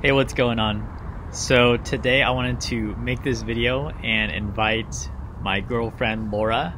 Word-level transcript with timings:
Hey, 0.00 0.12
what's 0.12 0.32
going 0.32 0.60
on? 0.60 1.28
So 1.32 1.76
today 1.76 2.22
I 2.22 2.30
wanted 2.30 2.60
to 2.60 2.94
make 2.98 3.24
this 3.24 3.42
video 3.42 3.88
and 3.88 4.30
invite 4.30 5.10
my 5.42 5.58
girlfriend 5.58 6.30
Laura 6.30 6.72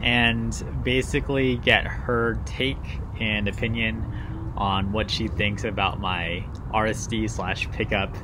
and 0.00 0.54
basically 0.84 1.56
get 1.56 1.88
her 1.88 2.40
take 2.46 3.00
and 3.20 3.48
opinion 3.48 4.52
on 4.56 4.92
what 4.92 5.10
she 5.10 5.26
thinks 5.26 5.64
about 5.64 5.98
my 5.98 6.46
RSD 6.72 7.28
slash 7.28 7.68
pickup 7.72 8.16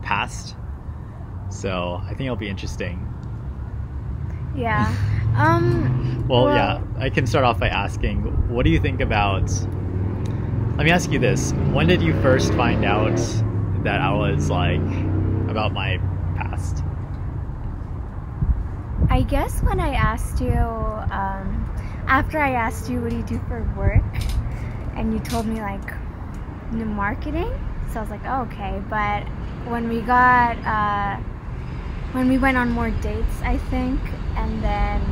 past. 0.00 0.56
So 1.50 2.00
I 2.02 2.14
think 2.14 2.22
it'll 2.22 2.36
be 2.36 2.48
interesting. 2.48 3.06
Yeah. 4.56 4.90
Um. 5.34 6.26
Well, 6.28 6.54
yeah, 6.54 6.82
I 6.98 7.08
can 7.08 7.26
start 7.26 7.46
off 7.46 7.58
by 7.58 7.68
asking, 7.68 8.50
what 8.50 8.66
do 8.66 8.70
you 8.70 8.78
think 8.78 9.00
about? 9.00 9.50
Let 10.76 10.86
me 10.86 10.90
ask 10.90 11.12
you 11.12 11.18
this: 11.18 11.52
When 11.72 11.86
did 11.86 12.00
you 12.00 12.18
first 12.22 12.54
find 12.54 12.84
out 12.84 13.16
that 13.84 14.00
I 14.00 14.12
was 14.14 14.48
like 14.48 14.80
about 15.48 15.72
my 15.72 15.98
past? 16.36 16.82
I 19.10 19.22
guess 19.22 19.62
when 19.62 19.78
I 19.80 19.94
asked 19.94 20.40
you, 20.40 20.50
um, 20.50 21.70
after 22.08 22.38
I 22.38 22.52
asked 22.52 22.88
you 22.88 23.00
what 23.00 23.10
do 23.10 23.16
you 23.18 23.22
do 23.22 23.38
for 23.48 23.62
work, 23.76 24.02
and 24.96 25.12
you 25.12 25.20
told 25.20 25.46
me 25.46 25.60
like 25.60 25.92
marketing, 26.72 27.52
so 27.92 27.98
I 27.98 28.02
was 28.02 28.10
like, 28.10 28.24
oh, 28.24 28.42
okay. 28.50 28.82
But 28.88 29.28
when 29.70 29.90
we 29.90 30.00
got, 30.00 30.56
uh, 30.64 31.16
when 32.12 32.30
we 32.30 32.38
went 32.38 32.56
on 32.56 32.70
more 32.70 32.90
dates, 32.90 33.42
I 33.42 33.58
think, 33.58 34.00
and 34.36 34.64
then 34.64 35.02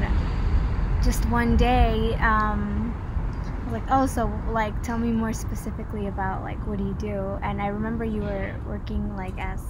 just 1.03 1.29
one 1.29 1.59
day, 1.59 2.15
um, 2.15 2.80
like, 3.73 3.85
oh, 3.91 4.07
so 4.07 4.31
like, 4.51 4.83
tell 4.83 4.99
me 4.99 5.11
more 5.11 5.33
specifically 5.33 6.07
about 6.07 6.43
like 6.43 6.65
what 6.67 6.79
do 6.79 6.85
you 6.85 6.95
do? 6.95 7.39
And 7.43 7.61
I 7.61 7.69
remember 7.69 8.05
you 8.05 8.23
were 8.23 8.55
working 8.67 9.17
like 9.17 9.39
as 9.39 9.63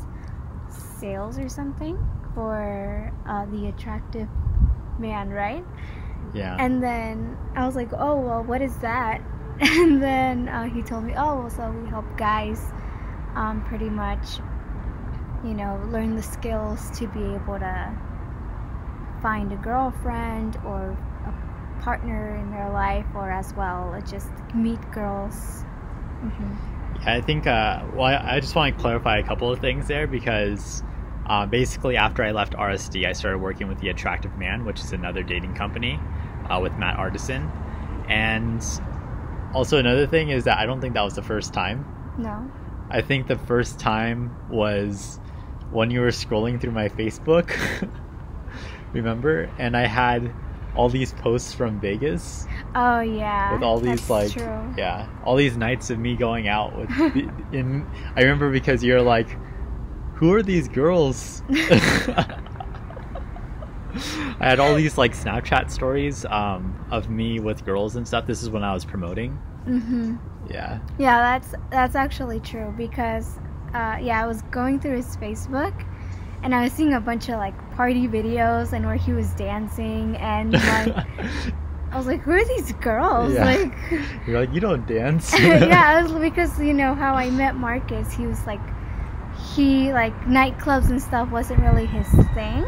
sales 0.68 1.38
or 1.38 1.48
something 1.48 1.98
for 2.34 3.12
uh, 3.26 3.46
the 3.46 3.68
attractive 3.68 4.28
man, 4.98 5.30
right? 5.30 5.64
Yeah. 6.34 6.56
And 6.58 6.82
then 6.82 7.36
I 7.56 7.66
was 7.66 7.74
like, 7.74 7.92
oh, 7.92 8.20
well, 8.20 8.42
what 8.42 8.62
is 8.62 8.76
that? 8.78 9.20
And 9.62 10.02
then 10.02 10.48
uh, 10.48 10.64
he 10.64 10.80
told 10.80 11.04
me, 11.04 11.12
oh, 11.16 11.40
well, 11.40 11.50
so 11.50 11.70
we 11.70 11.86
help 11.90 12.06
guys 12.16 12.72
um, 13.34 13.62
pretty 13.68 13.90
much, 13.90 14.38
you 15.44 15.52
know, 15.52 15.78
learn 15.90 16.16
the 16.16 16.22
skills 16.22 16.90
to 16.98 17.06
be 17.08 17.20
able 17.20 17.58
to 17.58 17.98
find 19.20 19.52
a 19.52 19.56
girlfriend 19.56 20.56
or 20.64 20.96
partner 21.80 22.36
in 22.36 22.50
their 22.50 22.70
life, 22.70 23.06
or 23.14 23.30
as 23.30 23.54
well, 23.54 24.00
just 24.08 24.30
meet 24.54 24.80
girls. 24.92 25.62
hmm 26.20 26.54
Yeah, 27.02 27.14
I 27.14 27.20
think. 27.20 27.46
Uh, 27.46 27.84
well, 27.94 28.04
I, 28.04 28.36
I 28.36 28.40
just 28.40 28.54
want 28.54 28.74
to 28.74 28.80
clarify 28.80 29.18
a 29.18 29.22
couple 29.22 29.50
of 29.50 29.60
things 29.60 29.88
there 29.88 30.06
because 30.06 30.82
uh, 31.26 31.46
basically, 31.46 31.96
after 31.96 32.24
I 32.24 32.32
left 32.32 32.54
RSD, 32.54 33.06
I 33.06 33.12
started 33.12 33.38
working 33.38 33.68
with 33.68 33.78
the 33.78 33.88
Attractive 33.88 34.36
Man, 34.36 34.64
which 34.64 34.80
is 34.80 34.92
another 34.92 35.22
dating 35.22 35.54
company 35.54 35.98
uh, 36.48 36.58
with 36.60 36.76
Matt 36.76 36.98
Artisan. 36.98 37.50
And 38.08 38.60
also, 39.54 39.78
another 39.78 40.06
thing 40.06 40.30
is 40.30 40.44
that 40.44 40.58
I 40.58 40.66
don't 40.66 40.80
think 40.80 40.94
that 40.94 41.04
was 41.04 41.14
the 41.14 41.22
first 41.22 41.54
time. 41.54 41.86
No. 42.18 42.50
I 42.90 43.02
think 43.02 43.28
the 43.28 43.38
first 43.38 43.78
time 43.78 44.34
was 44.50 45.20
when 45.70 45.92
you 45.92 46.00
were 46.00 46.08
scrolling 46.08 46.60
through 46.60 46.72
my 46.72 46.88
Facebook. 46.88 47.56
Remember? 48.92 49.48
And 49.58 49.76
I 49.76 49.86
had 49.86 50.34
all 50.76 50.88
these 50.88 51.12
posts 51.14 51.52
from 51.52 51.80
Vegas 51.80 52.46
Oh 52.74 53.00
yeah. 53.00 53.52
with 53.52 53.62
all 53.62 53.80
these 53.80 54.08
like 54.08 54.32
True. 54.32 54.74
yeah 54.76 55.08
all 55.24 55.36
these 55.36 55.56
nights 55.56 55.90
of 55.90 55.98
me 55.98 56.16
going 56.16 56.48
out 56.48 56.76
with 56.76 56.88
the- 57.14 57.28
in 57.52 57.86
i 58.16 58.20
remember 58.20 58.50
because 58.50 58.82
you're 58.84 59.02
like 59.02 59.28
who 60.14 60.32
are 60.32 60.42
these 60.42 60.68
girls 60.68 61.42
i 61.50 62.36
had 64.40 64.60
all 64.60 64.74
these 64.74 64.96
like 64.96 65.14
snapchat 65.14 65.70
stories 65.70 66.24
um, 66.26 66.84
of 66.90 67.10
me 67.10 67.40
with 67.40 67.64
girls 67.64 67.96
and 67.96 68.06
stuff 68.06 68.26
this 68.26 68.42
is 68.42 68.50
when 68.50 68.62
i 68.62 68.72
was 68.72 68.84
promoting 68.84 69.32
hmm 69.64 70.16
yeah 70.48 70.78
Yeah, 70.98 71.38
that's 71.38 71.54
that's 71.70 71.94
actually 71.94 72.40
true 72.40 72.72
because 72.76 73.38
uh, 73.74 73.98
yeah, 74.02 74.20
I 74.20 74.26
was 74.26 74.42
going 74.50 74.80
through 74.80 74.96
his 74.96 75.16
Facebook 75.18 75.84
and 76.42 76.54
I 76.54 76.64
was 76.64 76.72
seeing 76.72 76.94
a 76.94 77.00
bunch 77.00 77.28
of 77.28 77.36
like 77.36 77.54
party 77.76 78.08
videos 78.08 78.72
and 78.72 78.86
where 78.86 78.96
he 78.96 79.12
was 79.12 79.30
dancing 79.34 80.16
and 80.16 80.52
like 80.52 81.06
I 81.92 81.96
was 81.96 82.06
like, 82.06 82.20
who 82.22 82.32
are 82.32 82.44
these 82.44 82.72
girls? 82.74 83.32
Yeah. 83.34 83.44
Like, 83.44 83.74
you're 84.26 84.40
like 84.40 84.54
you 84.54 84.60
don't 84.60 84.86
dance 84.86 85.32
yeah, 85.38 86.02
was 86.02 86.12
because 86.12 86.58
you 86.60 86.72
know 86.72 86.94
how 86.94 87.14
I 87.14 87.30
met 87.30 87.56
Marcus. 87.56 88.12
He 88.12 88.26
was 88.26 88.46
like, 88.46 88.60
he 89.54 89.92
like 89.92 90.14
nightclubs 90.22 90.90
and 90.90 91.02
stuff 91.02 91.30
wasn't 91.30 91.60
really 91.60 91.86
his 91.86 92.08
thing. 92.34 92.64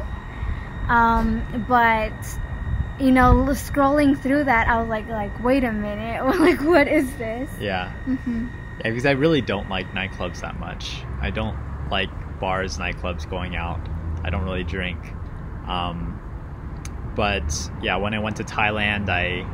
Um, 0.88 1.64
but 1.68 2.12
you 3.00 3.10
know, 3.10 3.46
scrolling 3.50 4.20
through 4.20 4.44
that, 4.44 4.68
I 4.68 4.78
was 4.78 4.88
like, 4.88 5.08
like, 5.08 5.42
wait 5.42 5.64
a 5.64 5.72
minute, 5.72 6.24
like, 6.38 6.62
what 6.62 6.86
is 6.88 7.14
this? 7.16 7.50
yeah 7.60 7.90
hmm 8.04 8.48
Yeah, 8.78 8.90
because 8.90 9.06
I 9.06 9.12
really 9.12 9.40
don't 9.40 9.68
like 9.68 9.90
nightclubs 9.92 10.40
that 10.40 10.58
much. 10.58 11.04
I 11.20 11.30
don't 11.30 11.56
like 11.90 12.10
bars, 12.42 12.76
nightclubs, 12.76 13.30
going 13.30 13.56
out. 13.56 13.80
I 14.24 14.28
don't 14.28 14.42
really 14.42 14.64
drink. 14.64 14.98
Um, 15.66 16.20
but 17.14 17.70
yeah, 17.80 17.96
when 17.96 18.12
I 18.12 18.18
went 18.18 18.36
to 18.36 18.44
Thailand, 18.44 19.08
I 19.08 19.46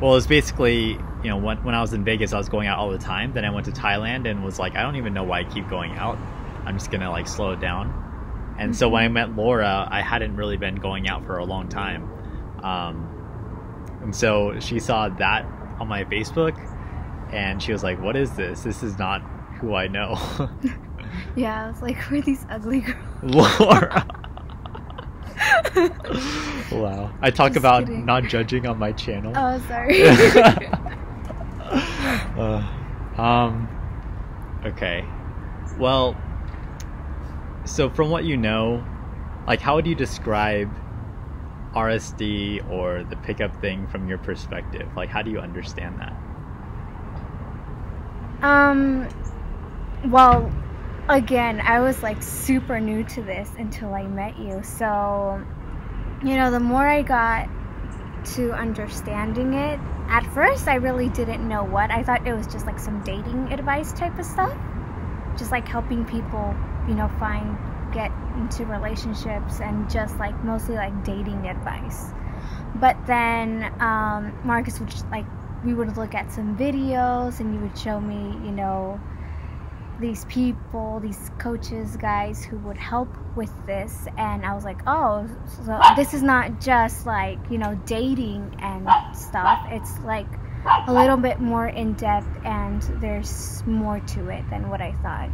well, 0.00 0.12
it 0.12 0.14
was 0.14 0.26
basically 0.28 0.90
you 0.92 1.30
know 1.30 1.38
when 1.38 1.64
when 1.64 1.74
I 1.74 1.80
was 1.80 1.92
in 1.94 2.04
Vegas, 2.04 2.32
I 2.32 2.38
was 2.38 2.48
going 2.48 2.68
out 2.68 2.78
all 2.78 2.90
the 2.90 2.98
time. 2.98 3.32
Then 3.32 3.44
I 3.44 3.50
went 3.50 3.64
to 3.66 3.72
Thailand 3.72 4.30
and 4.30 4.44
was 4.44 4.58
like, 4.58 4.76
I 4.76 4.82
don't 4.82 4.96
even 4.96 5.14
know 5.14 5.24
why 5.24 5.40
I 5.40 5.44
keep 5.44 5.68
going 5.68 5.92
out. 5.92 6.18
I'm 6.66 6.76
just 6.76 6.90
gonna 6.90 7.10
like 7.10 7.26
slow 7.26 7.52
it 7.52 7.60
down. 7.60 8.04
And 8.58 8.76
so 8.76 8.88
when 8.88 9.02
I 9.04 9.08
met 9.08 9.34
Laura, 9.34 9.88
I 9.90 10.02
hadn't 10.02 10.36
really 10.36 10.58
been 10.58 10.76
going 10.76 11.08
out 11.08 11.24
for 11.24 11.38
a 11.38 11.44
long 11.44 11.68
time. 11.68 12.10
Um, 12.62 13.98
and 14.02 14.14
so 14.14 14.60
she 14.60 14.80
saw 14.80 15.08
that 15.08 15.46
on 15.80 15.88
my 15.88 16.04
Facebook 16.04 16.58
and 17.32 17.62
she 17.62 17.72
was 17.72 17.82
like, 17.82 18.02
"What 18.02 18.16
is 18.16 18.32
this? 18.36 18.62
This 18.62 18.82
is 18.82 18.98
not 18.98 19.22
who 19.60 19.74
I 19.74 19.88
know." 19.88 20.50
Yeah, 21.36 21.66
I 21.66 21.68
was 21.68 21.82
like, 21.82 21.96
who 21.98 22.18
are 22.18 22.22
these 22.22 22.44
ugly 22.48 22.80
girls? 22.80 22.96
Laura. 23.22 24.06
wow. 26.72 27.12
I 27.22 27.30
talk 27.30 27.48
Just 27.52 27.58
about 27.58 27.86
kidding. 27.86 28.04
not 28.04 28.24
judging 28.24 28.66
on 28.66 28.78
my 28.78 28.92
channel. 28.92 29.32
Oh, 29.36 29.60
sorry. 29.68 30.02
uh, 32.38 32.62
um 33.20 33.68
okay. 34.64 35.04
Well, 35.78 36.16
so 37.64 37.88
from 37.90 38.10
what 38.10 38.24
you 38.24 38.36
know, 38.36 38.84
like 39.46 39.60
how 39.60 39.76
would 39.76 39.86
you 39.86 39.94
describe 39.94 40.70
RSD 41.74 42.68
or 42.70 43.04
the 43.04 43.16
pickup 43.16 43.60
thing 43.60 43.86
from 43.86 44.08
your 44.08 44.18
perspective? 44.18 44.88
Like 44.96 45.08
how 45.08 45.22
do 45.22 45.30
you 45.30 45.38
understand 45.38 46.00
that? 46.00 46.14
um, 48.42 49.08
well, 50.06 50.50
again, 51.08 51.60
I 51.60 51.80
was 51.80 52.02
like 52.02 52.22
super 52.22 52.80
new 52.80 53.04
to 53.04 53.22
this 53.22 53.50
until 53.58 53.94
I 53.94 54.04
met 54.04 54.38
you. 54.38 54.62
So, 54.62 55.42
you 56.22 56.36
know, 56.36 56.50
the 56.50 56.60
more 56.60 56.86
I 56.86 57.02
got 57.02 57.48
to 58.34 58.52
understanding 58.52 59.54
it, 59.54 59.80
at 60.08 60.26
first 60.34 60.68
I 60.68 60.74
really 60.74 61.08
didn't 61.08 61.46
know 61.46 61.64
what. 61.64 61.90
I 61.90 62.02
thought 62.02 62.26
it 62.26 62.34
was 62.34 62.46
just 62.46 62.66
like 62.66 62.78
some 62.78 63.02
dating 63.02 63.52
advice 63.52 63.92
type 63.92 64.18
of 64.18 64.24
stuff. 64.24 64.56
Just 65.36 65.50
like 65.50 65.66
helping 65.68 66.04
people, 66.04 66.54
you 66.88 66.94
know, 66.94 67.08
find, 67.18 67.56
get 67.92 68.10
into 68.36 68.66
relationships 68.66 69.60
and 69.60 69.88
just 69.88 70.18
like 70.18 70.44
mostly 70.44 70.74
like 70.74 71.04
dating 71.04 71.48
advice. 71.48 72.10
But 72.74 72.96
then 73.06 73.72
um, 73.80 74.38
Marcus 74.44 74.78
would 74.78 74.90
just, 74.90 75.08
like, 75.08 75.24
we 75.64 75.74
would 75.74 75.96
look 75.96 76.14
at 76.14 76.30
some 76.30 76.56
videos 76.56 77.40
and 77.40 77.54
you 77.54 77.60
would 77.60 77.76
show 77.76 77.98
me, 77.98 78.36
you 78.44 78.52
know, 78.52 79.00
these 80.00 80.24
people, 80.26 81.00
these 81.00 81.30
coaches, 81.38 81.96
guys 81.96 82.44
who 82.44 82.58
would 82.58 82.76
help 82.78 83.08
with 83.36 83.52
this, 83.66 84.06
and 84.16 84.44
I 84.44 84.54
was 84.54 84.64
like, 84.64 84.80
oh, 84.86 85.28
so 85.66 85.80
this 85.96 86.14
is 86.14 86.22
not 86.22 86.60
just 86.60 87.06
like 87.06 87.38
you 87.50 87.58
know 87.58 87.74
dating 87.86 88.56
and 88.60 88.88
stuff. 89.14 89.60
It's 89.70 89.98
like 90.00 90.28
a 90.86 90.92
little 90.92 91.16
bit 91.16 91.40
more 91.40 91.68
in 91.68 91.94
depth, 91.94 92.28
and 92.44 92.82
there's 93.00 93.62
more 93.66 94.00
to 94.00 94.28
it 94.28 94.48
than 94.50 94.68
what 94.68 94.80
I 94.80 94.92
thought. 95.02 95.30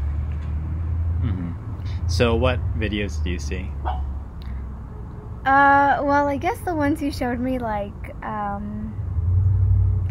hmm 1.21 1.53
So 2.07 2.35
what 2.37 2.61
videos 2.79 3.23
do 3.23 3.31
you 3.31 3.39
see? 3.39 3.71
Uh, 5.45 6.01
well, 6.03 6.27
I 6.27 6.39
guess 6.39 6.59
the 6.61 6.75
ones 6.75 7.03
you 7.03 7.13
showed 7.13 7.39
me, 7.39 7.59
like, 7.59 8.15
um, 8.25 8.95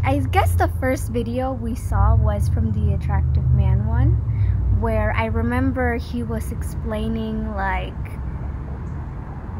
I 0.04 0.20
guess 0.20 0.56
the 0.56 0.68
first 0.80 1.10
video 1.10 1.54
we 1.54 1.76
saw 1.76 2.16
was 2.16 2.50
from 2.50 2.72
the 2.72 2.94
Attractive 2.94 3.44
Man 3.52 3.88
one, 3.88 4.22
where 4.84 5.14
I 5.16 5.26
remember 5.28 5.96
he 5.96 6.24
was 6.24 6.52
explaining, 6.52 7.56
like, 7.56 7.94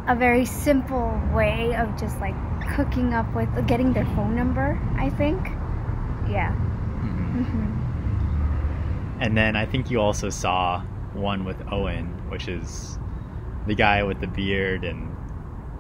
a 0.08 0.16
very 0.16 0.44
simple 0.46 1.18
way 1.34 1.74
of 1.76 1.98
just, 1.98 2.20
like, 2.20 2.36
hooking 2.76 3.14
up 3.14 3.34
with, 3.34 3.48
getting 3.66 3.94
their 3.94 4.06
phone 4.16 4.36
number, 4.36 4.78
I 4.98 5.10
think. 5.10 5.40
Yeah. 6.30 6.52
hmm 6.52 7.44
hmm 7.44 9.22
And 9.22 9.38
then 9.38 9.56
I 9.56 9.66
think 9.66 9.90
you 9.90 10.02
also 10.02 10.30
saw 10.30 10.82
one 11.14 11.46
with 11.46 11.58
Owen, 11.72 12.08
which 12.30 12.50
is 12.50 13.00
the 13.66 13.76
guy 13.76 14.04
with 14.04 14.20
the 14.20 14.28
beard 14.28 14.84
and 14.84 15.16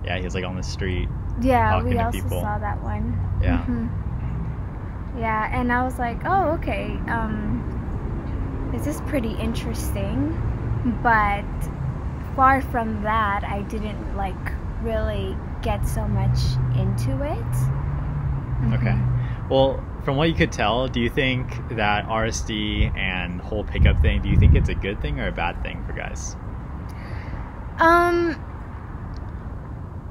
yeah, 0.05 0.19
he's 0.19 0.35
like 0.35 0.45
on 0.45 0.55
the 0.55 0.63
street. 0.63 1.09
Yeah, 1.41 1.81
we 1.83 1.97
also 1.97 2.21
people. 2.21 2.41
saw 2.41 2.57
that 2.59 2.81
one. 2.81 3.19
Yeah. 3.41 3.65
Mhm. 3.65 3.89
Yeah, 5.19 5.49
and 5.51 5.71
I 5.71 5.83
was 5.83 5.99
like, 5.99 6.19
oh, 6.25 6.51
okay. 6.53 6.97
Um, 7.07 7.82
this 8.73 8.87
is 8.87 8.99
pretty 9.01 9.33
interesting, 9.33 10.33
but 11.03 11.45
far 12.35 12.61
from 12.61 13.03
that, 13.03 13.43
I 13.43 13.61
didn't 13.61 14.17
like 14.17 14.35
really 14.81 15.37
get 15.61 15.87
so 15.87 16.07
much 16.07 16.39
into 16.75 17.11
it. 17.23 17.53
Okay. 18.73 18.97
Mhm. 18.97 19.49
Well, 19.49 19.83
from 20.03 20.17
what 20.17 20.27
you 20.29 20.35
could 20.35 20.51
tell, 20.51 20.87
do 20.87 20.99
you 20.99 21.09
think 21.09 21.69
that 21.69 22.07
RSD 22.07 22.91
and 22.95 23.39
whole 23.39 23.63
pickup 23.63 24.01
thing, 24.01 24.21
do 24.21 24.29
you 24.29 24.37
think 24.37 24.55
it's 24.55 24.69
a 24.69 24.75
good 24.75 25.01
thing 25.01 25.19
or 25.19 25.27
a 25.27 25.31
bad 25.31 25.61
thing 25.61 25.83
for 25.85 25.93
guys? 25.93 26.35
Um. 27.79 28.35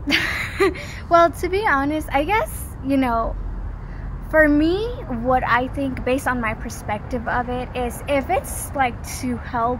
well, 1.08 1.30
to 1.30 1.48
be 1.48 1.66
honest, 1.66 2.08
I 2.12 2.24
guess, 2.24 2.76
you 2.84 2.96
know, 2.96 3.36
for 4.32 4.48
me, 4.48 4.86
what 5.28 5.44
I 5.46 5.68
think, 5.68 6.06
based 6.06 6.26
on 6.26 6.40
my 6.40 6.54
perspective 6.54 7.28
of 7.28 7.50
it, 7.50 7.68
is 7.76 8.02
if 8.08 8.30
it's 8.30 8.74
like 8.74 8.96
to 9.20 9.36
help 9.36 9.78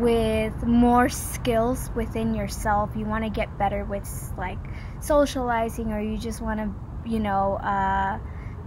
with 0.00 0.66
more 0.66 1.08
skills 1.08 1.88
within 1.94 2.34
yourself, 2.34 2.90
you 2.96 3.06
want 3.06 3.22
to 3.22 3.30
get 3.30 3.56
better 3.58 3.84
with 3.84 4.04
like 4.36 4.58
socializing, 4.98 5.92
or 5.92 6.00
you 6.00 6.18
just 6.18 6.42
want 6.42 6.58
to, 6.58 6.74
you 7.08 7.20
know, 7.20 7.54
uh, 7.62 8.18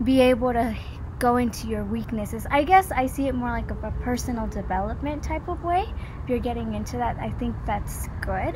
be 0.01 0.21
able 0.21 0.53
to 0.53 0.73
go 1.19 1.35
into 1.35 1.67
your 1.67 1.83
weaknesses. 1.83 2.47
I 2.49 2.63
guess 2.63 2.89
I 2.93 3.07
see 3.07 3.27
it 3.27 3.35
more 3.35 3.49
like 3.49 3.69
a 3.71 3.93
personal 4.01 4.47
development 4.47 5.23
type 5.23 5.49
of 5.49 5.61
way. 5.61 5.83
If 6.23 6.29
you're 6.29 6.39
getting 6.39 6.73
into 6.73 6.95
that, 6.95 7.17
I 7.17 7.31
think 7.31 7.53
that's 7.65 8.07
good. 8.21 8.55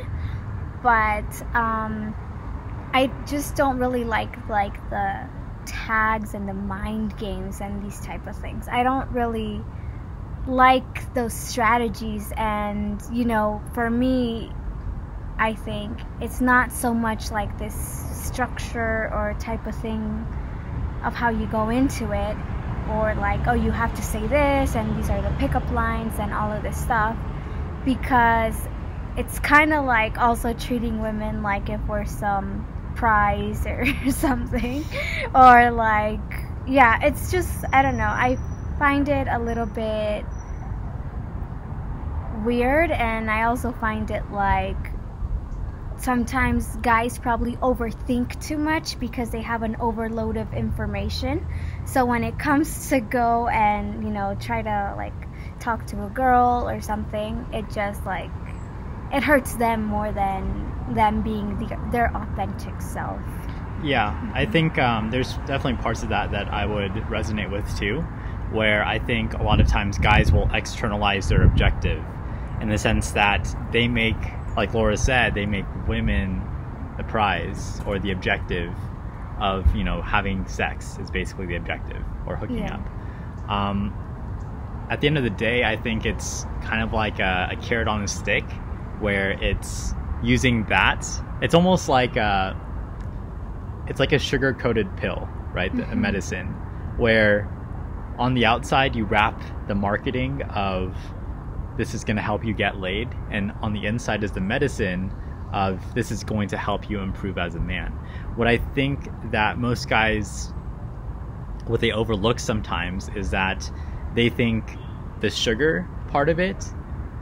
But 0.81 1.29
um, 1.53 2.15
I 2.93 3.11
just 3.27 3.57
don't 3.57 3.77
really 3.77 4.05
like 4.05 4.47
like 4.47 4.89
the 4.89 5.27
tags 5.69 6.33
and 6.33 6.47
the 6.47 6.53
mind 6.53 7.17
games 7.17 7.61
and 7.61 7.83
these 7.83 7.99
type 8.01 8.27
of 8.27 8.35
things. 8.35 8.67
I 8.67 8.83
don't 8.83 9.09
really 9.11 9.61
like 10.47 11.13
those 11.13 11.33
strategies 11.33 12.31
and 12.35 13.01
you 13.11 13.25
know 13.25 13.61
for 13.73 13.89
me 13.89 14.51
I 15.37 15.53
think 15.53 15.99
it's 16.21 16.41
not 16.41 16.71
so 16.71 16.93
much 16.93 17.31
like 17.31 17.57
this 17.59 17.75
structure 18.13 19.09
or 19.13 19.35
type 19.39 19.67
of 19.67 19.75
thing 19.75 20.25
of 21.03 21.13
how 21.13 21.29
you 21.29 21.45
go 21.47 21.69
into 21.69 22.11
it 22.11 22.37
or 22.89 23.15
like 23.15 23.47
oh 23.47 23.53
you 23.53 23.71
have 23.71 23.93
to 23.95 24.01
say 24.01 24.25
this 24.27 24.75
and 24.75 24.97
these 24.97 25.09
are 25.09 25.21
the 25.21 25.29
pickup 25.37 25.69
lines 25.71 26.13
and 26.19 26.33
all 26.33 26.51
of 26.51 26.63
this 26.63 26.77
stuff 26.77 27.15
because 27.85 28.55
it's 29.17 29.39
kind 29.39 29.73
of 29.73 29.85
like 29.85 30.17
also 30.17 30.53
treating 30.53 31.01
women 31.01 31.43
like 31.43 31.69
if 31.69 31.81
we're 31.87 32.05
some 32.05 32.65
prize 32.99 33.65
or 33.65 33.85
something. 34.11 34.83
Or 35.33 35.71
like 35.71 36.19
yeah 36.67 36.99
it's 37.01 37.31
just 37.31 37.63
i 37.71 37.81
don't 37.81 37.97
know. 37.97 38.03
I 38.03 38.37
find 38.77 39.07
it 39.07 39.27
a 39.29 39.39
little 39.39 39.65
bit 39.65 40.25
weird 42.45 42.89
and 42.89 43.29
i 43.29 43.43
also 43.43 43.73
find 43.73 44.09
it 44.11 44.23
like 44.31 44.77
sometimes 45.97 46.77
guys 46.77 47.19
probably 47.19 47.57
overthink 47.57 48.41
too 48.41 48.57
much 48.57 48.97
because 48.99 49.29
they 49.31 49.41
have 49.41 49.63
an 49.63 49.75
overload 49.81 50.37
of 50.37 50.53
information. 50.53 51.45
So 51.85 52.05
when 52.05 52.23
it 52.23 52.39
comes 52.39 52.89
to 52.89 53.01
go 53.01 53.47
and 53.47 54.03
you 54.03 54.09
know 54.09 54.35
try 54.39 54.61
to 54.61 54.93
like 54.95 55.13
talk 55.59 55.85
to 55.87 56.05
a 56.05 56.09
girl 56.09 56.69
or 56.69 56.79
something 56.79 57.45
it 57.51 57.69
just 57.73 58.05
like 58.05 58.31
it 59.11 59.23
hurts 59.23 59.55
them 59.55 59.83
more 59.83 60.11
than 60.11 60.78
them 60.95 61.21
being 61.21 61.57
the, 61.59 61.77
their 61.91 62.15
authentic 62.15 62.81
self 62.81 63.21
Yeah, 63.83 64.31
I 64.33 64.45
think 64.45 64.77
um, 64.77 65.11
there's 65.11 65.33
definitely 65.45 65.75
parts 65.81 66.03
of 66.03 66.09
that 66.09 66.31
that 66.31 66.51
I 66.53 66.65
would 66.65 66.91
resonate 67.09 67.49
with 67.51 67.77
too, 67.77 68.01
where 68.51 68.83
I 68.85 68.99
think 68.99 69.33
a 69.33 69.43
lot 69.43 69.59
of 69.59 69.67
times 69.67 69.97
guys 69.97 70.31
will 70.31 70.49
externalize 70.53 71.29
their 71.29 71.43
objective 71.43 72.03
in 72.61 72.69
the 72.69 72.77
sense 72.77 73.11
that 73.11 73.47
they 73.71 73.87
make, 73.87 74.17
like 74.57 74.73
Laura 74.73 74.97
said, 74.97 75.33
they 75.33 75.45
make 75.45 75.65
women 75.87 76.41
the 76.97 77.03
prize 77.05 77.79
or 77.85 77.99
the 77.99 78.11
objective 78.11 78.73
of, 79.39 79.73
you 79.73 79.85
know, 79.85 80.01
having 80.01 80.45
sex 80.47 80.97
is 80.99 81.09
basically 81.09 81.45
the 81.45 81.55
objective 81.55 82.03
or 82.27 82.35
hooking 82.35 82.57
Yeah. 82.57 82.75
up. 82.75 83.49
Um, 83.49 83.93
at 84.89 84.99
the 84.99 85.07
end 85.07 85.17
of 85.17 85.23
the 85.23 85.29
day, 85.29 85.63
I 85.63 85.77
think 85.77 86.05
it's 86.05 86.45
kind 86.63 86.83
of 86.83 86.91
like 86.91 87.19
a, 87.19 87.49
a 87.51 87.55
carrot 87.55 87.87
on 87.87 88.03
a 88.03 88.07
stick 88.07 88.43
where 88.99 89.31
it's 89.31 89.93
using 90.23 90.65
that. 90.65 91.05
It's 91.41 91.53
almost 91.53 91.89
like 91.89 92.15
a, 92.15 92.55
it's 93.87 93.99
like 93.99 94.11
a 94.11 94.19
sugar 94.19 94.53
coated 94.53 94.95
pill, 94.97 95.27
right? 95.53 95.75
The- 95.75 95.89
A 95.91 95.95
medicine 95.95 96.47
where 96.97 97.47
on 98.17 98.33
the 98.33 98.45
outside 98.45 98.95
you 98.95 99.05
wrap 99.05 99.41
the 99.67 99.75
marketing 99.75 100.41
of 100.43 100.95
this 101.77 101.93
is 101.93 102.03
going 102.03 102.17
to 102.17 102.21
help 102.21 102.43
you 102.43 102.53
get 102.53 102.77
laid, 102.77 103.07
and 103.31 103.53
on 103.61 103.71
the 103.71 103.85
inside 103.85 104.21
is 104.23 104.33
the 104.33 104.41
medicine 104.41 105.13
of 105.53 105.81
this 105.95 106.11
is 106.11 106.25
going 106.25 106.49
to 106.49 106.57
help 106.57 106.89
you 106.89 106.99
improve 106.99 107.37
as 107.37 107.55
a 107.55 107.59
man. 107.59 107.91
What 108.35 108.49
I 108.49 108.57
think 108.57 109.07
that 109.31 109.57
most 109.57 109.87
guys, 109.87 110.53
what 111.67 111.79
they 111.79 111.91
overlook 111.91 112.39
sometimes 112.39 113.09
is 113.15 113.31
that 113.31 113.71
they 114.13 114.27
think 114.27 114.75
the 115.21 115.29
sugar 115.29 115.87
part 116.09 116.27
of 116.27 116.39
it 116.39 116.65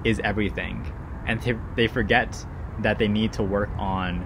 is 0.03 0.19
everything, 0.23 0.91
and 1.27 1.39
they, 1.41 1.55
they 1.75 1.87
forget 1.87 2.43
that 2.79 2.99
they 2.99 3.07
need 3.07 3.33
to 3.33 3.43
work 3.43 3.69
on 3.77 4.25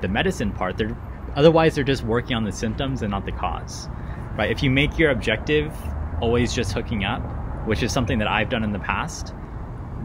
the 0.00 0.08
medicine 0.08 0.52
part. 0.52 0.76
They're 0.76 0.96
otherwise 1.34 1.74
they're 1.74 1.84
just 1.84 2.02
working 2.02 2.34
on 2.34 2.44
the 2.44 2.52
symptoms 2.52 3.02
and 3.02 3.10
not 3.10 3.26
the 3.26 3.32
cause, 3.32 3.88
right? 4.36 4.50
If 4.50 4.62
you 4.62 4.70
make 4.70 4.98
your 4.98 5.10
objective 5.10 5.72
always 6.20 6.54
just 6.54 6.72
hooking 6.72 7.04
up, 7.04 7.22
which 7.66 7.82
is 7.82 7.92
something 7.92 8.18
that 8.18 8.28
I've 8.28 8.48
done 8.48 8.64
in 8.64 8.72
the 8.72 8.78
past, 8.78 9.34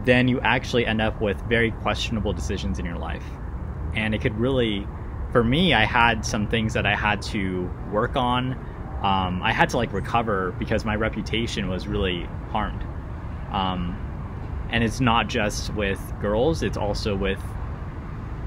then 0.04 0.28
you 0.28 0.40
actually 0.40 0.86
end 0.86 1.00
up 1.00 1.20
with 1.20 1.40
very 1.48 1.70
questionable 1.70 2.32
decisions 2.32 2.78
in 2.78 2.84
your 2.84 2.98
life, 2.98 3.24
and 3.94 4.14
it 4.14 4.20
could 4.20 4.36
really, 4.38 4.86
for 5.30 5.42
me, 5.42 5.74
I 5.74 5.84
had 5.84 6.24
some 6.24 6.48
things 6.48 6.74
that 6.74 6.86
I 6.86 6.94
had 6.94 7.22
to 7.22 7.70
work 7.90 8.16
on. 8.16 8.52
Um, 9.02 9.42
I 9.42 9.52
had 9.52 9.70
to 9.70 9.76
like 9.76 9.92
recover 9.92 10.54
because 10.58 10.84
my 10.84 10.94
reputation 10.94 11.68
was 11.68 11.88
really 11.88 12.28
harmed. 12.50 12.84
Um, 13.50 13.98
and 14.70 14.82
it's 14.82 15.00
not 15.00 15.28
just 15.28 15.72
with 15.74 16.00
girls; 16.20 16.62
it's 16.62 16.76
also 16.76 17.14
with 17.14 17.40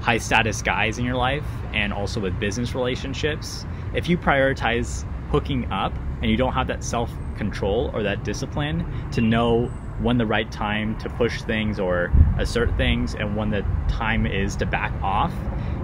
high 0.06 0.18
status 0.18 0.62
guys 0.62 1.00
in 1.00 1.04
your 1.04 1.16
life 1.16 1.42
and 1.74 1.92
also 1.92 2.20
with 2.20 2.38
business 2.38 2.76
relationships. 2.76 3.66
If 3.92 4.08
you 4.08 4.16
prioritize 4.16 5.04
hooking 5.32 5.68
up 5.72 5.92
and 6.22 6.30
you 6.30 6.36
don't 6.36 6.52
have 6.52 6.68
that 6.68 6.84
self 6.84 7.10
control 7.36 7.90
or 7.92 8.04
that 8.04 8.22
discipline 8.22 8.86
to 9.10 9.20
know 9.20 9.66
when 9.98 10.16
the 10.16 10.24
right 10.24 10.50
time 10.52 10.96
to 10.98 11.08
push 11.08 11.42
things 11.42 11.80
or 11.80 12.12
assert 12.38 12.72
things 12.76 13.16
and 13.16 13.34
when 13.34 13.50
the 13.50 13.66
time 13.88 14.26
is 14.26 14.54
to 14.56 14.66
back 14.66 14.92
off, 15.02 15.32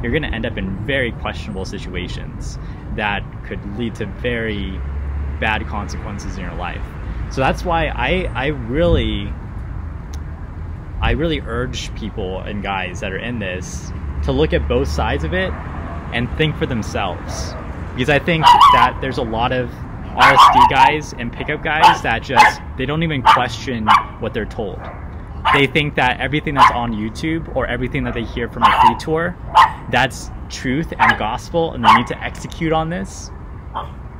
you're 0.04 0.12
going 0.12 0.22
to 0.22 0.32
end 0.32 0.46
up 0.46 0.56
in 0.56 0.70
very 0.86 1.10
questionable 1.10 1.64
situations 1.64 2.60
that 2.94 3.24
could 3.44 3.76
lead 3.76 3.92
to 3.96 4.06
very 4.06 4.80
bad 5.40 5.66
consequences 5.66 6.36
in 6.36 6.44
your 6.44 6.54
life. 6.54 6.84
So 7.32 7.40
that's 7.40 7.64
why 7.64 7.88
I, 7.88 8.30
I 8.34 8.46
really 8.46 9.32
I 11.00 11.10
really 11.12 11.40
urge 11.40 11.92
people 11.96 12.38
and 12.42 12.62
guys 12.62 13.00
that 13.00 13.12
are 13.12 13.18
in 13.18 13.40
this 13.40 13.90
to 14.24 14.32
look 14.32 14.52
at 14.52 14.68
both 14.68 14.88
sides 14.88 15.24
of 15.24 15.34
it 15.34 15.52
and 16.12 16.30
think 16.36 16.56
for 16.56 16.66
themselves. 16.66 17.54
Because 17.94 18.08
I 18.08 18.18
think 18.18 18.44
that 18.44 18.98
there's 19.00 19.18
a 19.18 19.22
lot 19.22 19.52
of 19.52 19.68
RSD 19.70 20.70
guys 20.70 21.12
and 21.14 21.32
pickup 21.32 21.62
guys 21.62 22.02
that 22.02 22.22
just 22.22 22.60
they 22.76 22.86
don't 22.86 23.02
even 23.02 23.22
question 23.22 23.86
what 24.20 24.34
they're 24.34 24.44
told. 24.44 24.80
They 25.54 25.66
think 25.66 25.96
that 25.96 26.20
everything 26.20 26.54
that's 26.54 26.72
on 26.72 26.92
YouTube 26.92 27.54
or 27.56 27.66
everything 27.66 28.04
that 28.04 28.14
they 28.14 28.24
hear 28.24 28.48
from 28.48 28.62
a 28.62 28.80
free 28.80 28.96
tour, 28.98 29.36
that's 29.90 30.30
truth 30.52 30.92
and 30.98 31.18
gospel 31.18 31.72
and 31.72 31.84
they 31.84 31.92
need 31.94 32.06
to 32.06 32.22
execute 32.22 32.72
on 32.72 32.90
this 32.90 33.30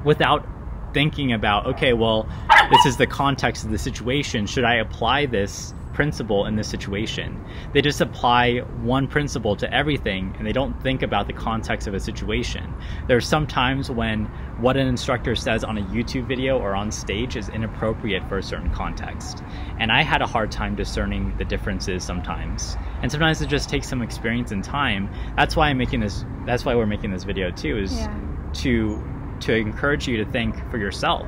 without 0.04 0.46
thinking 0.94 1.32
about 1.32 1.66
okay 1.66 1.92
well 1.92 2.28
this 2.70 2.86
is 2.86 2.96
the 2.96 3.06
context 3.06 3.64
of 3.64 3.70
the 3.70 3.78
situation 3.78 4.46
should 4.46 4.64
i 4.64 4.76
apply 4.76 5.26
this 5.26 5.72
principle 5.92 6.46
in 6.46 6.56
this 6.56 6.68
situation. 6.68 7.42
They 7.72 7.82
just 7.82 8.00
apply 8.00 8.58
one 8.82 9.06
principle 9.08 9.56
to 9.56 9.72
everything 9.72 10.34
and 10.38 10.46
they 10.46 10.52
don't 10.52 10.80
think 10.82 11.02
about 11.02 11.26
the 11.26 11.32
context 11.32 11.86
of 11.86 11.94
a 11.94 12.00
situation. 12.00 12.72
There's 13.08 13.26
some 13.26 13.46
times 13.46 13.90
when 13.90 14.26
what 14.58 14.76
an 14.76 14.86
instructor 14.86 15.34
says 15.34 15.64
on 15.64 15.78
a 15.78 15.82
youtube 15.82 16.26
video 16.28 16.58
or 16.58 16.74
on 16.74 16.90
stage 16.92 17.36
is 17.36 17.48
inappropriate 17.48 18.26
for 18.28 18.38
a 18.38 18.42
certain 18.42 18.70
context. 18.70 19.42
And 19.78 19.90
i 19.90 20.02
had 20.02 20.22
a 20.22 20.26
hard 20.26 20.50
time 20.50 20.74
discerning 20.74 21.36
the 21.38 21.44
differences 21.44 22.04
sometimes. 22.04 22.76
And 23.02 23.10
sometimes 23.10 23.42
it 23.42 23.48
just 23.48 23.68
takes 23.68 23.88
some 23.88 24.02
experience 24.02 24.52
and 24.52 24.62
time. 24.62 25.10
That's 25.36 25.56
why 25.56 25.68
i'm 25.68 25.78
making 25.78 26.00
this 26.00 26.24
that's 26.46 26.64
why 26.64 26.74
we're 26.74 26.86
making 26.86 27.10
this 27.12 27.24
video 27.24 27.50
too 27.50 27.78
is 27.78 27.92
Yeah. 27.92 28.14
to 28.54 29.02
to 29.40 29.54
encourage 29.54 30.06
you 30.06 30.24
to 30.24 30.30
think 30.30 30.54
for 30.70 30.78
yourself. 30.78 31.26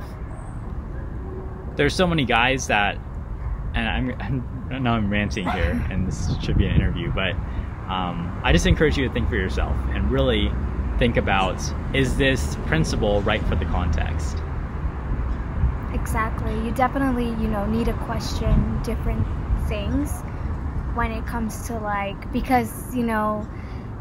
There's 1.76 1.94
so 1.94 2.06
many 2.06 2.24
guys 2.24 2.68
that 2.68 2.98
and 3.74 3.88
I'm, 3.88 4.20
I'm 4.20 4.82
now 4.82 4.94
I'm 4.94 5.10
ranting 5.10 5.48
here, 5.50 5.84
and 5.90 6.06
this 6.06 6.34
should 6.42 6.56
be 6.56 6.66
an 6.66 6.74
interview, 6.74 7.12
but 7.12 7.34
um, 7.88 8.40
I 8.42 8.52
just 8.52 8.66
encourage 8.66 8.96
you 8.96 9.06
to 9.06 9.12
think 9.12 9.28
for 9.28 9.36
yourself 9.36 9.76
and 9.90 10.10
really 10.10 10.50
think 10.98 11.16
about 11.16 11.60
is 11.94 12.16
this 12.16 12.56
principle 12.66 13.20
right 13.22 13.42
for 13.44 13.56
the 13.56 13.64
context? 13.66 14.38
Exactly. 15.92 16.54
You 16.64 16.72
definitely, 16.72 17.26
you 17.26 17.48
know, 17.48 17.66
need 17.66 17.86
to 17.86 17.92
question 17.92 18.80
different 18.82 19.26
things 19.68 20.22
when 20.94 21.10
it 21.10 21.26
comes 21.26 21.66
to 21.66 21.78
like 21.78 22.32
because 22.32 22.94
you 22.94 23.02
know, 23.02 23.46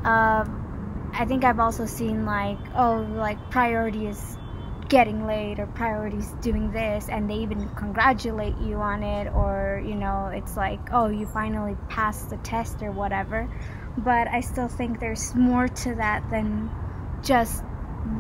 uh, 0.06 0.46
I 1.14 1.26
think 1.26 1.44
I've 1.44 1.60
also 1.60 1.86
seen 1.86 2.26
like 2.26 2.60
oh 2.76 3.08
like 3.16 3.38
priority 3.50 4.08
is 4.08 4.38
getting 4.94 5.26
laid 5.26 5.58
or 5.58 5.66
priorities 5.66 6.34
doing 6.34 6.72
this 6.72 7.10
and 7.10 7.28
they 7.28 7.34
even 7.34 7.68
congratulate 7.70 8.56
you 8.60 8.76
on 8.76 9.02
it 9.02 9.28
or 9.34 9.82
you 9.84 9.96
know 9.96 10.30
it's 10.32 10.56
like 10.56 10.80
oh 10.92 11.08
you 11.08 11.26
finally 11.26 11.76
passed 11.90 12.30
the 12.30 12.38
test 12.38 12.84
or 12.84 12.92
whatever. 12.92 13.50
But 13.98 14.28
i 14.28 14.40
still 14.40 14.68
think 14.68 15.00
there's 15.00 15.34
more 15.34 15.68
to 15.68 15.96
that 15.96 16.22
than 16.30 16.70
just 17.24 17.64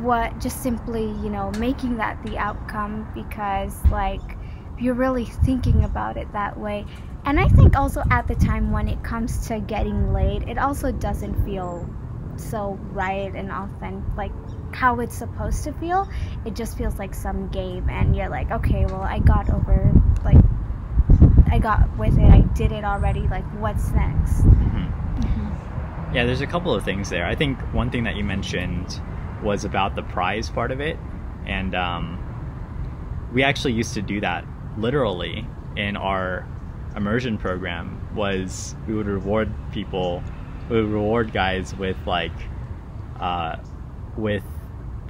what 0.01 0.39
just 0.39 0.63
simply 0.63 1.03
you 1.03 1.29
know 1.29 1.51
making 1.59 1.97
that 1.97 2.17
the 2.25 2.39
outcome 2.39 3.07
because 3.13 3.75
like 3.91 4.35
you're 4.79 4.95
really 4.95 5.25
thinking 5.25 5.83
about 5.83 6.17
it 6.17 6.27
that 6.33 6.59
way. 6.59 6.87
And 7.25 7.39
i 7.39 7.49
think 7.49 7.77
also 7.77 8.01
at 8.09 8.27
the 8.27 8.33
time 8.33 8.71
when 8.71 8.87
it 8.87 9.03
comes 9.03 9.45
to 9.47 9.59
getting 9.59 10.11
laid 10.11 10.49
it 10.49 10.57
also 10.57 10.91
doesn't 10.91 11.45
feel 11.45 11.87
so 12.35 12.79
right 12.93 13.31
and 13.35 13.51
often 13.51 14.03
like 14.17 14.31
how 14.73 14.99
it's 14.99 15.15
supposed 15.15 15.63
to 15.63 15.73
feel. 15.73 16.09
It 16.45 16.55
just 16.55 16.77
feels 16.77 16.97
like 16.99 17.13
some 17.13 17.49
game, 17.49 17.89
and 17.89 18.15
you're 18.15 18.29
like, 18.29 18.51
okay, 18.51 18.85
well, 18.85 19.01
I 19.01 19.19
got 19.19 19.49
over, 19.49 19.91
like, 20.23 20.37
I 21.51 21.59
got 21.59 21.97
with 21.97 22.17
it. 22.17 22.29
I 22.29 22.41
did 22.41 22.71
it 22.71 22.83
already. 22.83 23.21
Like, 23.27 23.45
what's 23.59 23.91
next? 23.91 24.41
Mm-hmm. 24.41 25.21
Mm-hmm. 25.21 26.15
Yeah, 26.15 26.25
there's 26.25 26.41
a 26.41 26.47
couple 26.47 26.73
of 26.73 26.83
things 26.83 27.09
there. 27.09 27.25
I 27.25 27.35
think 27.35 27.59
one 27.73 27.89
thing 27.91 28.03
that 28.05 28.15
you 28.15 28.23
mentioned 28.23 28.99
was 29.43 29.65
about 29.65 29.95
the 29.95 30.03
prize 30.03 30.49
part 30.49 30.71
of 30.71 30.79
it, 30.79 30.97
and 31.45 31.75
um, 31.75 33.29
we 33.33 33.43
actually 33.43 33.73
used 33.73 33.93
to 33.95 34.01
do 34.01 34.21
that 34.21 34.45
literally 34.77 35.47
in 35.75 35.95
our 35.95 36.47
immersion 36.95 37.37
program. 37.37 37.99
Was 38.15 38.75
we 38.87 38.93
would 38.95 39.07
reward 39.07 39.51
people, 39.71 40.23
we 40.69 40.81
would 40.81 40.91
reward 40.91 41.33
guys 41.33 41.75
with 41.75 41.97
like, 42.05 42.31
uh, 43.19 43.57
with 44.17 44.43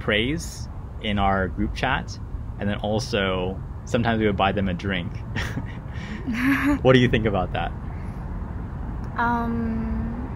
praise 0.04 0.68
in 1.00 1.18
our 1.18 1.48
group 1.48 1.74
chat, 1.74 2.18
and 2.60 2.68
then 2.68 2.76
also 2.76 3.58
sometimes 3.86 4.20
we 4.20 4.26
would 4.26 4.36
buy 4.36 4.52
them 4.52 4.68
a 4.68 4.74
drink. 4.74 5.10
what 6.82 6.92
do 6.92 7.00
you 7.00 7.08
think 7.08 7.24
about 7.24 7.54
that? 7.54 7.72
Um, 9.16 10.28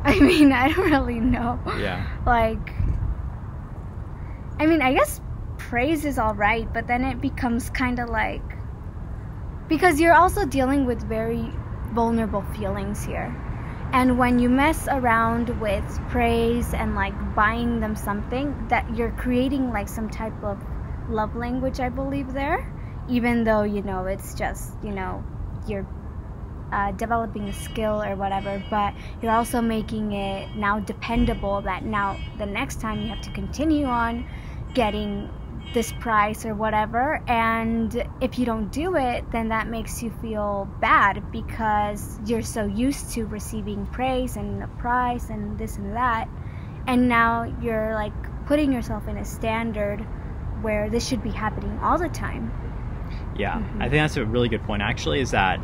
I 0.04 0.20
mean, 0.20 0.52
I 0.52 0.72
don't 0.72 0.90
really 0.90 1.20
know. 1.20 1.58
Yeah. 1.78 2.06
Like, 2.26 2.74
I 4.58 4.66
mean, 4.66 4.82
I 4.82 4.92
guess 4.92 5.20
praise 5.58 6.04
is 6.04 6.18
all 6.18 6.34
right, 6.34 6.72
but 6.72 6.88
then 6.88 7.04
it 7.04 7.20
becomes 7.20 7.70
kind 7.70 8.00
of 8.00 8.08
like 8.08 8.42
because 9.68 10.00
you're 10.00 10.14
also 10.14 10.44
dealing 10.44 10.86
with 10.86 11.02
very 11.08 11.52
vulnerable 11.92 12.42
feelings 12.56 13.04
here. 13.04 13.34
And 13.92 14.18
when 14.18 14.38
you 14.38 14.48
mess 14.48 14.88
around 14.88 15.48
with 15.60 16.00
praise 16.08 16.74
and 16.74 16.94
like 16.94 17.14
buying 17.34 17.80
them 17.80 17.96
something, 17.96 18.68
that 18.68 18.96
you're 18.96 19.12
creating 19.12 19.70
like 19.72 19.88
some 19.88 20.10
type 20.10 20.42
of 20.42 20.62
love 21.08 21.34
language, 21.34 21.80
I 21.80 21.88
believe, 21.88 22.32
there, 22.32 22.70
even 23.08 23.44
though, 23.44 23.62
you 23.62 23.82
know, 23.82 24.06
it's 24.06 24.34
just, 24.34 24.72
you 24.82 24.90
know, 24.90 25.24
you're 25.66 25.86
uh, 26.72 26.92
developing 26.92 27.48
a 27.48 27.52
skill 27.52 28.02
or 28.02 28.16
whatever, 28.16 28.62
but 28.70 28.92
you're 29.22 29.32
also 29.32 29.60
making 29.60 30.12
it 30.12 30.54
now 30.56 30.80
dependable 30.80 31.62
that 31.62 31.84
now 31.84 32.18
the 32.38 32.46
next 32.46 32.80
time 32.80 33.00
you 33.00 33.08
have 33.08 33.20
to 33.22 33.30
continue 33.30 33.86
on 33.86 34.26
getting 34.74 35.30
this 35.74 35.92
price 35.92 36.46
or 36.46 36.54
whatever 36.54 37.22
and 37.26 38.06
if 38.20 38.38
you 38.38 38.46
don't 38.46 38.72
do 38.72 38.96
it 38.96 39.24
then 39.32 39.48
that 39.48 39.68
makes 39.68 40.02
you 40.02 40.10
feel 40.22 40.68
bad 40.80 41.30
because 41.32 42.18
you're 42.24 42.42
so 42.42 42.64
used 42.64 43.12
to 43.12 43.26
receiving 43.26 43.86
praise 43.86 44.36
and 44.36 44.62
a 44.62 44.68
prize 44.78 45.28
and 45.28 45.58
this 45.58 45.76
and 45.76 45.94
that 45.94 46.28
and 46.86 47.08
now 47.08 47.44
you're 47.60 47.94
like 47.94 48.12
putting 48.46 48.72
yourself 48.72 49.06
in 49.08 49.18
a 49.18 49.24
standard 49.24 49.98
where 50.62 50.88
this 50.88 51.06
should 51.06 51.22
be 51.22 51.30
happening 51.30 51.78
all 51.80 51.98
the 51.98 52.08
time 52.08 52.50
yeah 53.36 53.58
mm-hmm. 53.58 53.82
i 53.82 53.88
think 53.88 54.02
that's 54.02 54.16
a 54.16 54.24
really 54.24 54.48
good 54.48 54.62
point 54.62 54.82
actually 54.82 55.20
is 55.20 55.32
that 55.32 55.60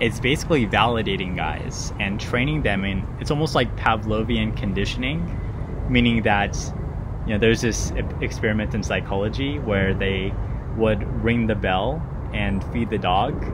it's 0.00 0.20
basically 0.20 0.66
validating 0.66 1.36
guys 1.36 1.92
and 2.00 2.20
training 2.20 2.62
them 2.62 2.84
in 2.84 3.06
it's 3.20 3.30
almost 3.30 3.54
like 3.54 3.76
pavlovian 3.76 4.56
conditioning 4.56 5.38
meaning 5.88 6.22
that 6.22 6.56
you 7.28 7.34
know, 7.34 7.40
there's 7.40 7.60
this 7.60 7.92
experiment 8.22 8.74
in 8.74 8.82
psychology 8.82 9.58
where 9.58 9.92
they 9.92 10.32
would 10.78 11.06
ring 11.22 11.46
the 11.46 11.54
bell 11.54 12.02
and 12.32 12.64
feed 12.72 12.88
the 12.88 12.96
dog, 12.96 13.44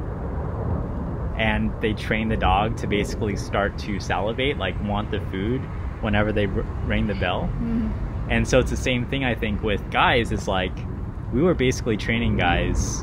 and 1.36 1.72
they 1.80 1.92
train 1.92 2.28
the 2.28 2.36
dog 2.36 2.76
to 2.76 2.86
basically 2.86 3.34
start 3.34 3.76
to 3.78 3.98
salivate, 3.98 4.58
like 4.58 4.80
want 4.84 5.10
the 5.10 5.18
food 5.32 5.60
whenever 6.02 6.30
they 6.30 6.46
r- 6.46 6.62
ring 6.86 7.08
the 7.08 7.16
bell. 7.16 7.50
Mm-hmm. 7.52 8.30
And 8.30 8.46
so 8.46 8.60
it's 8.60 8.70
the 8.70 8.76
same 8.76 9.06
thing 9.06 9.24
I 9.24 9.34
think 9.34 9.60
with 9.60 9.90
guys. 9.90 10.30
It's 10.30 10.46
like 10.46 10.76
we 11.32 11.42
were 11.42 11.54
basically 11.54 11.96
training 11.96 12.36
guys 12.36 13.02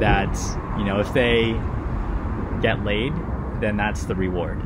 that 0.00 0.36
you 0.78 0.84
know 0.84 0.98
if 0.98 1.14
they 1.14 1.52
get 2.60 2.84
laid, 2.84 3.12
then 3.60 3.76
that's 3.76 4.06
the 4.06 4.16
reward 4.16 4.60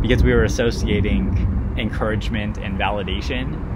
because 0.00 0.24
we 0.24 0.32
were 0.32 0.44
associating 0.44 1.74
encouragement 1.76 2.56
and 2.56 2.78
validation 2.78 3.75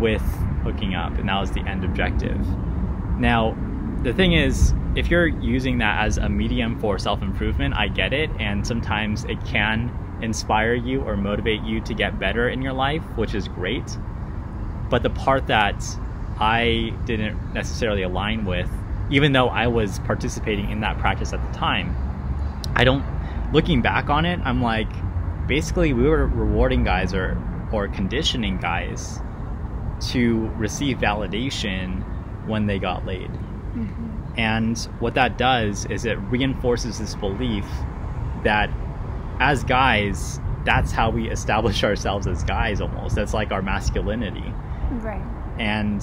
with 0.00 0.22
hooking 0.62 0.94
up, 0.94 1.18
and 1.18 1.28
that 1.28 1.40
was 1.40 1.50
the 1.50 1.60
end 1.60 1.84
objective. 1.84 2.38
Now, 3.18 3.56
the 4.02 4.12
thing 4.12 4.32
is, 4.32 4.74
if 4.94 5.10
you're 5.10 5.26
using 5.26 5.78
that 5.78 6.04
as 6.04 6.18
a 6.18 6.28
medium 6.28 6.78
for 6.80 6.98
self 6.98 7.22
improvement, 7.22 7.74
I 7.76 7.88
get 7.88 8.12
it, 8.12 8.30
and 8.38 8.66
sometimes 8.66 9.24
it 9.24 9.44
can 9.44 9.90
inspire 10.22 10.74
you 10.74 11.02
or 11.02 11.16
motivate 11.16 11.62
you 11.62 11.80
to 11.82 11.94
get 11.94 12.18
better 12.18 12.48
in 12.48 12.62
your 12.62 12.72
life, 12.72 13.02
which 13.16 13.34
is 13.34 13.48
great. 13.48 13.96
But 14.90 15.02
the 15.02 15.10
part 15.10 15.46
that 15.48 15.84
I 16.38 16.92
didn't 17.04 17.52
necessarily 17.52 18.02
align 18.02 18.44
with, 18.44 18.70
even 19.10 19.32
though 19.32 19.48
I 19.48 19.66
was 19.66 19.98
participating 20.00 20.70
in 20.70 20.80
that 20.80 20.98
practice 20.98 21.32
at 21.32 21.52
the 21.52 21.58
time, 21.58 21.94
I 22.74 22.84
don't, 22.84 23.04
looking 23.52 23.82
back 23.82 24.08
on 24.10 24.24
it, 24.24 24.40
I'm 24.44 24.62
like, 24.62 24.88
basically, 25.46 25.92
we 25.92 26.08
were 26.08 26.26
rewarding 26.26 26.84
guys 26.84 27.14
or, 27.14 27.40
or 27.72 27.88
conditioning 27.88 28.58
guys 28.58 29.20
to 30.00 30.48
receive 30.56 30.98
validation 30.98 32.04
when 32.46 32.66
they 32.66 32.78
got 32.78 33.04
laid. 33.06 33.30
Mm-hmm. 33.30 34.38
And 34.38 34.78
what 35.00 35.14
that 35.14 35.36
does 35.38 35.86
is 35.86 36.04
it 36.04 36.18
reinforces 36.30 36.98
this 36.98 37.14
belief 37.16 37.66
that 38.44 38.70
as 39.40 39.64
guys, 39.64 40.40
that's 40.64 40.92
how 40.92 41.10
we 41.10 41.30
establish 41.30 41.84
ourselves 41.84 42.26
as 42.26 42.44
guys 42.44 42.80
almost. 42.80 43.14
That's 43.14 43.34
like 43.34 43.52
our 43.52 43.62
masculinity. 43.62 44.52
Right. 44.90 45.24
And 45.58 46.02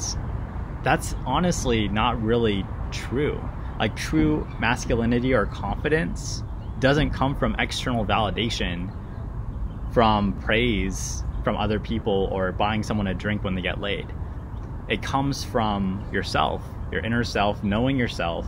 that's 0.84 1.16
honestly 1.26 1.88
not 1.88 2.22
really 2.22 2.66
true. 2.92 3.42
Like 3.80 3.96
true 3.96 4.48
masculinity 4.60 5.34
or 5.34 5.46
confidence 5.46 6.44
doesn't 6.80 7.12
come 7.12 7.36
from 7.36 7.56
external 7.58 8.06
validation, 8.06 8.94
from 9.94 10.34
praise 10.40 11.24
from 11.46 11.56
other 11.56 11.80
people 11.80 12.28
or 12.32 12.52
buying 12.52 12.84
someone 12.84 13.08
a 13.08 13.14
drink 13.14 13.46
when 13.46 13.56
they 13.56 13.62
get 13.62 13.80
laid. 13.80 14.12
It 14.90 15.02
comes 15.02 15.44
from 15.46 16.06
yourself, 16.12 16.62
your 16.92 17.06
inner 17.06 17.24
self, 17.24 17.64
knowing 17.64 17.98
yourself. 17.98 18.46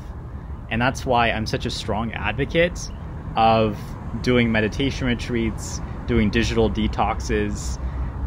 And 0.70 0.82
that's 0.82 1.06
why 1.06 1.32
I'm 1.32 1.46
such 1.46 1.66
a 1.66 1.70
strong 1.70 2.12
advocate 2.12 2.92
of 3.38 3.77
doing 4.22 4.51
meditation 4.51 5.08
retreats, 5.08 5.80
doing 6.08 6.30
digital 6.30 6.70
detoxes, 6.70 7.80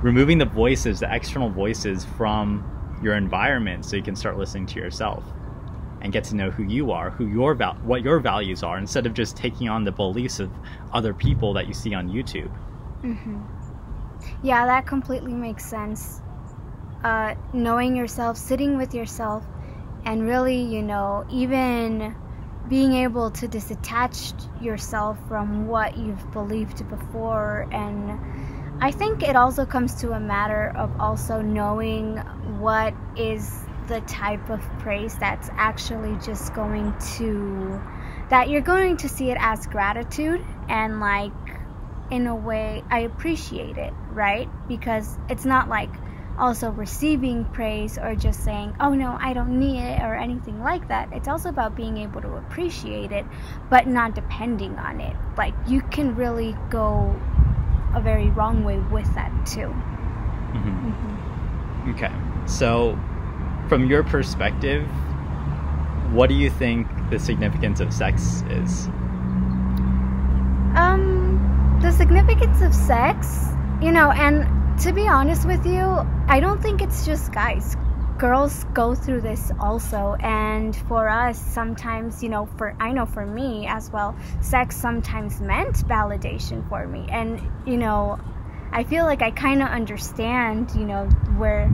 removing 0.02 0.38
the 0.38 0.46
voices, 0.46 1.00
the 1.00 1.14
external 1.14 1.50
voices 1.50 2.06
from 2.16 2.64
your 3.02 3.16
environment 3.16 3.84
so 3.84 3.96
you 3.96 4.02
can 4.02 4.16
start 4.16 4.38
listening 4.38 4.66
to 4.66 4.78
yourself 4.78 5.24
and 6.00 6.12
get 6.12 6.24
to 6.24 6.36
know 6.36 6.50
who 6.50 6.62
you 6.62 6.92
are, 6.92 7.10
who 7.10 7.26
your 7.26 7.54
val- 7.54 7.74
what 7.82 8.02
your 8.02 8.20
values 8.20 8.62
are 8.62 8.78
instead 8.78 9.04
of 9.04 9.14
just 9.14 9.36
taking 9.36 9.68
on 9.68 9.84
the 9.84 9.92
beliefs 9.92 10.38
of 10.38 10.50
other 10.92 11.12
people 11.12 11.52
that 11.54 11.66
you 11.66 11.74
see 11.74 11.92
on 11.92 12.08
YouTube. 12.08 12.50
Mm-hmm. 13.02 13.40
Yeah, 14.42 14.66
that 14.66 14.86
completely 14.86 15.34
makes 15.34 15.64
sense. 15.64 16.20
Uh, 17.04 17.34
knowing 17.52 17.96
yourself, 17.96 18.36
sitting 18.36 18.76
with 18.76 18.94
yourself, 18.94 19.44
and 20.04 20.26
really, 20.26 20.60
you 20.62 20.82
know, 20.82 21.24
even 21.30 22.14
being 22.68 22.92
able 22.92 23.30
to 23.32 23.48
disattach 23.48 24.32
yourself 24.62 25.18
from 25.28 25.66
what 25.66 25.96
you've 25.96 26.30
believed 26.32 26.88
before. 26.88 27.66
And 27.72 28.18
I 28.80 28.92
think 28.92 29.22
it 29.22 29.36
also 29.36 29.66
comes 29.66 29.94
to 29.96 30.12
a 30.12 30.20
matter 30.20 30.72
of 30.76 30.90
also 31.00 31.40
knowing 31.40 32.18
what 32.58 32.94
is 33.16 33.64
the 33.88 34.00
type 34.02 34.48
of 34.50 34.60
praise 34.78 35.16
that's 35.18 35.50
actually 35.54 36.16
just 36.24 36.54
going 36.54 36.94
to 37.16 37.80
that 38.30 38.48
you're 38.48 38.60
going 38.60 38.96
to 38.96 39.08
see 39.08 39.30
it 39.30 39.36
as 39.40 39.66
gratitude 39.66 40.40
and 40.68 41.00
like 41.00 41.32
in 42.10 42.28
a 42.28 42.34
way 42.34 42.84
I 42.90 43.00
appreciate 43.00 43.76
it, 43.76 43.92
right? 44.12 44.48
Because 44.68 45.18
it's 45.28 45.44
not 45.44 45.68
like 45.68 45.90
also 46.38 46.70
receiving 46.70 47.44
praise 47.44 47.98
or 47.98 48.14
just 48.14 48.42
saying, 48.42 48.74
oh 48.80 48.94
no, 48.94 49.16
I 49.20 49.32
don't 49.32 49.58
need 49.58 49.80
it 49.80 50.00
or 50.00 50.14
anything 50.14 50.62
like 50.62 50.88
that. 50.88 51.12
It's 51.12 51.28
also 51.28 51.50
about 51.50 51.76
being 51.76 51.98
able 51.98 52.22
to 52.22 52.34
appreciate 52.36 53.12
it, 53.12 53.26
but 53.68 53.86
not 53.86 54.14
depending 54.14 54.78
on 54.78 55.00
it. 55.00 55.16
Like, 55.36 55.54
you 55.66 55.82
can 55.82 56.16
really 56.16 56.56
go 56.70 57.14
a 57.94 58.00
very 58.00 58.30
wrong 58.30 58.64
way 58.64 58.78
with 58.78 59.12
that 59.14 59.30
too. 59.46 59.68
Mm-hmm. 60.52 60.90
Mm-hmm. 60.90 61.90
Okay. 61.90 62.12
So, 62.46 62.98
from 63.68 63.86
your 63.88 64.02
perspective, 64.02 64.86
what 66.12 66.28
do 66.28 66.34
you 66.34 66.50
think 66.50 66.88
the 67.10 67.18
significance 67.18 67.80
of 67.80 67.92
sex 67.92 68.42
is? 68.50 68.86
Um, 70.74 71.78
the 71.80 71.92
significance 71.92 72.62
of 72.62 72.74
sex, 72.74 73.49
you 73.80 73.92
know, 73.92 74.10
and 74.10 74.78
to 74.80 74.92
be 74.92 75.08
honest 75.08 75.46
with 75.46 75.64
you, 75.64 75.80
I 76.28 76.40
don't 76.40 76.62
think 76.62 76.82
it's 76.82 77.06
just 77.06 77.32
guys. 77.32 77.76
Girls 78.18 78.64
go 78.74 78.94
through 78.94 79.22
this 79.22 79.50
also, 79.58 80.14
and 80.20 80.76
for 80.76 81.08
us, 81.08 81.40
sometimes, 81.40 82.22
you 82.22 82.28
know, 82.28 82.46
for 82.58 82.76
I 82.78 82.92
know 82.92 83.06
for 83.06 83.24
me 83.24 83.66
as 83.66 83.90
well, 83.90 84.14
sex 84.42 84.76
sometimes 84.76 85.40
meant 85.40 85.76
validation 85.88 86.68
for 86.68 86.86
me, 86.86 87.06
and 87.10 87.40
you 87.66 87.78
know, 87.78 88.20
I 88.72 88.84
feel 88.84 89.04
like 89.04 89.22
I 89.22 89.30
kind 89.30 89.62
of 89.62 89.68
understand, 89.68 90.72
you 90.74 90.84
know, 90.84 91.06
where 91.38 91.70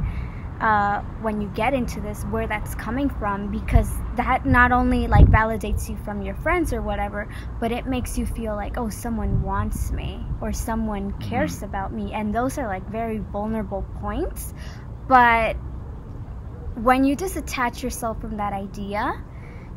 uh, 0.61 1.01
when 1.21 1.41
you 1.41 1.49
get 1.49 1.75
into 1.75 2.01
this 2.01 2.23
where 2.25 2.47
that's 2.47 2.75
coming 2.77 3.11
from 3.11 3.51
because 3.51 3.91
that 4.17 4.47
not 4.47 4.73
only 4.73 5.07
like 5.07 5.27
validates 5.27 5.89
you 5.89 5.97
from 6.05 6.23
your 6.23 6.35
friends 6.37 6.73
or 6.73 6.83
whatever 6.83 7.29
but 7.61 7.73
it 7.73 7.87
makes 7.87 8.17
you 8.19 8.27
feel 8.27 8.55
like 8.55 8.77
oh 8.79 8.89
someone 8.89 9.43
wants 9.43 9.93
me 9.93 10.21
or 10.41 10.53
someone 10.53 11.13
mm-hmm. 11.13 11.29
cares 11.29 11.63
about 11.63 11.93
me. 11.93 12.13
And 12.13 12.35
those 12.35 12.59
are 12.59 12.67
like 12.67 12.89
very 12.91 13.19
vulnerable 13.19 13.85
points. 14.01 14.55
But 15.09 15.57
when 16.75 17.05
you 17.05 17.17
disattach 17.17 17.83
yourself 17.83 18.21
from 18.21 18.37
that 18.37 18.53
idea 18.53 19.23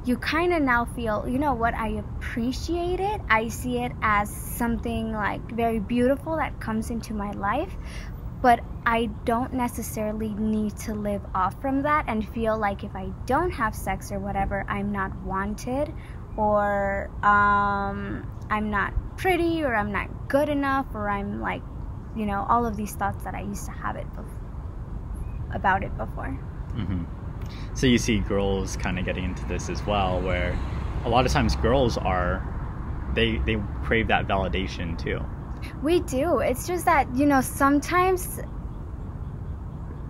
you 0.05 0.17
kind 0.17 0.53
of 0.53 0.62
now 0.62 0.86
feel 0.86 1.25
you 1.27 1.38
know 1.38 1.53
what 1.53 1.74
i 1.74 1.89
appreciate 1.89 3.00
it. 3.00 3.22
I 3.29 3.50
see 3.50 3.79
it 3.79 3.91
as 4.01 4.29
something 4.29 5.12
like 5.12 5.41
very 5.51 5.79
beautiful 5.79 6.38
that 6.38 6.60
comes 6.60 6.89
into 6.89 7.13
my 7.13 7.31
life 7.31 7.74
but 8.41 8.62
I 8.86 9.08
don't 9.25 9.53
necessarily 9.53 10.29
need 10.29 10.77
to 10.77 10.93
live 10.93 11.22
off 11.36 11.60
from 11.62 11.81
that 11.84 12.05
and 12.08 12.27
feel 12.29 12.58
like 12.58 12.84
if 12.84 12.96
I 12.96 13.12
don't 13.25 13.51
have 13.51 13.75
sex 13.75 14.12
or 14.12 14.19
whatever, 14.19 14.65
I'm 14.67 14.91
not 14.91 15.15
wanted 15.24 15.93
or 16.38 17.10
um, 17.22 18.25
I'm 18.50 18.69
not 18.69 19.17
pretty 19.17 19.63
or 19.63 19.75
I'm 19.75 19.91
not 19.91 20.29
good 20.29 20.48
enough 20.48 20.88
or 20.93 21.10
I'm 21.10 21.41
like, 21.41 21.62
you 22.15 22.25
know, 22.25 22.46
all 22.50 22.65
of 22.65 22.77
these 22.77 22.93
thoughts 22.93 23.24
that 23.25 23.36
I 23.36 23.41
used 23.41 23.65
to 23.65 23.72
have 23.72 23.96
it 23.96 24.08
bef- 24.13 25.55
about 25.55 25.84
it 25.84 25.96
before. 25.98 26.39
Mm-hmm. 26.75 27.03
So 27.75 27.88
you 27.88 27.98
see 27.98 28.19
girls 28.19 28.77
kind 28.77 28.98
of 29.00 29.05
getting 29.05 29.25
into 29.25 29.46
this 29.46 29.69
as 29.69 29.86
well, 29.86 30.22
where 30.22 30.58
a 31.05 31.10
lot 31.10 31.25
of 31.25 31.31
times 31.31 31.55
girls 31.58 31.98
are 31.98 32.46
they 33.15 33.38
they 33.39 33.62
crave 33.84 34.08
that 34.08 34.27
validation 34.27 34.98
too. 34.98 35.19
We 35.81 36.01
do. 36.01 36.39
It's 36.39 36.67
just 36.67 36.86
that, 36.86 37.15
you 37.15 37.25
know, 37.25 37.41
sometimes 37.41 38.39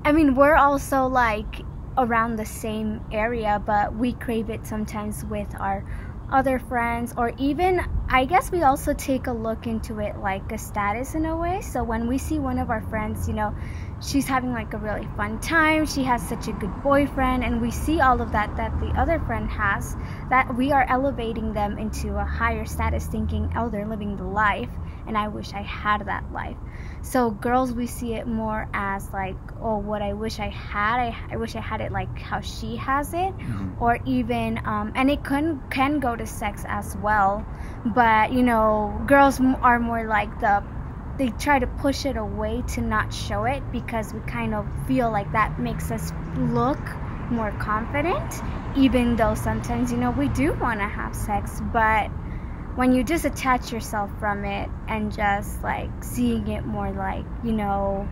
I 0.05 0.11
mean, 0.11 0.33
we're 0.33 0.55
also 0.55 1.05
like 1.07 1.61
around 1.97 2.38
the 2.38 2.45
same 2.45 3.01
area, 3.11 3.61
but 3.63 3.95
we 3.95 4.13
crave 4.13 4.49
it 4.49 4.65
sometimes 4.65 5.25
with 5.25 5.53
our 5.59 5.85
other 6.31 6.59
friends 6.59 7.13
or 7.17 7.33
even 7.38 7.81
I 8.07 8.25
guess 8.25 8.51
we 8.51 8.63
also 8.63 8.93
take 8.93 9.27
a 9.27 9.32
look 9.32 9.67
into 9.67 9.99
it 9.99 10.17
like 10.17 10.51
a 10.51 10.58
status 10.58 11.13
in 11.15 11.25
a 11.25 11.36
way. 11.36 11.62
So 11.62 11.84
when 11.84 12.08
we 12.08 12.17
see 12.17 12.39
one 12.39 12.58
of 12.58 12.69
our 12.69 12.82
friends, 12.82 13.27
you 13.27 13.34
know, 13.34 13.55
she's 14.01 14.25
having 14.25 14.51
like 14.51 14.73
a 14.73 14.77
really 14.77 15.08
fun 15.17 15.39
time, 15.39 15.86
she 15.86 16.03
has 16.03 16.27
such 16.27 16.47
a 16.47 16.53
good 16.53 16.82
boyfriend 16.82 17.43
and 17.43 17.62
we 17.62 17.69
see 17.69 17.99
all 17.99 18.21
of 18.21 18.32
that 18.32 18.55
that 18.58 18.79
the 18.79 18.88
other 18.99 19.19
friend 19.19 19.49
has, 19.49 19.95
that 20.29 20.55
we 20.55 20.71
are 20.71 20.86
elevating 20.88 21.53
them 21.53 21.77
into 21.77 22.17
a 22.17 22.25
higher 22.25 22.65
status 22.65 23.05
thinking, 23.05 23.51
"Oh, 23.55 23.69
they're 23.69 23.88
living 23.88 24.15
the 24.17 24.23
life." 24.23 24.71
And 25.10 25.17
I 25.17 25.28
wish 25.28 25.54
I 25.54 25.63
had 25.63 26.06
that 26.06 26.32
life. 26.32 26.56
So 27.02 27.32
girls, 27.32 27.74
we 27.74 27.88
see 27.88 28.13
it 28.13 28.28
more 28.28 28.69
as 28.74 29.12
like, 29.12 29.36
oh, 29.60 29.78
what 29.80 30.04
I 30.04 30.13
wish 30.13 30.39
I 30.39 30.50
had. 30.50 31.00
I, 31.00 31.17
I 31.32 31.38
wish 31.38 31.56
I 31.56 31.62
had 31.62 31.82
it 31.82 31.91
like 31.91 32.15
how 32.19 32.41
she 32.41 32.76
has 32.76 33.13
it, 33.13 33.36
mm-hmm. 33.38 33.84
or 33.84 33.98
even, 34.06 34.62
um, 34.65 34.93
and 34.95 35.10
it 35.10 35.24
can 35.24 35.62
can 35.72 36.00
go 36.00 36.15
to 36.15 36.28
sex 36.28 36.63
as 36.67 36.95
well. 36.98 37.43
But 37.86 38.32
you 38.32 38.43
know, 38.43 39.02
girls 39.08 39.41
are 39.62 39.80
more 39.80 40.06
like 40.06 40.39
the 40.39 40.63
they 41.17 41.30
try 41.32 41.58
to 41.58 41.67
push 41.67 42.06
it 42.06 42.15
away 42.15 42.63
to 42.76 42.82
not 42.82 43.12
show 43.12 43.43
it 43.45 43.63
because 43.72 44.13
we 44.13 44.19
kind 44.22 44.54
of 44.54 44.65
feel 44.88 45.12
like 45.12 45.30
that 45.34 45.60
makes 45.60 45.91
us 45.91 46.13
look 46.38 46.80
more 47.32 47.52
confident 47.60 48.41
even 48.76 49.15
though 49.17 49.36
sometimes 49.36 49.91
you 49.91 49.98
know 49.98 50.12
we 50.12 50.30
do 50.30 50.54
want 50.54 50.80
to 50.80 50.88
have 50.88 51.13
sex 51.13 51.62
but 51.74 52.10
when 52.79 52.93
you 52.93 53.03
just 53.03 53.25
attach 53.25 53.73
yourself 53.73 54.09
from 54.21 54.45
it 54.45 54.69
and 54.87 55.13
just 55.13 55.61
like 55.61 55.89
seeing 56.01 56.47
it 56.47 56.65
more 56.65 56.89
like 56.91 57.25
you 57.43 57.51
know 57.51 58.07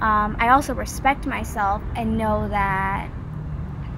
um, 0.00 0.36
i 0.38 0.50
also 0.50 0.72
respect 0.74 1.26
myself 1.26 1.82
and 1.96 2.16
know 2.16 2.48
that 2.48 3.10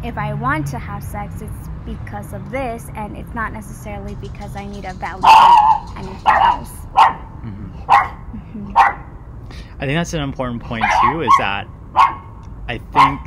if 0.03 0.17
i 0.17 0.33
want 0.33 0.67
to 0.67 0.79
have 0.79 1.05
sex 1.05 1.43
it's 1.43 1.69
because 1.85 2.33
of 2.33 2.51
this 2.51 2.87
and 2.95 3.19
it's 3.19 3.35
not 3.35 3.53
necessarily 3.53 4.15
because 4.15 4.57
i 4.57 4.65
need 4.65 4.87
a 4.87 4.95
validate 4.95 5.31
anything 5.99 6.23
else 6.27 6.71
mm-hmm. 7.45 7.83
Mm-hmm. 8.57 8.73
i 9.79 9.85
think 9.85 9.95
that's 9.95 10.15
an 10.15 10.23
important 10.23 10.63
point 10.63 10.87
too 11.03 11.21
is 11.21 11.33
that 11.39 11.69
i 12.67 12.79
think 12.79 13.21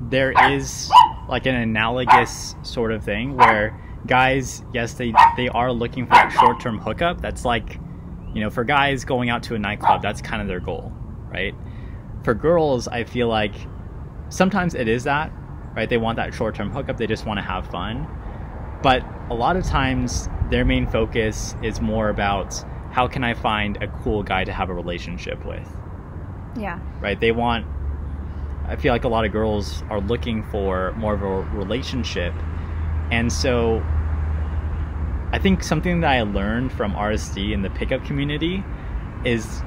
there 0.00 0.32
is 0.50 0.90
like 1.28 1.44
an 1.44 1.56
analogous 1.56 2.54
sort 2.62 2.90
of 2.90 3.04
thing 3.04 3.36
where 3.36 3.78
guys, 4.06 4.62
yes, 4.72 4.94
they 4.94 5.12
they 5.36 5.48
are 5.48 5.72
looking 5.72 6.06
for 6.06 6.14
that 6.14 6.30
short 6.32 6.60
term 6.60 6.78
hookup. 6.78 7.20
That's 7.20 7.44
like, 7.44 7.78
you 8.34 8.40
know, 8.40 8.50
for 8.50 8.64
guys 8.64 9.04
going 9.04 9.30
out 9.30 9.42
to 9.44 9.54
a 9.54 9.58
nightclub, 9.58 10.02
that's 10.02 10.20
kind 10.22 10.40
of 10.42 10.48
their 10.48 10.60
goal, 10.60 10.92
right? 11.30 11.54
For 12.24 12.34
girls, 12.34 12.88
I 12.88 13.04
feel 13.04 13.28
like 13.28 13.54
sometimes 14.28 14.74
it 14.74 14.88
is 14.88 15.04
that, 15.04 15.32
right? 15.74 15.88
They 15.88 15.98
want 15.98 16.16
that 16.16 16.34
short 16.34 16.54
term 16.54 16.70
hookup. 16.70 16.96
They 16.96 17.06
just 17.06 17.26
want 17.26 17.38
to 17.38 17.42
have 17.42 17.66
fun, 17.70 18.06
but 18.82 19.04
a 19.30 19.34
lot 19.34 19.56
of 19.56 19.64
times 19.64 20.28
their 20.50 20.64
main 20.64 20.86
focus 20.86 21.54
is 21.62 21.80
more 21.80 22.08
about 22.08 22.54
how 22.92 23.06
can 23.06 23.24
I 23.24 23.34
find 23.34 23.82
a 23.82 23.88
cool 24.02 24.22
guy 24.22 24.44
to 24.44 24.52
have 24.52 24.70
a 24.70 24.74
relationship 24.74 25.44
with. 25.44 25.68
Yeah. 26.56 26.78
Right. 27.00 27.20
They 27.20 27.32
want. 27.32 27.66
I 28.66 28.74
feel 28.74 28.92
like 28.92 29.04
a 29.04 29.08
lot 29.08 29.24
of 29.24 29.30
girls 29.30 29.84
are 29.90 30.00
looking 30.00 30.42
for 30.44 30.92
more 30.96 31.14
of 31.14 31.22
a 31.22 31.42
relationship 31.56 32.34
and 33.10 33.32
so 33.32 33.84
I 35.36 35.38
think 35.38 35.62
something 35.62 36.00
that 36.00 36.10
I 36.10 36.22
learned 36.22 36.72
from 36.72 36.94
RSD 36.94 37.52
in 37.52 37.60
the 37.60 37.68
pickup 37.68 38.02
community 38.06 38.64
is 39.22 39.60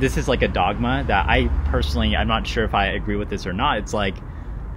this 0.00 0.16
is 0.16 0.26
like 0.26 0.42
a 0.42 0.48
dogma 0.48 1.04
that 1.06 1.28
I 1.28 1.46
personally 1.66 2.16
I'm 2.16 2.26
not 2.26 2.44
sure 2.48 2.64
if 2.64 2.74
I 2.74 2.86
agree 2.86 3.14
with 3.14 3.30
this 3.30 3.46
or 3.46 3.52
not. 3.52 3.78
It's 3.78 3.94
like 3.94 4.16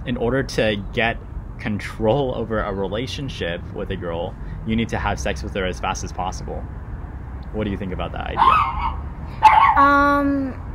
in 0.06 0.16
order 0.16 0.44
to 0.44 0.76
get 0.92 1.18
control 1.58 2.36
over 2.36 2.60
a 2.60 2.72
relationship 2.72 3.60
with 3.74 3.90
a 3.90 3.96
girl, 3.96 4.32
you 4.64 4.76
need 4.76 4.88
to 4.90 4.96
have 4.96 5.18
sex 5.18 5.42
with 5.42 5.54
her 5.54 5.66
as 5.66 5.80
fast 5.80 6.04
as 6.04 6.12
possible. 6.12 6.60
What 7.52 7.64
do 7.64 7.72
you 7.72 7.76
think 7.76 7.92
about 7.92 8.12
that 8.12 8.28
idea? 8.28 9.76
Um 9.76 10.67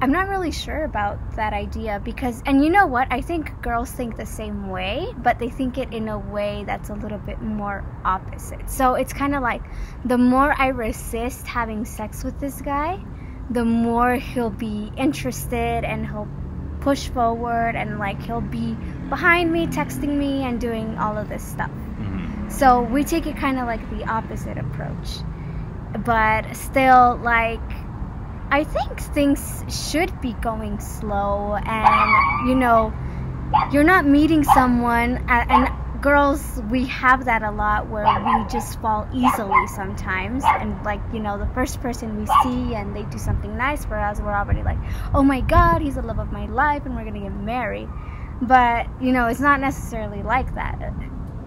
I'm 0.00 0.12
not 0.12 0.28
really 0.28 0.52
sure 0.52 0.84
about 0.84 1.18
that 1.34 1.52
idea 1.52 2.00
because, 2.04 2.40
and 2.46 2.62
you 2.62 2.70
know 2.70 2.86
what? 2.86 3.08
I 3.10 3.20
think 3.20 3.60
girls 3.62 3.90
think 3.90 4.16
the 4.16 4.26
same 4.26 4.68
way, 4.68 5.08
but 5.18 5.40
they 5.40 5.48
think 5.48 5.76
it 5.76 5.92
in 5.92 6.08
a 6.08 6.16
way 6.16 6.62
that's 6.64 6.88
a 6.88 6.94
little 6.94 7.18
bit 7.18 7.42
more 7.42 7.84
opposite. 8.04 8.70
So 8.70 8.94
it's 8.94 9.12
kind 9.12 9.34
of 9.34 9.42
like 9.42 9.62
the 10.04 10.16
more 10.16 10.54
I 10.56 10.68
resist 10.68 11.48
having 11.48 11.84
sex 11.84 12.22
with 12.22 12.38
this 12.38 12.60
guy, 12.62 13.00
the 13.50 13.64
more 13.64 14.14
he'll 14.14 14.50
be 14.50 14.92
interested 14.96 15.84
and 15.84 16.06
he'll 16.06 16.28
push 16.80 17.08
forward 17.08 17.74
and 17.74 17.98
like 17.98 18.22
he'll 18.22 18.40
be 18.40 18.76
behind 19.08 19.52
me, 19.52 19.66
texting 19.66 20.16
me, 20.16 20.44
and 20.44 20.60
doing 20.60 20.96
all 20.96 21.18
of 21.18 21.28
this 21.28 21.42
stuff. 21.42 21.70
Mm-hmm. 21.70 22.50
So 22.50 22.82
we 22.82 23.02
take 23.02 23.26
it 23.26 23.36
kind 23.36 23.58
of 23.58 23.66
like 23.66 23.80
the 23.90 24.04
opposite 24.04 24.58
approach. 24.58 25.08
But 26.04 26.54
still, 26.54 27.18
like, 27.22 27.60
I 28.50 28.64
think 28.64 29.00
things 29.00 29.64
should 29.90 30.20
be 30.20 30.32
going 30.34 30.80
slow 30.80 31.54
and 31.54 32.48
you 32.48 32.54
know 32.54 32.92
you're 33.72 33.84
not 33.84 34.06
meeting 34.06 34.42
someone 34.42 35.24
and 35.28 35.68
girls 36.02 36.62
we 36.70 36.86
have 36.86 37.24
that 37.24 37.42
a 37.42 37.50
lot 37.50 37.88
where 37.88 38.04
we 38.04 38.48
just 38.48 38.80
fall 38.80 39.06
easily 39.12 39.66
sometimes 39.66 40.44
and 40.44 40.82
like 40.84 41.00
you 41.12 41.18
know 41.18 41.36
the 41.38 41.48
first 41.54 41.80
person 41.80 42.18
we 42.18 42.26
see 42.42 42.74
and 42.74 42.94
they 42.94 43.02
do 43.04 43.18
something 43.18 43.56
nice 43.56 43.84
for 43.84 43.98
us 43.98 44.20
we're 44.20 44.32
already 44.32 44.62
like 44.62 44.78
oh 45.12 45.22
my 45.22 45.40
god 45.40 45.82
he's 45.82 45.96
the 45.96 46.02
love 46.02 46.18
of 46.18 46.30
my 46.32 46.46
life 46.46 46.86
and 46.86 46.94
we're 46.94 47.04
gonna 47.04 47.20
get 47.20 47.34
married. 47.34 47.88
But 48.40 48.86
you 49.00 49.12
know 49.12 49.26
it's 49.26 49.40
not 49.40 49.60
necessarily 49.60 50.22
like 50.22 50.54
that. 50.54 50.92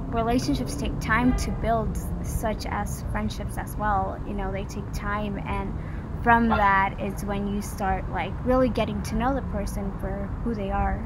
Relationships 0.10 0.76
take 0.76 1.00
time 1.00 1.38
to 1.38 1.52
build 1.52 1.98
such 2.22 2.66
as 2.66 3.04
friendships 3.12 3.58
as 3.58 3.76
well 3.78 4.22
you 4.28 4.34
know 4.34 4.52
they 4.52 4.66
take 4.66 4.92
time 4.92 5.38
and 5.48 5.74
from 6.24 6.50
that 6.50 7.00
is 7.02 7.26
when 7.26 7.48
you 7.48 7.62
start 7.62 8.10
like 8.12 8.34
really 8.46 8.70
getting 8.70 9.02
to 9.04 9.16
know 9.16 9.34
the 9.34 9.42
person 9.44 9.92
for 10.00 10.28
who 10.44 10.54
they 10.54 10.70
are 10.70 11.00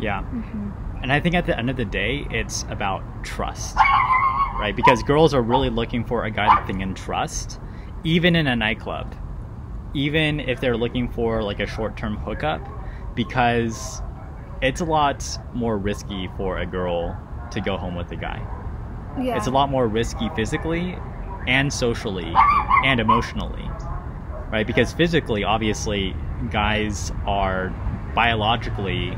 yeah 0.00 0.22
mm-hmm. 0.22 0.70
and 1.02 1.12
i 1.12 1.20
think 1.20 1.34
at 1.34 1.46
the 1.46 1.58
end 1.58 1.68
of 1.70 1.76
the 1.76 1.84
day 1.84 2.26
it's 2.30 2.64
about 2.70 3.02
trust 3.24 3.76
right 4.58 4.74
because 4.76 5.02
girls 5.02 5.34
are 5.34 5.42
really 5.42 5.70
looking 5.70 6.04
for 6.04 6.24
a 6.24 6.30
guy 6.30 6.46
that 6.46 6.66
they 6.66 6.72
can 6.72 6.94
trust 6.94 7.60
even 8.04 8.34
in 8.34 8.46
a 8.46 8.56
nightclub 8.56 9.14
even 9.94 10.40
if 10.40 10.60
they're 10.60 10.76
looking 10.76 11.08
for 11.08 11.42
like 11.42 11.60
a 11.60 11.66
short-term 11.66 12.16
hookup 12.16 12.66
because 13.14 14.00
it's 14.62 14.80
a 14.80 14.84
lot 14.84 15.38
more 15.52 15.76
risky 15.76 16.30
for 16.36 16.58
a 16.58 16.66
girl 16.66 17.16
to 17.50 17.60
go 17.60 17.76
home 17.76 17.94
with 17.94 18.10
a 18.12 18.16
guy. 18.16 18.40
Yeah. 19.20 19.36
It's 19.36 19.46
a 19.46 19.50
lot 19.50 19.70
more 19.70 19.86
risky 19.88 20.30
physically 20.34 20.96
and 21.46 21.70
socially 21.72 22.32
and 22.84 23.00
emotionally. 23.00 23.68
Right? 24.52 24.66
Because 24.66 24.92
physically, 24.92 25.42
obviously, 25.42 26.14
guys 26.50 27.10
are 27.26 27.74
biologically 28.14 29.16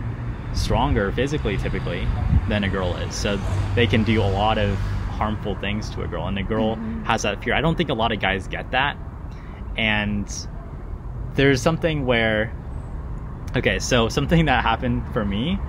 stronger 0.55 1.11
physically 1.11 1.57
typically 1.57 2.07
than 2.49 2.62
a 2.62 2.68
girl 2.68 2.94
is. 2.97 3.14
So 3.14 3.40
they 3.75 3.88
can 3.88 4.05
do 4.05 4.23
a 4.23 4.31
lot 4.31 4.57
of 4.57 4.79
harmful 5.18 5.57
things 5.57 5.90
to 5.90 6.03
a 6.03 6.07
girl 6.07 6.29
and 6.29 6.38
a 6.38 6.44
girl 6.44 6.77
mm-hmm. 6.77 7.03
has 7.03 7.23
that 7.23 7.42
fear. 7.42 7.55
I 7.55 7.61
don't 7.61 7.77
think 7.77 7.90
a 7.90 7.94
lot 7.94 8.12
of 8.12 8.20
guys 8.20 8.47
get 8.47 8.70
that. 8.70 8.97
And 9.77 10.33
there's 11.35 11.61
something 11.61 12.07
where 12.07 12.53
Okay, 13.57 13.79
so 13.79 14.09
something 14.09 14.47
that 14.47 14.64
happened 14.64 15.05
for 15.12 15.25
me 15.25 15.61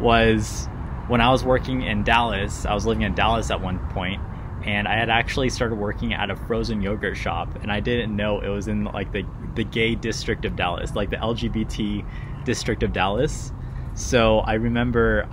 was 0.00 0.68
when 1.08 1.20
I 1.20 1.30
was 1.30 1.42
working 1.42 1.82
in 1.82 2.04
Dallas. 2.04 2.64
I 2.64 2.74
was 2.74 2.86
living 2.86 3.02
in 3.02 3.14
Dallas 3.14 3.50
at 3.50 3.60
one 3.60 3.80
point, 3.88 4.22
and 4.64 4.88
I 4.88 4.96
had 4.96 5.10
actually 5.10 5.50
started 5.50 5.76
working 5.76 6.14
at 6.14 6.30
a 6.30 6.36
frozen 6.36 6.80
yogurt 6.80 7.16
shop, 7.16 7.48
and 7.62 7.70
I 7.70 7.80
didn't 7.80 8.16
know 8.16 8.40
it 8.40 8.48
was 8.48 8.66
in 8.66 8.84
like 8.84 9.12
the 9.12 9.24
the 9.54 9.64
gay 9.64 9.94
district 9.94 10.44
of 10.44 10.56
Dallas, 10.56 10.94
like 10.94 11.10
the 11.10 11.16
LGBT 11.16 12.04
district 12.44 12.82
of 12.82 12.92
Dallas. 12.92 13.52
So 13.94 14.38
I 14.38 14.54
remember 14.54 15.28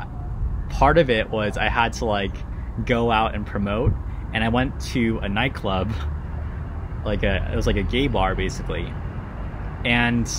part 0.70 0.98
of 0.98 1.10
it 1.10 1.30
was 1.30 1.58
I 1.58 1.70
had 1.70 1.94
to 1.94 2.06
like 2.06 2.36
go 2.86 3.10
out 3.10 3.34
and 3.34 3.46
promote, 3.46 3.94
and 4.34 4.44
I 4.44 4.50
went 4.50 4.80
to 4.92 5.20
a 5.20 5.30
nightclub, 5.30 5.92
like 7.06 7.24
a 7.24 7.50
it 7.52 7.56
was 7.56 7.68
like 7.68 7.78
a 7.78 7.84
gay 7.84 8.08
bar 8.08 8.36
basically, 8.36 8.94
and 9.86 10.30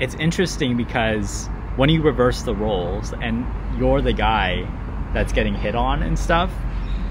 it's 0.00 0.14
interesting 0.16 0.76
because 0.76 1.48
when 1.76 1.88
you 1.88 2.02
reverse 2.02 2.42
the 2.42 2.54
roles 2.54 3.12
and 3.14 3.46
you're 3.78 4.02
the 4.02 4.12
guy 4.12 4.68
that's 5.14 5.32
getting 5.32 5.54
hit 5.54 5.74
on 5.74 6.02
and 6.02 6.18
stuff, 6.18 6.52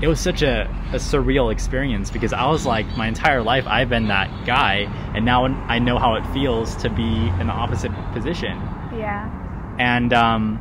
it 0.03 0.07
was 0.07 0.19
such 0.19 0.41
a, 0.41 0.63
a 0.91 0.97
surreal 0.97 1.49
experience 1.49 2.11
because 2.11 2.33
I 2.33 2.45
was 2.47 2.65
like, 2.65 2.85
my 2.97 3.07
entire 3.07 3.41
life 3.41 3.65
I've 3.65 3.87
been 3.87 4.09
that 4.09 4.45
guy, 4.45 4.79
and 5.15 5.23
now 5.23 5.45
I 5.45 5.79
know 5.79 5.97
how 5.97 6.15
it 6.15 6.25
feels 6.33 6.75
to 6.77 6.89
be 6.89 7.03
in 7.39 7.47
the 7.47 7.53
opposite 7.53 7.93
position. 8.11 8.57
Yeah. 8.97 9.31
And 9.79 10.11
um, 10.11 10.59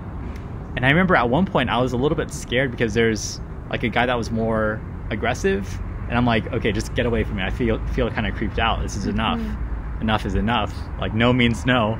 and 0.76 0.86
I 0.86 0.90
remember 0.90 1.16
at 1.16 1.28
one 1.28 1.44
point 1.44 1.70
I 1.70 1.78
was 1.80 1.92
a 1.92 1.96
little 1.96 2.16
bit 2.16 2.32
scared 2.32 2.70
because 2.70 2.94
there's 2.94 3.40
like 3.68 3.82
a 3.82 3.88
guy 3.88 4.06
that 4.06 4.16
was 4.16 4.30
more 4.30 4.80
aggressive, 5.10 5.68
and 6.08 6.16
I'm 6.16 6.24
like, 6.24 6.46
okay, 6.52 6.70
just 6.70 6.94
get 6.94 7.06
away 7.06 7.24
from 7.24 7.38
me. 7.38 7.42
I 7.42 7.50
feel 7.50 7.84
feel 7.88 8.08
kind 8.10 8.28
of 8.28 8.36
creeped 8.36 8.60
out. 8.60 8.80
This 8.80 8.94
is 8.96 9.06
enough. 9.06 9.40
Mm-hmm 9.40 9.70
enough 10.02 10.26
is 10.26 10.34
enough. 10.34 10.74
Like 11.00 11.14
no 11.14 11.32
means 11.32 11.64
no, 11.64 11.94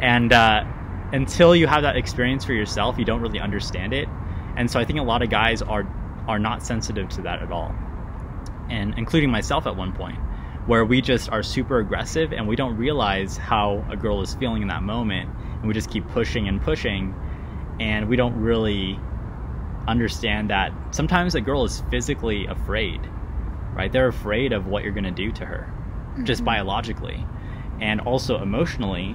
and 0.00 0.32
uh, 0.32 0.64
until 1.12 1.56
you 1.56 1.66
have 1.66 1.82
that 1.82 1.96
experience 1.96 2.44
for 2.44 2.52
yourself, 2.52 2.98
you 2.98 3.04
don't 3.04 3.20
really 3.20 3.40
understand 3.40 3.92
it. 3.92 4.06
And 4.56 4.70
so 4.70 4.78
I 4.78 4.84
think 4.84 4.98
a 4.98 5.02
lot 5.02 5.22
of 5.22 5.30
guys 5.30 5.62
are 5.62 5.84
are 6.28 6.38
not 6.38 6.62
sensitive 6.62 7.08
to 7.08 7.22
that 7.22 7.42
at 7.42 7.50
all, 7.50 7.74
and 8.70 8.96
including 8.96 9.30
myself 9.30 9.66
at 9.66 9.74
one 9.74 9.92
point, 9.92 10.18
where 10.66 10.84
we 10.84 11.00
just 11.00 11.30
are 11.32 11.42
super 11.42 11.78
aggressive 11.78 12.32
and 12.32 12.46
we 12.46 12.54
don't 12.54 12.76
realize 12.76 13.36
how 13.36 13.84
a 13.90 13.96
girl 13.96 14.22
is 14.22 14.34
feeling 14.34 14.62
in 14.62 14.68
that 14.68 14.82
moment, 14.82 15.28
and 15.58 15.66
we 15.66 15.74
just 15.74 15.90
keep 15.90 16.06
pushing 16.08 16.46
and 16.46 16.62
pushing, 16.62 17.14
and 17.80 18.08
we 18.08 18.16
don't 18.16 18.36
really 18.40 19.00
understand 19.88 20.50
that 20.50 20.70
sometimes 20.90 21.34
a 21.34 21.40
girl 21.40 21.64
is 21.64 21.82
physically 21.90 22.46
afraid, 22.46 23.00
right? 23.74 23.90
They're 23.90 24.08
afraid 24.08 24.52
of 24.52 24.66
what 24.66 24.84
you're 24.84 24.92
going 24.92 25.04
to 25.04 25.10
do 25.10 25.32
to 25.32 25.46
her, 25.46 25.72
mm-hmm. 26.12 26.24
just 26.24 26.44
biologically 26.44 27.24
and 27.80 28.00
also 28.00 28.42
emotionally, 28.42 29.14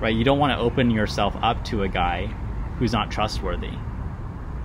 right? 0.00 0.14
You 0.14 0.24
don't 0.24 0.38
want 0.38 0.52
to 0.52 0.58
open 0.58 0.90
yourself 0.90 1.36
up 1.40 1.64
to 1.66 1.82
a 1.82 1.88
guy 1.88 2.26
who's 2.78 2.92
not 2.92 3.10
trustworthy. 3.10 3.72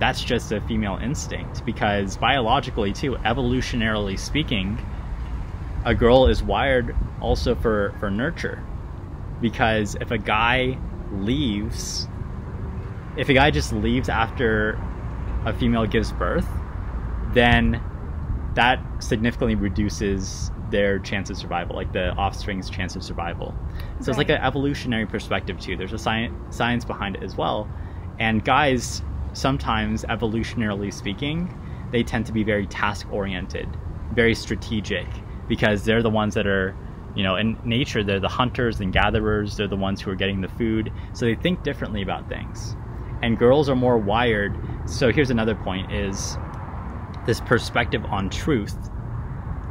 That's 0.00 0.24
just 0.24 0.50
a 0.50 0.60
female 0.62 0.96
instinct 0.96 1.64
because 1.64 2.16
biologically, 2.16 2.92
too, 2.92 3.16
evolutionarily 3.16 4.18
speaking, 4.18 4.78
a 5.84 5.94
girl 5.94 6.26
is 6.26 6.42
wired 6.42 6.96
also 7.20 7.54
for, 7.54 7.94
for 8.00 8.10
nurture. 8.10 8.64
Because 9.40 9.96
if 10.00 10.10
a 10.10 10.18
guy 10.18 10.78
leaves, 11.12 12.08
if 13.16 13.28
a 13.28 13.34
guy 13.34 13.50
just 13.50 13.72
leaves 13.72 14.08
after 14.08 14.80
a 15.44 15.52
female 15.52 15.86
gives 15.86 16.12
birth, 16.12 16.48
then 17.34 17.82
that 18.54 18.82
significantly 19.00 19.54
reduces 19.54 20.50
their 20.70 20.98
chance 20.98 21.30
of 21.30 21.36
survival, 21.36 21.76
like 21.76 21.92
the 21.92 22.10
offspring's 22.12 22.70
chance 22.70 22.96
of 22.96 23.02
survival. 23.02 23.54
So 23.58 23.82
right. 23.82 24.08
it's 24.08 24.18
like 24.18 24.28
an 24.30 24.40
evolutionary 24.40 25.06
perspective 25.06 25.60
too. 25.60 25.76
There's 25.76 25.92
a 25.92 25.98
science 25.98 26.56
science 26.56 26.84
behind 26.84 27.16
it 27.16 27.22
as 27.22 27.36
well. 27.36 27.68
And 28.18 28.44
guys, 28.44 29.02
sometimes 29.32 30.04
evolutionarily 30.04 30.92
speaking, 30.92 31.52
they 31.90 32.02
tend 32.02 32.26
to 32.26 32.32
be 32.32 32.44
very 32.44 32.66
task 32.66 33.06
oriented, 33.12 33.68
very 34.12 34.34
strategic, 34.34 35.06
because 35.48 35.84
they're 35.84 36.02
the 36.02 36.10
ones 36.10 36.34
that 36.34 36.46
are, 36.46 36.76
you 37.16 37.22
know, 37.22 37.36
in 37.36 37.58
nature 37.64 38.04
they're 38.04 38.20
the 38.20 38.28
hunters 38.28 38.80
and 38.80 38.92
gatherers. 38.92 39.56
They're 39.56 39.66
the 39.66 39.76
ones 39.76 40.00
who 40.00 40.10
are 40.10 40.16
getting 40.16 40.40
the 40.40 40.48
food, 40.48 40.92
so 41.12 41.26
they 41.26 41.34
think 41.34 41.62
differently 41.62 42.02
about 42.02 42.28
things. 42.28 42.76
And 43.22 43.36
girls 43.36 43.68
are 43.68 43.76
more 43.76 43.98
wired. 43.98 44.56
So 44.88 45.12
here's 45.12 45.30
another 45.30 45.54
point: 45.54 45.92
is 45.92 46.38
this 47.26 47.40
perspective 47.40 48.04
on 48.06 48.30
truth 48.30 48.76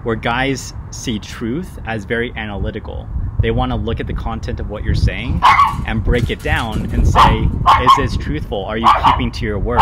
where 0.04 0.16
guys 0.16 0.74
see 0.92 1.20
truth 1.20 1.80
as 1.86 2.06
very 2.06 2.32
analytical. 2.36 3.08
They 3.42 3.52
want 3.52 3.72
to 3.72 3.76
look 3.78 4.00
at 4.00 4.08
the 4.08 4.14
content 4.14 4.60
of 4.60 4.70
what 4.70 4.84
you're 4.84 4.96
saying 4.96 5.42
and 5.86 6.04
break 6.04 6.30
it 6.30 6.42
down 6.42 6.92
and 6.92 7.08
say, 7.08 7.48
is 7.82 7.92
this 7.98 8.18
truthful? 8.18 8.66
Are 8.66 8.78
you 8.78 8.88
keeping 9.06 9.32
to 9.32 9.46
your 9.46 9.60
word? 9.60 9.80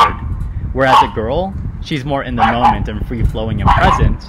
Whereas 0.73 0.97
a 1.01 1.11
girl, 1.15 1.55
she's 1.81 2.05
more 2.05 2.23
in 2.23 2.35
the 2.35 2.45
moment 2.45 2.87
and 2.87 3.05
free 3.07 3.23
flowing 3.23 3.61
and 3.61 3.69
present, 3.71 4.23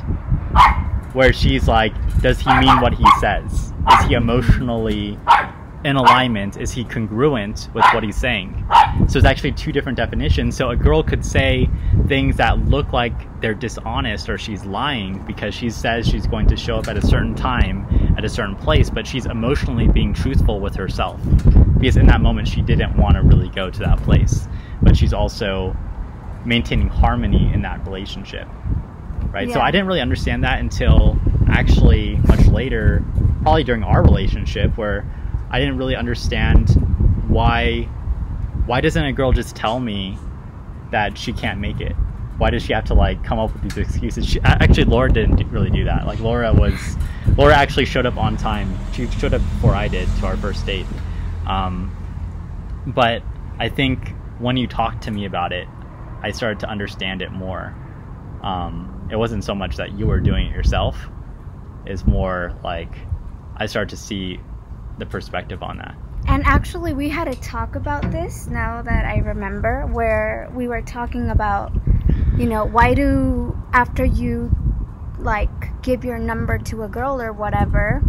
where 1.15 1.33
she's 1.33 1.69
like, 1.69 1.93
does 2.23 2.41
he 2.41 2.51
mean 2.59 2.81
what 2.81 2.95
he 2.95 3.05
says? 3.21 3.75
Is 3.93 4.07
he 4.07 4.15
emotionally 4.15 5.19
in 5.85 5.97
alignment? 5.97 6.57
Is 6.57 6.73
he 6.73 6.85
congruent 6.85 7.69
with 7.73 7.85
what 7.93 8.03
he's 8.03 8.17
saying? 8.17 8.67
So 9.09 9.19
it's 9.19 9.27
actually 9.27 9.53
two 9.53 9.73
different 9.73 9.97
definitions. 9.97 10.57
So 10.57 10.71
a 10.71 10.77
girl 10.77 11.03
could 11.03 11.25
say 11.25 11.69
things 12.09 12.37
that 12.37 12.59
look 12.67 12.93
like 12.93 13.41
they're 13.41 13.55
dishonest 13.55 14.29
or 14.29 14.39
she's 14.39 14.65
lying 14.65 15.25
because 15.27 15.55
she 15.55 15.71
says 15.71 16.07
she's 16.07 16.27
going 16.27 16.49
to 16.49 16.57
show 16.57 16.79
up 16.79 16.89
at 16.89 16.97
a 16.97 17.07
certain 17.07 17.35
time 17.35 17.87
at 18.17 18.25
a 18.25 18.29
certain 18.29 18.57
place, 18.57 18.91
but 18.91 19.07
she's 19.07 19.27
emotionally 19.27 19.87
being 19.87 20.13
truthful 20.13 20.61
with 20.61 20.75
herself. 20.75 21.21
Because 21.79 21.97
in 21.97 22.07
that 22.07 22.21
moment 22.21 22.49
she 22.49 22.63
didn't 22.63 22.97
want 22.97 23.15
to 23.15 23.23
really 23.23 23.49
go 23.51 23.71
to 23.71 23.79
that 23.81 24.03
place. 24.03 24.49
But 24.83 24.97
she's 24.97 25.13
also 25.13 25.77
maintaining 26.45 26.89
harmony 26.89 27.53
in 27.53 27.63
that 27.63 27.85
relationship. 27.87 28.49
Right? 29.31 29.49
Yeah. 29.49 29.55
So 29.55 29.61
I 29.61 29.71
didn't 29.71 29.87
really 29.87 30.01
understand 30.01 30.43
that 30.45 30.59
until 30.59 31.19
actually 31.49 32.17
much 32.27 32.47
later, 32.47 33.05
probably 33.43 33.63
during 33.65 33.85
our 33.85 34.03
relationship 34.03 34.77
where 34.77 35.07
I 35.51 35.61
didn't 35.61 35.79
really 35.79 35.97
understand 35.97 36.71
why 37.29 37.89
why 38.67 38.81
doesn't 38.83 39.03
a 39.03 39.13
girl 39.13 39.33
just 39.33 39.57
tell 39.57 39.81
me 39.81 40.19
that 40.91 41.17
she 41.17 41.33
can't 41.33 41.59
make 41.59 41.81
it? 41.81 41.95
Why 42.37 42.51
does 42.51 42.63
she 42.63 42.73
have 42.73 42.85
to 42.87 42.95
like 42.95 43.25
come 43.25 43.39
up 43.39 43.53
with 43.53 43.63
these 43.63 43.79
excuses? 43.79 44.27
She, 44.27 44.41
actually, 44.43 44.85
Laura 44.85 45.11
didn't 45.11 45.51
really 45.51 45.71
do 45.71 45.85
that. 45.85 46.07
Like 46.07 46.21
Laura 46.21 46.53
was, 46.53 46.97
Laura 47.37 47.55
actually 47.57 47.87
showed 47.87 48.07
up 48.07 48.17
on 48.17 48.37
time. 48.37 48.79
She 48.93 49.11
showed 49.11 49.35
up 49.35 49.41
before 49.41 49.75
I 49.75 49.89
did 49.89 50.09
to 50.19 50.27
our 50.27 50.37
first 50.37 50.67
date. 50.67 50.87
Um, 51.47 51.95
but 52.87 53.23
I 53.59 53.71
think 53.71 54.15
when 54.39 54.57
you 54.57 54.67
talked 54.67 55.03
to 55.05 55.11
me 55.11 55.25
about 55.25 55.53
it, 55.53 55.67
I 56.23 56.31
started 56.31 56.61
to 56.61 56.69
understand 56.69 57.23
it 57.23 57.33
more. 57.33 57.75
Um, 58.43 59.09
it 59.11 59.17
wasn't 59.17 59.45
so 59.45 59.55
much 59.55 59.77
that 59.77 59.99
you 59.99 60.07
were 60.07 60.21
doing 60.21 60.47
it 60.47 60.55
yourself; 60.55 61.09
it's 61.87 62.07
more 62.07 62.55
like 62.63 62.93
I 63.57 63.67
started 63.67 63.91
to 63.91 63.97
see 63.97 64.41
the 64.99 65.07
perspective 65.07 65.63
on 65.63 65.79
that. 65.79 65.97
And 66.27 66.45
actually, 66.45 66.93
we 66.93 67.09
had 67.09 67.29
a 67.29 67.35
talk 67.37 67.75
about 67.75 68.11
this 68.11 68.49
now 68.49 68.83
that 68.83 69.05
I 69.05 69.19
remember, 69.19 69.87
where 69.87 70.51
we 70.55 70.69
were 70.69 70.83
talking 70.83 71.31
about 71.31 71.73
you 72.39 72.47
know, 72.47 72.65
why 72.65 72.95
do 72.95 73.57
after 73.73 74.05
you 74.05 74.51
like 75.19 75.83
give 75.83 76.05
your 76.05 76.19
number 76.19 76.59
to 76.59 76.85
a 76.85 76.89
girl 76.89 77.21
or 77.21 77.33
whatever, 77.33 78.01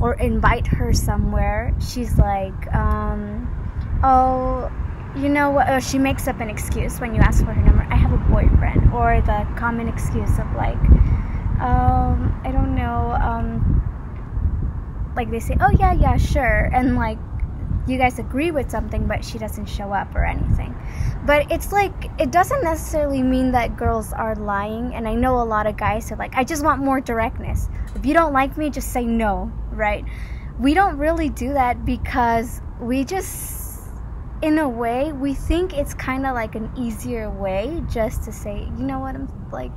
or 0.00 0.14
invite 0.14 0.66
her 0.66 0.92
somewhere, 0.92 1.74
she's 1.80 2.18
like, 2.18 2.74
um, 2.74 3.48
oh, 4.04 4.70
you 5.16 5.30
know 5.30 5.50
what? 5.50 5.82
She 5.82 5.98
makes 5.98 6.28
up 6.28 6.40
an 6.40 6.50
excuse 6.50 7.00
when 7.00 7.14
you 7.14 7.20
ask 7.22 7.44
for 7.44 7.52
her 7.52 7.62
number. 7.62 7.86
I 7.90 7.96
have 7.96 8.12
a 8.12 8.18
boyfriend, 8.30 8.92
or 8.92 9.22
the 9.22 9.48
common 9.56 9.88
excuse 9.88 10.38
of 10.38 10.52
like, 10.54 10.76
um, 11.60 12.38
I 12.44 12.52
don't 12.52 12.74
know, 12.74 13.16
um, 13.22 13.77
like 15.18 15.30
they 15.30 15.40
say, 15.40 15.56
oh 15.60 15.70
yeah, 15.78 15.92
yeah, 15.92 16.16
sure, 16.16 16.70
and 16.72 16.96
like 16.96 17.18
you 17.88 17.98
guys 17.98 18.18
agree 18.18 18.50
with 18.50 18.70
something, 18.70 19.06
but 19.06 19.24
she 19.24 19.38
doesn't 19.38 19.66
show 19.66 19.92
up 19.92 20.14
or 20.14 20.24
anything. 20.24 20.74
But 21.26 21.50
it's 21.50 21.72
like, 21.72 22.10
it 22.18 22.30
doesn't 22.30 22.62
necessarily 22.62 23.22
mean 23.22 23.52
that 23.52 23.76
girls 23.76 24.12
are 24.12 24.34
lying. 24.36 24.94
And 24.94 25.08
I 25.08 25.14
know 25.14 25.40
a 25.40 25.44
lot 25.44 25.66
of 25.66 25.76
guys 25.76 26.12
are 26.12 26.16
like, 26.16 26.34
I 26.34 26.44
just 26.44 26.62
want 26.62 26.82
more 26.82 27.00
directness. 27.00 27.68
If 27.94 28.04
you 28.06 28.14
don't 28.14 28.32
like 28.32 28.56
me, 28.56 28.70
just 28.70 28.92
say 28.92 29.04
no, 29.04 29.50
right? 29.70 30.04
We 30.58 30.74
don't 30.74 30.98
really 30.98 31.28
do 31.28 31.54
that 31.54 31.84
because 31.84 32.60
we 32.80 33.04
just, 33.04 33.80
in 34.42 34.58
a 34.58 34.68
way, 34.68 35.12
we 35.12 35.34
think 35.34 35.76
it's 35.76 35.94
kind 35.94 36.26
of 36.26 36.34
like 36.34 36.54
an 36.54 36.70
easier 36.76 37.30
way 37.30 37.82
just 37.90 38.24
to 38.24 38.32
say, 38.32 38.68
you 38.76 38.84
know 38.84 38.98
what, 39.00 39.14
I'm 39.14 39.28
like, 39.50 39.72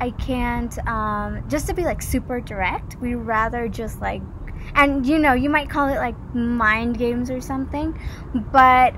I 0.00 0.10
can't, 0.10 0.76
um, 0.86 1.48
just 1.48 1.66
to 1.68 1.74
be 1.74 1.82
like 1.82 2.02
super 2.02 2.40
direct. 2.40 2.96
We 3.00 3.14
rather 3.14 3.68
just 3.68 4.00
like 4.00 4.22
and 4.74 5.06
you 5.06 5.18
know 5.18 5.32
you 5.32 5.50
might 5.50 5.68
call 5.68 5.88
it 5.88 5.96
like 5.96 6.16
mind 6.34 6.98
games 6.98 7.30
or 7.30 7.40
something 7.40 7.98
but 8.52 8.94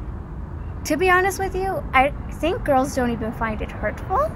to 0.85 0.97
be 0.97 1.11
honest 1.11 1.39
with 1.39 1.55
you 1.55 1.83
i 1.93 2.11
think 2.41 2.65
girls 2.65 2.95
don't 2.95 3.11
even 3.11 3.33
find 3.33 3.63
it 3.63 3.71
hurtful 3.71 4.31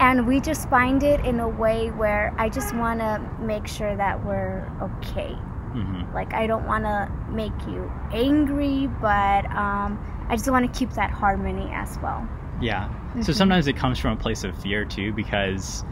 and 0.00 0.26
we 0.26 0.40
just 0.40 0.68
find 0.68 1.02
it 1.02 1.24
in 1.24 1.40
a 1.40 1.48
way 1.48 1.90
where 1.90 2.34
i 2.38 2.48
just 2.48 2.74
want 2.74 3.00
to 3.00 3.20
make 3.40 3.66
sure 3.66 3.94
that 3.96 4.24
we're 4.24 4.70
okay 4.80 5.36
mm-hmm. 5.74 6.14
like 6.14 6.32
i 6.34 6.46
don't 6.46 6.66
want 6.66 6.84
to 6.84 7.10
make 7.30 7.52
you 7.66 7.90
angry 8.12 8.88
but 9.00 9.44
um, 9.46 9.98
i 10.28 10.36
just 10.36 10.50
want 10.50 10.70
to 10.70 10.78
keep 10.78 10.90
that 10.94 11.10
harmony 11.10 11.68
as 11.72 11.98
well 12.02 12.26
yeah 12.60 12.88
mm-hmm. 12.88 13.22
so 13.22 13.32
sometimes 13.32 13.66
it 13.66 13.76
comes 13.76 13.98
from 13.98 14.12
a 14.12 14.16
place 14.16 14.44
of 14.44 14.56
fear 14.62 14.84
too 14.84 15.12
because 15.12 15.84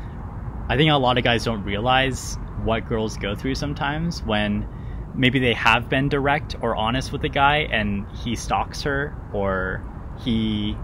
i 0.69 0.77
think 0.77 0.91
a 0.91 0.95
lot 0.95 1.19
of 1.19 1.25
guys 1.25 1.45
don't 1.45 1.65
realize 1.65 2.39
what 2.65 2.89
girls 2.89 3.17
go 3.17 3.35
through 3.35 3.55
sometimes 3.55 4.23
when 4.23 4.67
maybe 5.15 5.39
they 5.39 5.55
have 5.55 5.89
been 5.89 6.09
direct 6.09 6.57
or 6.61 6.77
honest 6.77 7.13
with 7.13 7.23
the 7.23 7.29
guy 7.29 7.59
and 7.71 8.07
he 8.25 8.37
stalks 8.37 8.83
her 8.83 9.15
or 9.33 9.85
he 10.25 10.77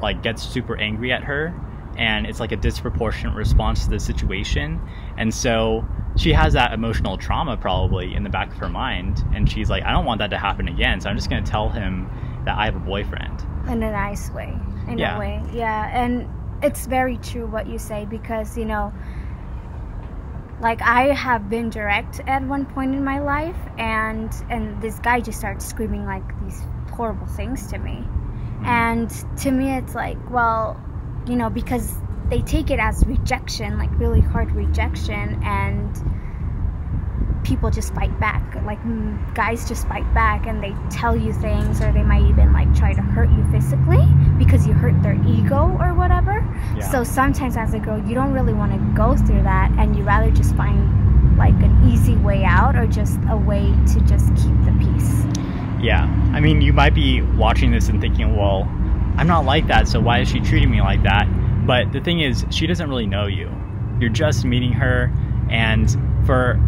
like 0.00 0.22
gets 0.22 0.42
super 0.42 0.76
angry 0.76 1.12
at 1.12 1.24
her 1.24 1.54
and 1.96 2.26
it's 2.26 2.40
like 2.40 2.52
a 2.52 2.56
disproportionate 2.56 3.34
response 3.34 3.84
to 3.84 3.90
the 3.90 4.00
situation. 4.00 4.80
And 5.16 5.32
so 5.32 5.86
she 6.16 6.32
has 6.32 6.52
that 6.54 6.72
emotional 6.72 7.16
trauma 7.16 7.56
probably 7.56 8.14
in 8.14 8.22
the 8.22 8.30
back 8.30 8.52
of 8.52 8.58
her 8.58 8.68
mind 8.68 9.24
and 9.34 9.50
she's 9.50 9.70
like 9.70 9.82
i 9.84 9.92
don't 9.92 10.04
want 10.04 10.18
that 10.18 10.30
to 10.30 10.38
happen 10.38 10.68
again 10.68 11.00
so 11.00 11.08
i'm 11.08 11.16
just 11.16 11.30
going 11.30 11.42
to 11.42 11.50
tell 11.50 11.68
him 11.68 12.08
that 12.44 12.56
i 12.58 12.64
have 12.64 12.76
a 12.76 12.80
boyfriend. 12.80 13.40
In 13.68 13.82
a 13.82 13.90
nice 13.90 14.30
way 14.30 14.54
in 14.88 14.98
yeah. 14.98 15.16
a 15.16 15.18
way 15.18 15.42
yeah. 15.52 15.90
And 15.92 16.28
it's 16.62 16.86
very 16.86 17.16
true 17.18 17.46
what 17.46 17.66
you 17.66 17.78
say 17.78 18.04
because 18.04 18.56
you 18.58 18.64
know 18.64 18.92
like 20.62 20.80
I 20.80 21.12
have 21.12 21.50
been 21.50 21.70
direct 21.70 22.20
at 22.28 22.42
one 22.44 22.64
point 22.66 22.94
in 22.94 23.04
my 23.04 23.18
life 23.18 23.56
and 23.78 24.32
and 24.48 24.80
this 24.80 24.98
guy 25.00 25.20
just 25.20 25.38
starts 25.38 25.66
screaming 25.66 26.06
like 26.06 26.22
these 26.40 26.62
horrible 26.92 27.26
things 27.26 27.66
to 27.72 27.78
me. 27.78 27.96
Mm-hmm. 27.96 28.64
And 28.64 29.38
to 29.38 29.50
me 29.50 29.74
it's 29.74 29.94
like, 29.96 30.18
well, 30.30 30.80
you 31.26 31.34
know, 31.34 31.50
because 31.50 31.94
they 32.30 32.42
take 32.42 32.70
it 32.70 32.78
as 32.78 33.04
rejection, 33.06 33.76
like 33.76 33.90
really 33.98 34.20
hard 34.20 34.52
rejection 34.52 35.42
and 35.42 35.96
people 37.44 37.70
just 37.70 37.94
fight 37.94 38.18
back. 38.20 38.42
Like 38.64 38.82
mm, 38.82 39.34
guys 39.34 39.68
just 39.68 39.86
fight 39.88 40.12
back 40.14 40.46
and 40.46 40.62
they 40.62 40.74
tell 40.90 41.16
you 41.16 41.32
things 41.32 41.80
or 41.80 41.92
they 41.92 42.02
might 42.02 42.24
even 42.24 42.52
like 42.52 42.72
try 42.74 42.92
to 42.92 43.00
hurt 43.00 43.30
you 43.30 43.44
physically 43.50 44.04
because 44.38 44.66
you 44.66 44.72
hurt 44.72 45.00
their 45.02 45.14
ego 45.26 45.76
or 45.80 45.94
whatever. 45.94 46.46
Yeah. 46.76 46.90
So 46.90 47.04
sometimes 47.04 47.56
as 47.56 47.74
a 47.74 47.78
girl, 47.78 47.98
you 48.06 48.14
don't 48.14 48.32
really 48.32 48.54
want 48.54 48.72
to 48.72 48.78
go 48.96 49.16
through 49.16 49.42
that 49.42 49.70
and 49.78 49.96
you 49.96 50.04
rather 50.04 50.30
just 50.30 50.54
find 50.56 51.36
like 51.36 51.54
an 51.54 51.90
easy 51.90 52.16
way 52.16 52.44
out 52.44 52.76
or 52.76 52.86
just 52.86 53.18
a 53.30 53.36
way 53.36 53.74
to 53.92 54.00
just 54.00 54.28
keep 54.36 54.56
the 54.64 54.76
peace. 54.78 55.24
Yeah. 55.82 56.04
I 56.32 56.40
mean, 56.40 56.60
you 56.60 56.72
might 56.72 56.94
be 56.94 57.22
watching 57.22 57.72
this 57.72 57.88
and 57.88 58.00
thinking, 58.00 58.36
well, 58.36 58.62
I'm 59.16 59.26
not 59.26 59.44
like 59.44 59.66
that, 59.66 59.88
so 59.88 60.00
why 60.00 60.20
is 60.20 60.28
she 60.28 60.40
treating 60.40 60.70
me 60.70 60.80
like 60.80 61.02
that? 61.02 61.26
But 61.66 61.92
the 61.92 62.00
thing 62.00 62.20
is, 62.20 62.46
she 62.50 62.66
doesn't 62.66 62.88
really 62.88 63.06
know 63.06 63.26
you. 63.26 63.50
You're 64.00 64.10
just 64.10 64.44
meeting 64.44 64.72
her, 64.72 65.12
and 65.50 65.90
for 66.24 66.58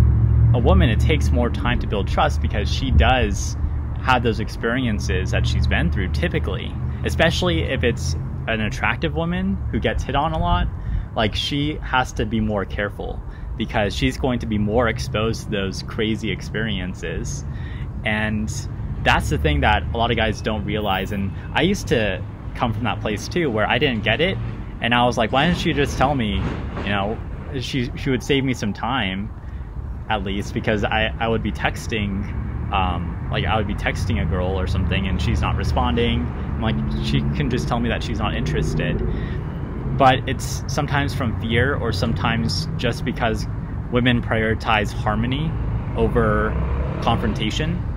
a 0.54 0.58
woman, 0.58 0.88
it 0.88 1.00
takes 1.00 1.30
more 1.30 1.50
time 1.50 1.80
to 1.80 1.86
build 1.88 2.06
trust 2.06 2.40
because 2.40 2.72
she 2.72 2.92
does 2.92 3.56
have 4.00 4.22
those 4.22 4.38
experiences 4.38 5.32
that 5.32 5.44
she's 5.46 5.66
been 5.66 5.90
through 5.90 6.08
typically, 6.12 6.72
especially 7.04 7.62
if 7.62 7.82
it's 7.82 8.14
an 8.46 8.60
attractive 8.60 9.14
woman 9.14 9.56
who 9.72 9.80
gets 9.80 10.04
hit 10.04 10.14
on 10.14 10.32
a 10.32 10.38
lot. 10.38 10.68
Like, 11.16 11.34
she 11.34 11.78
has 11.82 12.12
to 12.14 12.26
be 12.26 12.40
more 12.40 12.64
careful 12.64 13.20
because 13.56 13.96
she's 13.96 14.16
going 14.16 14.40
to 14.40 14.46
be 14.46 14.58
more 14.58 14.88
exposed 14.88 15.44
to 15.44 15.50
those 15.50 15.82
crazy 15.82 16.30
experiences. 16.30 17.44
And 18.04 18.48
that's 19.02 19.30
the 19.30 19.38
thing 19.38 19.60
that 19.60 19.82
a 19.92 19.96
lot 19.96 20.12
of 20.12 20.16
guys 20.16 20.40
don't 20.40 20.64
realize. 20.64 21.10
And 21.10 21.32
I 21.52 21.62
used 21.62 21.88
to 21.88 22.24
come 22.54 22.72
from 22.72 22.84
that 22.84 23.00
place 23.00 23.26
too, 23.26 23.50
where 23.50 23.68
I 23.68 23.78
didn't 23.78 24.04
get 24.04 24.20
it. 24.20 24.38
And 24.80 24.94
I 24.94 25.04
was 25.04 25.18
like, 25.18 25.32
why 25.32 25.46
didn't 25.46 25.58
she 25.58 25.72
just 25.72 25.98
tell 25.98 26.14
me, 26.14 26.34
you 26.34 26.90
know, 26.90 27.18
she, 27.60 27.90
she 27.96 28.10
would 28.10 28.22
save 28.22 28.44
me 28.44 28.54
some 28.54 28.72
time 28.72 29.30
at 30.08 30.22
least 30.22 30.54
because 30.54 30.84
I, 30.84 31.14
I 31.18 31.28
would 31.28 31.42
be 31.42 31.52
texting 31.52 32.22
um, 32.72 33.28
like 33.30 33.44
I 33.44 33.56
would 33.56 33.66
be 33.66 33.74
texting 33.74 34.20
a 34.20 34.24
girl 34.24 34.58
or 34.58 34.66
something 34.66 35.06
and 35.06 35.20
she's 35.20 35.40
not 35.40 35.56
responding. 35.56 36.20
I'm 36.26 36.60
like 36.60 36.76
she 37.04 37.20
can 37.20 37.50
just 37.50 37.68
tell 37.68 37.80
me 37.80 37.88
that 37.88 38.02
she's 38.02 38.18
not 38.18 38.34
interested. 38.34 39.00
But 39.96 40.28
it's 40.28 40.64
sometimes 40.66 41.14
from 41.14 41.40
fear 41.40 41.76
or 41.76 41.92
sometimes 41.92 42.68
just 42.76 43.04
because 43.04 43.46
women 43.92 44.22
prioritize 44.22 44.92
harmony 44.92 45.50
over 45.96 46.50
confrontation. 47.02 47.90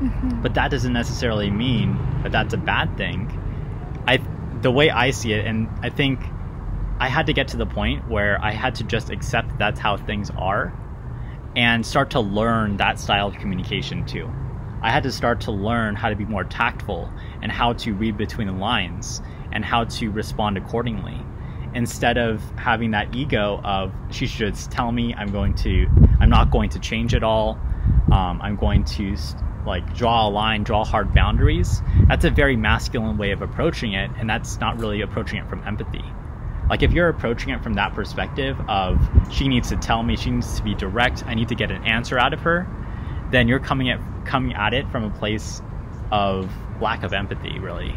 Mm-hmm. 0.00 0.40
but 0.40 0.54
that 0.54 0.70
doesn't 0.70 0.94
necessarily 0.94 1.50
mean 1.50 1.98
that 2.22 2.32
that's 2.32 2.54
a 2.54 2.56
bad 2.56 2.96
thing. 2.96 3.28
I 4.08 4.18
the 4.62 4.70
way 4.70 4.88
I 4.88 5.10
see 5.10 5.34
it 5.34 5.44
and 5.44 5.68
I 5.82 5.90
think 5.90 6.20
I 6.98 7.08
had 7.08 7.26
to 7.26 7.34
get 7.34 7.48
to 7.48 7.58
the 7.58 7.66
point 7.66 8.08
where 8.08 8.42
I 8.42 8.52
had 8.52 8.76
to 8.76 8.84
just 8.84 9.10
accept 9.10 9.58
that's 9.58 9.78
how 9.78 9.98
things 9.98 10.30
are 10.30 10.72
and 11.56 11.84
start 11.84 12.10
to 12.10 12.20
learn 12.20 12.76
that 12.76 12.98
style 12.98 13.28
of 13.28 13.34
communication 13.34 14.06
too. 14.06 14.30
I 14.82 14.90
had 14.90 15.02
to 15.02 15.12
start 15.12 15.42
to 15.42 15.52
learn 15.52 15.94
how 15.94 16.08
to 16.08 16.16
be 16.16 16.24
more 16.24 16.44
tactful 16.44 17.10
and 17.42 17.52
how 17.52 17.74
to 17.74 17.92
read 17.92 18.16
between 18.16 18.46
the 18.46 18.54
lines 18.54 19.20
and 19.52 19.64
how 19.64 19.84
to 19.84 20.10
respond 20.10 20.56
accordingly 20.56 21.20
instead 21.74 22.18
of 22.18 22.42
having 22.56 22.92
that 22.92 23.14
ego 23.14 23.60
of 23.62 23.92
she 24.10 24.26
should 24.26 24.54
tell 24.54 24.90
me 24.90 25.14
I'm 25.14 25.30
going 25.30 25.54
to 25.56 25.86
I'm 26.18 26.30
not 26.30 26.50
going 26.50 26.70
to 26.70 26.78
change 26.80 27.14
at 27.14 27.22
all 27.22 27.60
um, 28.10 28.40
I'm 28.42 28.56
going 28.56 28.84
to 28.84 29.16
like 29.66 29.94
draw 29.94 30.28
a 30.28 30.30
line 30.30 30.64
draw 30.64 30.84
hard 30.84 31.14
boundaries 31.14 31.80
that's 32.08 32.24
a 32.24 32.30
very 32.30 32.56
masculine 32.56 33.18
way 33.18 33.30
of 33.30 33.42
approaching 33.42 33.92
it 33.92 34.10
and 34.18 34.28
that's 34.28 34.58
not 34.58 34.80
really 34.80 35.02
approaching 35.02 35.38
it 35.38 35.48
from 35.48 35.62
empathy 35.64 36.04
like 36.70 36.84
if 36.84 36.92
you're 36.92 37.08
approaching 37.08 37.50
it 37.50 37.62
from 37.62 37.74
that 37.74 37.94
perspective 37.94 38.56
of 38.68 38.96
she 39.30 39.48
needs 39.48 39.68
to 39.70 39.76
tell 39.76 40.04
me, 40.04 40.16
she 40.16 40.30
needs 40.30 40.56
to 40.56 40.62
be 40.62 40.74
direct, 40.74 41.26
I 41.26 41.34
need 41.34 41.48
to 41.48 41.56
get 41.56 41.72
an 41.72 41.84
answer 41.84 42.16
out 42.16 42.32
of 42.32 42.40
her, 42.40 42.66
then 43.32 43.48
you're 43.48 43.58
coming 43.58 43.90
at 43.90 44.00
coming 44.24 44.54
at 44.54 44.72
it 44.72 44.88
from 44.90 45.02
a 45.04 45.10
place 45.10 45.60
of 46.12 46.50
lack 46.80 47.02
of 47.02 47.12
empathy, 47.12 47.58
really. 47.58 47.92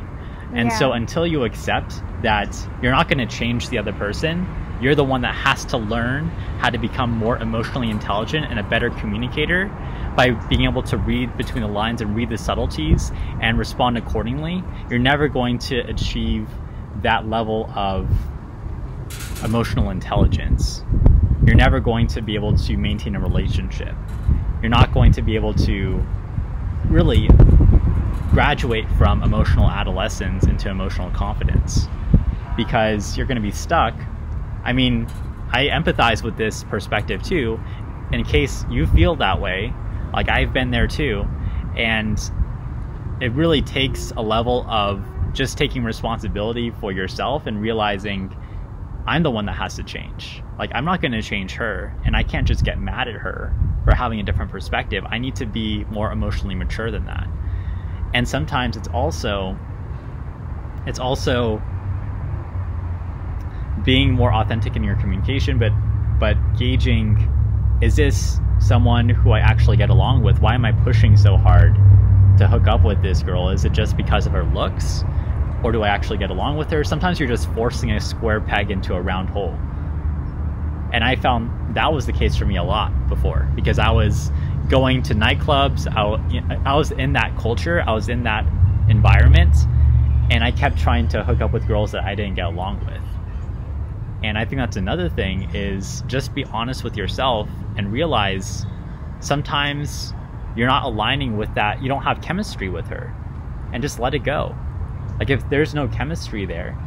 And 0.54 0.70
yeah. 0.70 0.80
so 0.80 0.92
until 0.92 1.26
you 1.26 1.44
accept 1.44 2.02
that 2.24 2.58
you're 2.82 2.92
not 2.92 3.08
going 3.08 3.20
to 3.20 3.26
change 3.26 3.70
the 3.70 3.78
other 3.78 3.94
person, 3.94 4.48
you're 4.82 4.96
the 4.96 5.04
one 5.04 5.22
that 5.22 5.36
has 5.36 5.66
to 5.66 5.78
learn 5.78 6.28
how 6.60 6.70
to 6.70 6.78
become 6.78 7.12
more 7.12 7.38
emotionally 7.38 7.90
intelligent 7.90 8.48
and 8.48 8.60
a 8.60 8.64
better 8.64 8.90
communicator 8.90 9.68
by 10.16 10.32
being 10.32 10.64
able 10.64 10.84
to 10.84 10.98
read 10.98 11.36
between 11.38 11.62
the 11.62 11.70
lines 11.70 12.02
and 12.02 12.16
read 12.16 12.30
the 12.30 12.38
subtleties 12.38 13.12
and 13.40 13.58
respond 13.58 13.98
accordingly. 13.98 14.64
You're 14.90 15.00
never 15.00 15.28
going 15.28 15.60
to 15.60 15.80
achieve 15.80 16.48
that 17.02 17.28
level 17.28 17.70
of 17.76 18.08
emotional 19.44 19.90
intelligence, 19.90 20.84
you're 21.46 21.56
never 21.56 21.80
going 21.80 22.08
to 22.08 22.22
be 22.22 22.36
able 22.36 22.58
to 22.58 22.78
maintain 22.78 23.16
a 23.16 23.20
relationship. 23.20 23.96
You're 24.62 24.70
not 24.70 24.94
going 24.94 25.12
to 25.14 25.22
be 25.22 25.36
able 25.36 25.54
to 25.56 26.02
really 26.88 27.30
graduate 28.32 28.86
from 28.98 29.22
emotional 29.22 29.70
adolescence 29.70 30.46
into 30.46 30.70
emotional 30.70 31.12
confidence 31.12 31.88
because 32.56 33.18
you're 33.18 33.28
going 33.28 33.36
to 33.36 33.42
be 33.42 33.52
stuck. 33.52 33.94
I 34.64 34.74
mean, 34.74 35.08
I 35.52 35.68
empathize 35.68 36.24
with 36.24 36.38
this 36.38 36.64
perspective 36.64 37.22
too, 37.22 37.60
in 38.12 38.24
case 38.24 38.66
you 38.70 38.88
feel 38.88 39.16
that 39.18 39.40
way. 39.42 39.74
Like 40.14 40.30
I've 40.30 40.54
been 40.54 40.72
there 40.72 40.88
too. 40.88 41.26
And 41.76 42.20
it 43.22 43.32
really 43.34 43.62
takes 43.62 44.12
a 44.12 44.22
level 44.22 44.66
of 44.70 45.04
just 45.34 45.58
taking 45.58 45.84
responsibility 45.84 46.72
for 46.80 46.92
yourself 46.92 47.48
and 47.48 47.62
realizing 47.62 48.36
I'm 49.06 49.24
the 49.24 49.32
one 49.32 49.46
that 49.48 49.56
has 49.56 49.76
to 49.76 49.84
change. 49.84 50.42
Like, 50.58 50.72
I'm 50.74 50.86
not 50.86 51.02
going 51.02 51.12
to 51.12 51.22
change 51.22 51.54
her, 51.54 51.94
and 52.06 52.16
I 52.16 52.24
can't 52.24 52.48
just 52.48 52.64
get 52.64 52.80
mad 52.80 53.08
at 53.08 53.16
her 53.16 53.54
for 53.84 53.94
having 53.94 54.20
a 54.20 54.24
different 54.24 54.52
perspective. 54.52 55.04
I 55.10 55.18
need 55.18 55.36
to 55.38 55.46
be 55.46 55.84
more 55.86 56.12
emotionally 56.12 56.56
mature 56.56 56.90
than 56.90 57.06
that. 57.06 57.28
And 58.14 58.28
sometimes 58.28 58.78
it's 58.78 58.88
also 58.88 59.58
it's 60.86 61.00
also 61.00 61.62
being 63.84 64.12
more 64.12 64.34
authentic 64.34 64.76
in 64.76 64.84
your 64.84 64.96
communication, 64.96 65.58
but 65.58 65.72
but 66.20 66.38
gauging 66.58 67.30
is 67.82 67.96
this 67.96 68.40
someone 68.60 69.10
who 69.10 69.32
I 69.32 69.40
actually 69.40 69.78
get 69.78 69.90
along 69.90 70.24
with? 70.24 70.40
Why 70.40 70.54
am 70.56 70.64
I 70.64 70.72
pushing 70.72 71.18
so 71.18 71.36
hard 71.36 71.76
to 72.38 72.48
hook 72.48 72.68
up 72.68 72.84
with 72.84 73.02
this 73.02 73.22
girl? 73.24 73.50
Is 73.50 73.66
it 73.66 73.74
just 73.74 73.98
because 73.98 74.26
of 74.26 74.32
her 74.32 74.46
looks? 74.46 75.04
Or 75.64 75.72
do 75.72 75.82
I 75.84 75.88
actually 75.88 76.18
get 76.18 76.30
along 76.30 76.58
with 76.58 76.70
her? 76.72 76.84
Sometimes 76.84 77.20
you're 77.20 77.30
just 77.30 77.52
forcing 77.54 77.92
a 77.92 78.00
square 78.00 78.42
peg 78.42 78.70
into 78.70 78.94
a 78.94 79.02
round 79.02 79.30
hole. 79.30 79.58
And 80.92 81.04
I 81.04 81.16
found 81.16 81.76
that 81.76 81.92
was 81.92 82.06
the 82.06 82.14
case 82.14 82.36
for 82.36 82.46
me 82.46 82.58
a 82.58 82.64
lot 82.64 83.08
before 83.08 83.50
because 83.56 83.80
I 83.80 83.92
was 83.92 84.32
going 84.70 85.02
to 85.04 85.16
nightclubs. 85.16 85.88
I, 85.88 86.70
I 86.70 86.76
was 86.76 86.92
in 86.92 87.14
that 87.14 87.38
culture, 87.38 87.84
I 87.86 87.94
was 87.94 88.10
in 88.10 88.24
that 88.24 88.46
environment, 88.90 89.56
and 90.30 90.44
I 90.44 90.52
kept 90.52 90.78
trying 90.78 91.08
to 91.10 91.24
hook 91.24 91.42
up 91.42 91.52
with 91.52 91.68
girls 91.68 91.92
that 91.92 92.04
I 92.04 92.16
didn't 92.16 92.36
get 92.36 92.46
along 92.46 92.86
with. 92.86 93.02
And 94.24 94.38
I 94.38 94.46
think 94.46 94.60
that's 94.60 94.78
another 94.78 95.10
thing 95.10 95.54
is 95.54 96.04
just 96.08 96.34
be 96.34 96.46
honest 96.46 96.84
with 96.84 96.96
yourself 96.96 97.50
and 97.76 97.92
realize 97.92 98.66
sometimes 99.20 100.14
you're 100.56 100.68
not 100.68 100.84
aligning 100.84 101.38
with 101.38 101.54
that. 101.56 101.82
You 101.82 101.90
don't 101.90 102.04
have 102.04 102.22
chemistry 102.22 102.70
with 102.70 102.88
her. 102.88 103.14
And 103.74 103.82
just 103.82 104.00
let 104.00 104.14
it 104.14 104.24
go. 104.24 104.56
Like 105.24 105.30
if 105.30 105.50
there's 105.50 105.74
no 105.74 105.88
chemistry 105.88 106.46
there, 106.46 106.78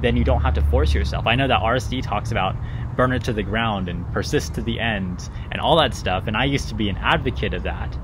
then 0.00 0.16
you 0.16 0.22
don't 0.22 0.42
have 0.42 0.54
to 0.54 0.62
force 0.62 0.94
yourself. 0.94 1.26
I 1.26 1.34
know 1.34 1.48
that 1.48 1.58
RSD 1.58 2.04
talks 2.04 2.30
about 2.30 2.54
burn 2.94 3.10
it 3.10 3.24
to 3.24 3.32
the 3.32 3.42
ground 3.42 3.88
and 3.88 4.06
persist 4.12 4.54
to 4.54 4.62
the 4.62 4.78
end 4.78 5.28
and 5.50 5.60
all 5.60 5.76
that 5.78 5.92
stuff. 5.94 6.28
And 6.28 6.36
I 6.36 6.44
used 6.44 6.68
to 6.68 6.76
be 6.76 6.88
an 6.88 6.96
advocate 6.98 7.52
of 7.52 7.64
that 7.64 7.98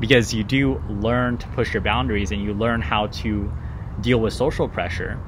because 0.00 0.32
you 0.32 0.42
do 0.42 0.82
learn 0.88 1.36
to 1.36 1.46
push 1.48 1.74
your 1.74 1.82
boundaries 1.82 2.32
and 2.32 2.42
you 2.42 2.54
learn 2.54 2.80
how 2.80 3.08
to 3.08 3.52
deal 4.00 4.18
with 4.18 4.32
social 4.32 4.70
pressure. 4.70 5.20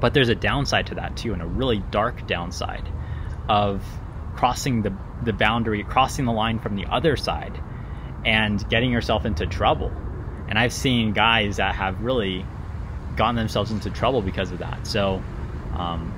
But 0.00 0.14
there's 0.14 0.28
a 0.28 0.36
downside 0.36 0.86
to 0.86 0.94
that 0.94 1.16
too, 1.16 1.32
and 1.32 1.42
a 1.42 1.46
really 1.46 1.82
dark 1.90 2.28
downside 2.28 2.88
of 3.48 3.84
crossing 4.36 4.82
the, 4.82 4.96
the 5.24 5.32
boundary, 5.32 5.82
crossing 5.82 6.26
the 6.26 6.32
line 6.32 6.60
from 6.60 6.76
the 6.76 6.86
other 6.86 7.16
side, 7.16 7.60
and 8.24 8.64
getting 8.68 8.92
yourself 8.92 9.24
into 9.24 9.48
trouble. 9.48 9.90
And 10.48 10.56
I've 10.56 10.72
seen 10.72 11.12
guys 11.12 11.56
that 11.56 11.74
have 11.74 12.00
really 12.00 12.46
gotten 13.16 13.36
themselves 13.36 13.70
into 13.70 13.90
trouble 13.90 14.22
because 14.22 14.50
of 14.50 14.58
that. 14.58 14.86
So, 14.86 15.22
um, 15.76 16.12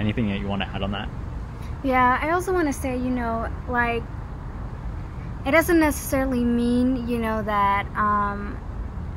anything 0.00 0.28
that 0.28 0.38
you 0.38 0.46
want 0.46 0.62
to 0.62 0.68
add 0.68 0.82
on 0.82 0.92
that? 0.92 1.08
Yeah, 1.82 2.18
I 2.20 2.30
also 2.30 2.52
want 2.52 2.66
to 2.66 2.72
say, 2.72 2.96
you 2.96 3.10
know, 3.10 3.48
like, 3.68 4.02
it 5.46 5.52
doesn't 5.52 5.78
necessarily 5.78 6.44
mean, 6.44 7.08
you 7.08 7.18
know, 7.18 7.42
that 7.42 7.86
um, 7.96 8.58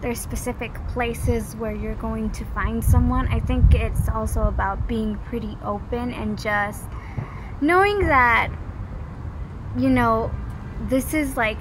there's 0.02 0.20
specific 0.20 0.74
places 0.90 1.56
where 1.56 1.74
you're 1.74 1.96
going 1.96 2.32
to 2.32 2.46
find 2.46 2.84
someone. 2.84 3.28
I 3.28 3.40
think 3.40 3.74
it's 3.74 4.10
also 4.10 4.44
about 4.44 4.88
being 4.88 5.18
pretty 5.26 5.58
open 5.64 6.14
and 6.14 6.40
just 6.40 6.84
knowing 7.62 8.08
that 8.08 8.50
you 9.78 9.90
know 9.90 10.32
this 10.90 11.14
is 11.14 11.38
like 11.38 11.60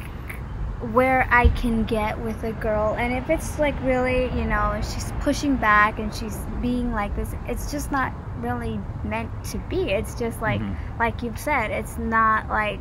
where 0.92 1.28
I 1.30 1.48
can 1.48 1.84
get 1.84 2.18
with 2.20 2.42
a 2.42 2.52
girl 2.52 2.94
and 2.94 3.12
if 3.12 3.28
it's 3.28 3.58
like 3.58 3.80
really, 3.82 4.24
you 4.38 4.46
know, 4.46 4.80
she's 4.82 5.12
pushing 5.20 5.56
back 5.56 5.98
and 5.98 6.14
she's 6.14 6.36
being 6.62 6.92
like 6.92 7.14
this, 7.16 7.34
it's 7.46 7.70
just 7.70 7.92
not 7.92 8.12
really 8.38 8.80
meant 9.04 9.30
to 9.44 9.58
be. 9.68 9.90
It's 9.90 10.14
just 10.14 10.40
like 10.40 10.60
mm-hmm. 10.60 10.98
like 10.98 11.22
you've 11.22 11.38
said, 11.38 11.70
it's 11.70 11.98
not 11.98 12.48
like 12.48 12.80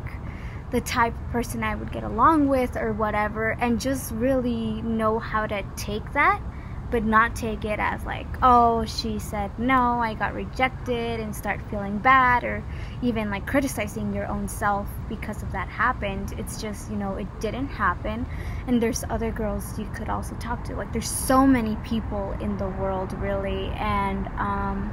the 0.70 0.80
type 0.80 1.14
of 1.14 1.30
person 1.30 1.62
I 1.62 1.74
would 1.74 1.92
get 1.92 2.04
along 2.04 2.48
with 2.48 2.76
or 2.76 2.92
whatever, 2.92 3.50
and 3.60 3.80
just 3.80 4.12
really 4.12 4.80
know 4.82 5.18
how 5.18 5.46
to 5.46 5.64
take 5.76 6.12
that, 6.12 6.40
but 6.90 7.04
not 7.04 7.36
take 7.36 7.64
it 7.64 7.78
as 7.78 8.04
like, 8.04 8.26
oh, 8.42 8.84
she 8.84 9.18
said 9.18 9.56
no, 9.58 10.00
I 10.00 10.14
got 10.14 10.34
rejected, 10.34 11.20
and 11.20 11.34
start 11.34 11.60
feeling 11.70 11.98
bad, 11.98 12.44
or 12.44 12.64
even 13.02 13.30
like 13.30 13.46
criticizing 13.46 14.12
your 14.12 14.26
own 14.26 14.48
self 14.48 14.88
because 15.08 15.42
of 15.42 15.52
that 15.52 15.68
happened. 15.68 16.34
It's 16.38 16.60
just, 16.60 16.90
you 16.90 16.96
know, 16.96 17.14
it 17.16 17.28
didn't 17.40 17.68
happen, 17.68 18.26
and 18.66 18.82
there's 18.82 19.04
other 19.10 19.30
girls 19.30 19.78
you 19.78 19.86
could 19.94 20.08
also 20.08 20.34
talk 20.36 20.64
to. 20.64 20.74
Like, 20.74 20.92
there's 20.92 21.10
so 21.10 21.46
many 21.46 21.76
people 21.76 22.32
in 22.40 22.56
the 22.58 22.68
world, 22.68 23.12
really, 23.14 23.68
and, 23.76 24.26
um, 24.38 24.92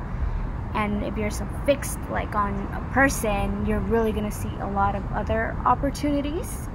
and 0.73 1.03
if 1.03 1.17
you're 1.17 1.31
so 1.31 1.47
fixed 1.65 1.99
like 2.09 2.35
on 2.35 2.53
a 2.73 2.93
person 2.93 3.65
you're 3.65 3.79
really 3.79 4.11
going 4.11 4.29
to 4.29 4.35
see 4.35 4.51
a 4.59 4.67
lot 4.67 4.95
of 4.95 5.03
other 5.11 5.55
opportunities 5.65 6.67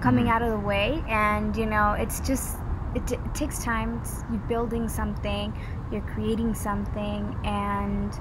coming 0.00 0.24
mm-hmm. 0.24 0.32
out 0.32 0.42
of 0.42 0.50
the 0.50 0.66
way 0.66 1.02
and 1.08 1.56
you 1.56 1.66
know 1.66 1.92
it's 1.92 2.20
just 2.20 2.57
it, 2.94 3.12
it 3.12 3.34
takes 3.34 3.62
time. 3.62 3.98
It's, 3.98 4.22
you're 4.30 4.40
building 4.40 4.88
something 4.88 5.52
you're 5.90 6.02
creating 6.02 6.54
something 6.54 7.34
and 7.44 8.12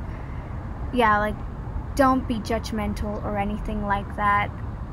yeah 0.93 1.17
like 1.17 1.35
don't 1.95 2.25
be 2.29 2.35
judgmental 2.35 3.21
or 3.25 3.37
anything 3.37 3.85
like 3.85 4.15
that 4.15 4.47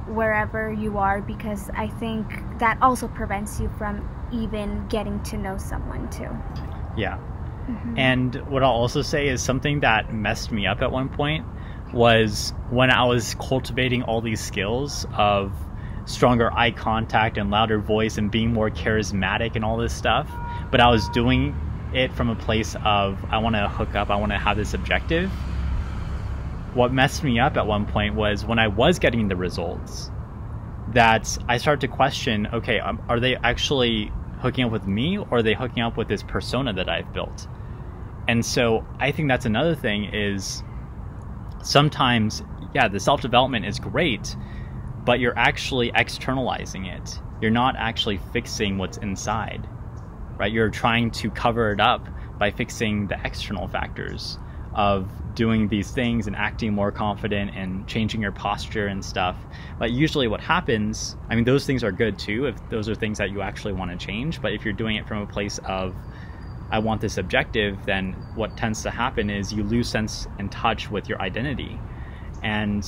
wherever 0.08 0.72
you 0.72 0.98
are 0.98 1.22
because 1.22 1.70
i 1.76 1.86
think 1.86 2.26
that 2.58 2.76
also 2.82 3.06
prevents 3.06 3.60
you 3.60 3.70
from 3.78 4.04
even 4.34 4.86
getting 4.88 5.22
to 5.24 5.36
know 5.36 5.56
someone 5.58 6.10
too. 6.10 6.28
Yeah. 6.96 7.18
Mm-hmm. 7.68 7.98
And 7.98 8.34
what 8.48 8.62
I'll 8.62 8.70
also 8.70 9.02
say 9.02 9.28
is 9.28 9.42
something 9.42 9.80
that 9.80 10.12
messed 10.12 10.52
me 10.52 10.66
up 10.66 10.82
at 10.82 10.90
one 10.90 11.08
point 11.08 11.46
was 11.92 12.52
when 12.70 12.90
I 12.90 13.04
was 13.04 13.34
cultivating 13.36 14.02
all 14.02 14.20
these 14.20 14.40
skills 14.40 15.06
of 15.16 15.52
stronger 16.06 16.52
eye 16.52 16.70
contact 16.70 17.38
and 17.38 17.50
louder 17.50 17.78
voice 17.78 18.18
and 18.18 18.30
being 18.30 18.52
more 18.52 18.70
charismatic 18.70 19.56
and 19.56 19.64
all 19.64 19.76
this 19.76 19.94
stuff, 19.94 20.30
but 20.70 20.80
I 20.80 20.88
was 20.90 21.08
doing 21.10 21.54
it 21.94 22.12
from 22.12 22.28
a 22.28 22.36
place 22.36 22.76
of 22.84 23.24
I 23.30 23.38
want 23.38 23.56
to 23.56 23.68
hook 23.68 23.94
up, 23.94 24.10
I 24.10 24.16
want 24.16 24.32
to 24.32 24.38
have 24.38 24.56
this 24.56 24.74
objective. 24.74 25.30
What 26.74 26.92
messed 26.92 27.22
me 27.22 27.38
up 27.38 27.56
at 27.56 27.66
one 27.66 27.86
point 27.86 28.14
was 28.14 28.44
when 28.44 28.58
I 28.58 28.68
was 28.68 28.98
getting 28.98 29.28
the 29.28 29.36
results 29.36 30.10
that 30.88 31.38
I 31.48 31.58
started 31.58 31.80
to 31.82 31.88
question 31.88 32.48
okay, 32.52 32.80
um, 32.80 33.02
are 33.08 33.20
they 33.20 33.36
actually 33.36 34.12
hooking 34.40 34.64
up 34.64 34.72
with 34.72 34.86
me 34.86 35.16
or 35.16 35.38
are 35.38 35.42
they 35.42 35.54
hooking 35.54 35.82
up 35.82 35.96
with 35.96 36.08
this 36.08 36.22
persona 36.22 36.72
that 36.74 36.88
I've 36.88 37.12
built? 37.12 37.48
And 38.28 38.44
so 38.44 38.84
I 38.98 39.12
think 39.12 39.28
that's 39.28 39.46
another 39.46 39.74
thing 39.74 40.04
is 40.12 40.62
sometimes, 41.62 42.42
yeah, 42.74 42.88
the 42.88 43.00
self 43.00 43.20
development 43.20 43.66
is 43.66 43.78
great, 43.78 44.36
but 45.04 45.20
you're 45.20 45.38
actually 45.38 45.92
externalizing 45.94 46.86
it. 46.86 47.18
You're 47.40 47.50
not 47.50 47.76
actually 47.76 48.18
fixing 48.32 48.78
what's 48.78 48.96
inside, 48.98 49.68
right? 50.38 50.50
You're 50.50 50.70
trying 50.70 51.10
to 51.12 51.30
cover 51.30 51.72
it 51.72 51.80
up 51.80 52.08
by 52.38 52.50
fixing 52.50 53.06
the 53.06 53.18
external 53.24 53.68
factors 53.68 54.38
of 54.74 55.08
doing 55.34 55.68
these 55.68 55.90
things 55.90 56.26
and 56.26 56.36
acting 56.36 56.72
more 56.72 56.90
confident 56.90 57.52
and 57.54 57.86
changing 57.86 58.20
your 58.22 58.32
posture 58.32 58.86
and 58.86 59.04
stuff. 59.04 59.36
But 59.78 59.90
usually, 59.90 60.28
what 60.28 60.40
happens, 60.40 61.16
I 61.28 61.34
mean, 61.34 61.44
those 61.44 61.66
things 61.66 61.84
are 61.84 61.92
good 61.92 62.18
too 62.18 62.46
if 62.46 62.68
those 62.70 62.88
are 62.88 62.94
things 62.94 63.18
that 63.18 63.30
you 63.30 63.40
actually 63.40 63.72
want 63.72 63.90
to 63.90 64.06
change. 64.06 64.40
But 64.40 64.52
if 64.52 64.64
you're 64.64 64.74
doing 64.74 64.96
it 64.96 65.06
from 65.06 65.22
a 65.22 65.26
place 65.26 65.58
of, 65.64 65.94
I 66.70 66.78
want 66.78 67.00
this 67.00 67.18
objective, 67.18 67.84
then 67.84 68.12
what 68.34 68.56
tends 68.56 68.82
to 68.82 68.90
happen 68.90 69.30
is 69.30 69.52
you 69.52 69.62
lose 69.64 69.88
sense 69.88 70.26
and 70.38 70.50
touch 70.50 70.90
with 70.90 71.08
your 71.08 71.20
identity. 71.20 71.78
And 72.42 72.84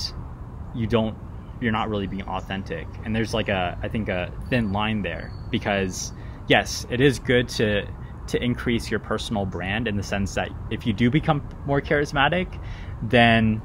you 0.75 0.87
don't, 0.87 1.17
you're 1.61 1.73
not 1.73 1.89
really 1.89 2.07
being 2.07 2.25
authentic. 2.25 2.87
And 3.05 3.15
there's 3.15 3.35
like 3.35 3.49
a, 3.49 3.79
I 3.83 3.89
think, 3.89 4.09
a 4.09 4.33
thin 4.51 4.73
line 4.73 5.03
there 5.03 5.33
because, 5.51 6.13
yes, 6.49 6.87
it 6.91 7.01
is 7.01 7.19
good 7.19 7.49
to 7.51 7.87
to 8.29 8.43
increase 8.43 8.91
your 8.91 8.99
personal 8.99 9.47
brand 9.47 9.87
in 9.87 9.97
the 9.97 10.03
sense 10.03 10.35
that 10.35 10.51
if 10.71 10.85
you 10.85 10.93
do 10.93 11.11
become 11.11 11.49
more 11.65 11.81
charismatic, 11.81 12.61
then 13.03 13.63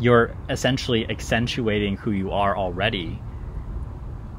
you're 0.00 0.34
essentially 0.48 1.08
accentuating 1.10 1.96
who 1.96 2.10
you 2.10 2.30
are 2.30 2.56
already. 2.56 3.20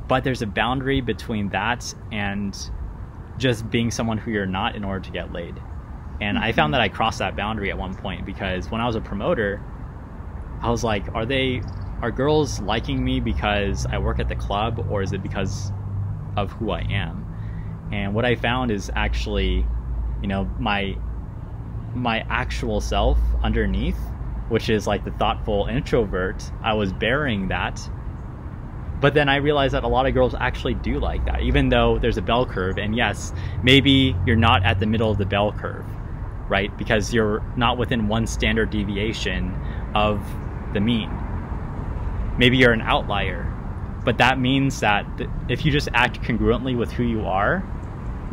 But 0.08 0.24
there's 0.24 0.42
a 0.42 0.48
boundary 0.48 1.02
between 1.02 1.50
that 1.50 1.94
and 2.12 2.58
just 3.38 3.70
being 3.70 3.92
someone 3.92 4.18
who 4.18 4.32
you're 4.32 4.46
not 4.46 4.76
in 4.76 4.84
order 4.84 5.02
to 5.02 5.12
get 5.12 5.32
laid. 5.32 5.56
And 6.22 6.38
mm-hmm. 6.38 6.46
I 6.46 6.52
found 6.52 6.74
that 6.74 6.82
I 6.82 6.90
crossed 6.90 7.20
that 7.20 7.36
boundary 7.36 7.70
at 7.70 7.78
one 7.78 7.96
point 7.96 8.26
because 8.26 8.70
when 8.70 8.82
I 8.82 8.88
was 8.88 8.96
a 8.96 9.02
promoter, 9.02 9.62
I 10.62 10.70
was 10.70 10.84
like, 10.84 11.14
are 11.14 11.26
they 11.26 11.62
are 12.02 12.12
girls 12.12 12.60
liking 12.62 13.04
me 13.04 13.20
because 13.20 13.86
I 13.86 13.98
work 13.98 14.20
at 14.20 14.28
the 14.28 14.36
club 14.36 14.86
or 14.90 15.02
is 15.02 15.14
it 15.14 15.24
because 15.24 15.72
of 16.36 16.52
who 16.52 16.72
I 16.72 16.82
am? 16.82 17.26
And 17.92 18.14
what 18.14 18.26
I 18.26 18.36
found 18.36 18.72
is 18.72 18.92
actually, 18.96 19.66
you 20.22 20.28
know, 20.28 20.50
my 20.60 20.98
my 21.94 22.26
actual 22.30 22.82
self 22.82 23.18
underneath, 23.44 23.98
which 24.50 24.70
is 24.70 24.86
like 24.86 25.06
the 25.06 25.12
thoughtful 25.12 25.68
introvert, 25.68 26.44
I 26.62 26.74
was 26.74 26.92
burying 26.92 27.48
that. 27.50 27.90
But 29.00 29.14
then 29.14 29.30
I 29.30 29.38
realized 29.38 29.74
that 29.74 29.84
a 29.84 29.88
lot 29.88 30.06
of 30.06 30.14
girls 30.14 30.36
actually 30.36 30.74
do 30.74 31.00
like 31.00 31.26
that, 31.26 31.42
even 31.42 31.70
though 31.70 32.00
there's 32.00 32.18
a 32.18 32.22
bell 32.22 32.46
curve. 32.46 32.78
And 32.78 32.96
yes, 32.96 33.34
maybe 33.64 34.16
you're 34.26 34.36
not 34.36 34.66
at 34.66 34.80
the 34.80 34.86
middle 34.86 35.12
of 35.12 35.18
the 35.18 35.26
bell 35.26 35.52
curve, 35.52 35.86
right? 36.50 36.76
Because 36.78 37.14
you're 37.14 37.44
not 37.56 37.78
within 37.78 38.08
one 38.08 38.26
standard 38.26 38.70
deviation 38.70 39.54
of 39.94 40.26
the 40.74 40.80
mean. 40.80 41.10
Maybe 42.38 42.58
you're 42.58 42.74
an 42.74 42.82
outlier, 42.82 43.52
but 44.04 44.18
that 44.18 44.40
means 44.40 44.80
that 44.82 45.06
if 45.50 45.66
you 45.66 45.72
just 45.72 45.90
act 45.94 46.22
congruently 46.22 46.78
with 46.78 46.92
who 46.92 47.04
you 47.04 47.26
are, 47.26 47.64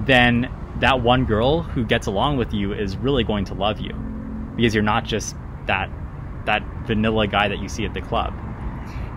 then 0.01 0.51
that 0.81 1.01
one 1.01 1.25
girl 1.25 1.63
who 1.63 1.85
gets 1.85 2.07
along 2.07 2.37
with 2.37 2.53
you 2.53 2.73
is 2.73 2.97
really 2.97 3.25
going 3.25 3.45
to 3.47 3.55
love 3.55 3.81
you 3.81 3.93
because 4.57 4.75
you're 4.75 4.83
not 4.83 5.05
just 5.05 5.37
that 5.67 5.91
that 6.45 6.63
vanilla 6.87 7.27
guy 7.27 7.47
that 7.49 7.61
you 7.61 7.69
see 7.69 7.85
at 7.85 7.95
the 7.95 8.01
club. 8.01 8.35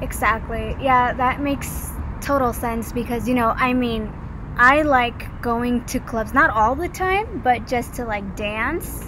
Exactly. 0.01 0.75
Yeah, 0.79 1.13
that 1.13 1.41
makes 1.41 1.89
total 2.21 2.53
sense 2.53 2.91
because 2.91 3.27
you 3.27 3.33
know, 3.33 3.49
I 3.49 3.73
mean, 3.73 4.13
I 4.57 4.83
like 4.83 5.41
going 5.41 5.85
to 5.85 5.99
clubs 5.99 6.33
not 6.33 6.51
all 6.51 6.75
the 6.75 6.89
time, 6.89 7.41
but 7.41 7.67
just 7.67 7.95
to 7.95 8.05
like 8.05 8.35
dance 8.35 9.05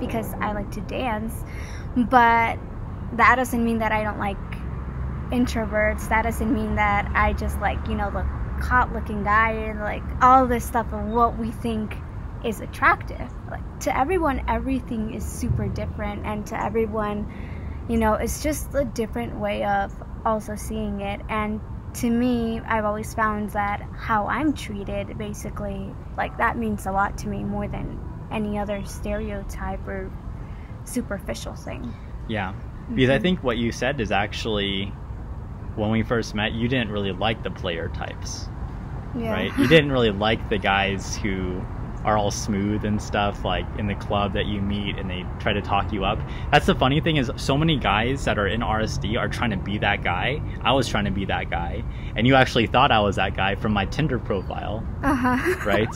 because 0.00 0.34
I 0.40 0.52
like 0.52 0.70
to 0.72 0.80
dance. 0.82 1.44
But 1.96 2.58
that 3.12 3.36
doesn't 3.36 3.64
mean 3.64 3.78
that 3.78 3.92
I 3.92 4.02
don't 4.02 4.18
like 4.18 4.36
introverts. 5.30 6.08
That 6.08 6.22
doesn't 6.22 6.52
mean 6.52 6.76
that 6.76 7.10
I 7.14 7.32
just 7.32 7.58
like, 7.60 7.86
you 7.88 7.94
know, 7.94 8.10
the 8.10 8.22
hot 8.62 8.92
looking 8.92 9.24
guy 9.24 9.52
and 9.52 9.80
like 9.80 10.02
all 10.20 10.46
this 10.46 10.64
stuff 10.64 10.92
of 10.92 11.06
what 11.06 11.38
we 11.38 11.50
think 11.50 11.96
is 12.44 12.60
attractive. 12.60 13.30
Like 13.50 13.80
to 13.80 13.96
everyone 13.96 14.44
everything 14.48 15.14
is 15.14 15.24
super 15.24 15.68
different 15.68 16.26
and 16.26 16.46
to 16.48 16.62
everyone, 16.62 17.32
you 17.88 17.96
know, 17.96 18.14
it's 18.14 18.42
just 18.42 18.74
a 18.74 18.84
different 18.84 19.38
way 19.38 19.64
of 19.64 19.92
also 20.24 20.54
seeing 20.54 21.00
it 21.00 21.20
and 21.28 21.60
to 21.94 22.08
me, 22.08 22.60
I've 22.60 22.84
always 22.84 23.14
found 23.14 23.50
that 23.50 23.82
how 23.96 24.26
I'm 24.26 24.52
treated 24.52 25.18
basically 25.18 25.92
like 26.16 26.36
that 26.38 26.56
means 26.56 26.86
a 26.86 26.92
lot 26.92 27.18
to 27.18 27.28
me 27.28 27.42
more 27.42 27.66
than 27.66 27.98
any 28.30 28.58
other 28.58 28.84
stereotype 28.84 29.86
or 29.88 30.10
superficial 30.84 31.54
thing. 31.54 31.92
Yeah. 32.28 32.52
Because 32.88 33.04
mm-hmm. 33.04 33.12
I 33.12 33.18
think 33.18 33.42
what 33.42 33.58
you 33.58 33.72
said 33.72 34.00
is 34.00 34.12
actually 34.12 34.92
when 35.80 35.90
we 35.90 36.02
first 36.02 36.34
met, 36.34 36.52
you 36.52 36.68
didn't 36.68 36.90
really 36.90 37.12
like 37.12 37.42
the 37.42 37.50
player 37.50 37.88
types. 37.88 38.46
Yeah. 39.16 39.32
Right? 39.32 39.52
You 39.58 39.66
didn't 39.66 39.90
really 39.90 40.10
like 40.10 40.48
the 40.48 40.58
guys 40.58 41.16
who 41.16 41.60
are 42.04 42.16
all 42.16 42.30
smooth 42.30 42.84
and 42.84 43.00
stuff 43.00 43.44
like 43.44 43.66
in 43.78 43.86
the 43.86 43.94
club 43.94 44.32
that 44.32 44.46
you 44.46 44.60
meet 44.62 44.96
and 44.96 45.10
they 45.10 45.24
try 45.38 45.52
to 45.52 45.60
talk 45.60 45.92
you 45.92 46.04
up. 46.04 46.18
That's 46.50 46.66
the 46.66 46.74
funny 46.74 47.00
thing 47.00 47.16
is 47.16 47.30
so 47.36 47.58
many 47.58 47.76
guys 47.76 48.24
that 48.24 48.38
are 48.38 48.46
in 48.46 48.60
RSD 48.60 49.18
are 49.18 49.28
trying 49.28 49.50
to 49.50 49.58
be 49.58 49.78
that 49.78 50.02
guy. 50.02 50.40
I 50.62 50.72
was 50.72 50.88
trying 50.88 51.04
to 51.04 51.10
be 51.10 51.26
that 51.26 51.50
guy 51.50 51.84
and 52.16 52.26
you 52.26 52.36
actually 52.36 52.66
thought 52.68 52.90
I 52.90 53.00
was 53.00 53.16
that 53.16 53.36
guy 53.36 53.54
from 53.54 53.72
my 53.72 53.84
Tinder 53.86 54.18
profile. 54.18 54.86
Uh-huh. 55.02 55.56
Right? 55.66 55.94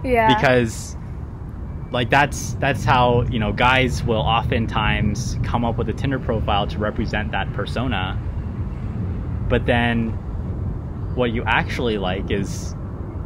yeah. 0.04 0.34
Because 0.34 0.96
like 1.92 2.10
that's 2.10 2.54
that's 2.54 2.84
how, 2.84 3.22
you 3.22 3.38
know, 3.38 3.52
guys 3.52 4.02
will 4.02 4.20
oftentimes 4.20 5.38
come 5.44 5.64
up 5.64 5.78
with 5.78 5.88
a 5.88 5.92
Tinder 5.92 6.18
profile 6.18 6.66
to 6.66 6.78
represent 6.78 7.32
that 7.32 7.52
persona. 7.52 8.20
But 9.48 9.66
then 9.66 10.10
what 11.14 11.32
you 11.32 11.42
actually 11.44 11.98
like 11.98 12.30
is 12.30 12.74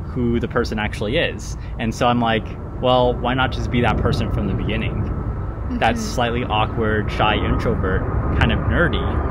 who 0.05 0.41
the 0.41 0.49
person 0.49 0.79
actually 0.79 1.17
is. 1.17 1.57
And 1.79 1.95
so 1.95 2.07
I'm 2.07 2.21
like, 2.21 2.47
well, 2.81 3.15
why 3.15 3.35
not 3.35 3.53
just 3.53 3.71
be 3.71 3.81
that 3.83 3.97
person 3.99 4.33
from 4.33 4.47
the 4.47 4.55
beginning? 4.55 4.95
Mm-hmm. 4.95 5.79
That 5.79 5.99
slightly 5.99 6.45
awkward, 6.45 7.11
shy 7.13 7.35
introvert, 7.37 8.03
kind 8.39 8.53
of 8.53 8.59
nerdy. 8.61 9.31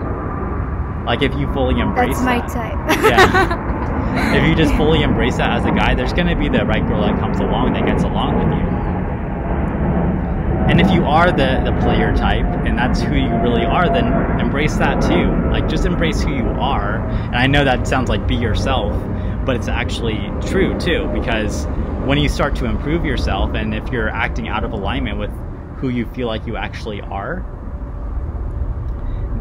Like 1.05 1.21
if 1.21 1.33
you 1.35 1.51
fully 1.53 1.79
embrace 1.79 2.19
That's 2.19 2.23
my 2.23 2.39
type. 2.41 3.01
yeah. 3.03 4.35
if 4.37 4.47
you 4.47 4.55
just 4.55 4.75
fully 4.75 5.01
embrace 5.01 5.37
that 5.37 5.51
as 5.51 5.65
a 5.65 5.71
guy, 5.71 5.95
there's 5.95 6.13
gonna 6.13 6.35
be 6.35 6.49
the 6.49 6.65
right 6.65 6.85
girl 6.87 7.01
that 7.01 7.19
comes 7.19 7.39
along 7.39 7.73
that 7.73 7.85
gets 7.85 8.03
along 8.03 8.37
with 8.37 8.57
you. 8.57 8.78
And 10.67 10.81
if 10.81 10.91
you 10.91 11.05
are 11.05 11.31
the, 11.31 11.61
the 11.65 11.77
player 11.81 12.15
type 12.15 12.45
and 12.65 12.77
that's 12.77 13.01
who 13.01 13.15
you 13.15 13.33
really 13.37 13.65
are, 13.65 13.87
then 13.87 14.39
embrace 14.39 14.75
that 14.77 15.01
too. 15.01 15.49
Like 15.51 15.67
just 15.67 15.85
embrace 15.85 16.21
who 16.21 16.35
you 16.35 16.45
are. 16.45 16.99
And 17.07 17.35
I 17.35 17.47
know 17.47 17.63
that 17.63 17.87
sounds 17.87 18.09
like 18.09 18.27
be 18.27 18.35
yourself, 18.35 18.93
but 19.45 19.55
it's 19.55 19.67
actually 19.67 20.19
true 20.47 20.79
too 20.79 21.09
because 21.13 21.65
when 22.05 22.17
you 22.17 22.29
start 22.29 22.55
to 22.55 22.65
improve 22.65 23.05
yourself 23.05 23.53
and 23.55 23.73
if 23.73 23.87
you're 23.89 24.09
acting 24.09 24.47
out 24.47 24.63
of 24.63 24.71
alignment 24.71 25.17
with 25.17 25.31
who 25.77 25.89
you 25.89 26.05
feel 26.07 26.27
like 26.27 26.45
you 26.47 26.55
actually 26.55 27.01
are 27.01 27.45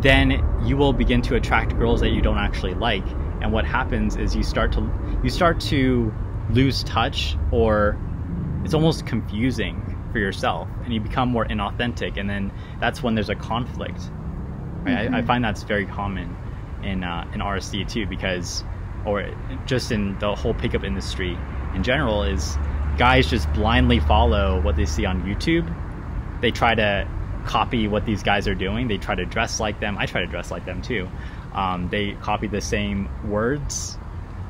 then 0.01 0.43
you 0.64 0.77
will 0.77 0.93
begin 0.93 1.23
to 1.23 1.35
attract 1.35 1.77
girls 1.77 2.01
that 2.01 2.11
you 2.11 2.21
don't 2.21 2.39
actually 2.39 2.75
like 2.75 3.07
and 3.41 3.53
what 3.53 3.64
happens 3.64 4.16
is 4.16 4.35
you 4.37 4.43
start 4.43 4.73
to 4.73 4.91
you 5.23 5.31
start 5.31 5.61
to 5.61 6.12
lose 6.51 6.85
touch 6.85 7.37
or 7.51 7.99
it's 8.64 8.75
almost 8.75 9.07
confusing 9.07 9.88
for 10.13 10.19
yourself 10.19 10.69
and 10.85 10.93
you 10.93 11.01
become 11.01 11.29
more 11.29 11.45
inauthentic 11.47 12.17
and 12.17 12.29
then 12.29 12.53
that's 12.81 13.03
when 13.03 13.15
there's 13.15 13.29
a 13.29 13.35
conflict 13.35 13.99
right 14.83 15.07
mm-hmm. 15.07 15.15
I, 15.15 15.19
I, 15.19 15.23
find 15.23 15.45
that's 15.45 15.63
very 15.63 15.87
common 15.87 16.37
in 16.83 17.05
uh, 17.05 17.29
in 17.35 17.41
RSD 17.41 17.91
too 17.91 18.07
because 18.07 18.65
or 19.05 19.31
just 19.67 19.93
in 19.93 20.19
the 20.19 20.35
whole 20.35 20.55
pickup 20.55 20.85
industry 20.85 21.37
in 21.75 21.83
general 21.83 22.23
is 22.25 22.57
guys 22.99 23.31
just 23.31 23.51
blindly 23.53 24.01
follow 24.01 24.61
what 24.61 24.77
they 24.77 24.85
see 24.85 25.07
on 25.07 25.23
YouTube. 25.23 25.73
They 26.41 26.51
try 26.51 26.75
to 26.75 27.09
copy 27.45 27.89
what 27.89 28.05
these 28.05 28.23
guys 28.23 28.49
are 28.49 28.55
doing. 28.55 28.89
They 28.89 28.99
try 28.99 29.15
to 29.15 29.25
dress 29.25 29.61
like 29.61 29.81
them. 29.81 29.97
I 29.97 30.07
try 30.07 30.21
to 30.21 30.27
dress 30.27 30.51
like 30.51 30.67
them 30.67 30.83
too. 30.83 31.09
Um, 31.55 31.89
they 31.89 32.13
copy 32.13 32.49
the 32.49 32.61
same 32.61 33.09
words. 33.31 33.97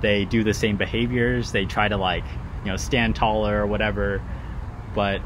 They 0.00 0.24
do 0.24 0.42
the 0.42 0.54
same 0.54 0.76
behaviors. 0.76 1.52
They 1.52 1.66
try 1.66 1.88
to 1.88 1.96
like 1.96 2.24
you 2.64 2.70
know 2.70 2.76
stand 2.76 3.14
taller 3.16 3.62
or 3.62 3.66
whatever. 3.66 4.22
But 4.94 5.20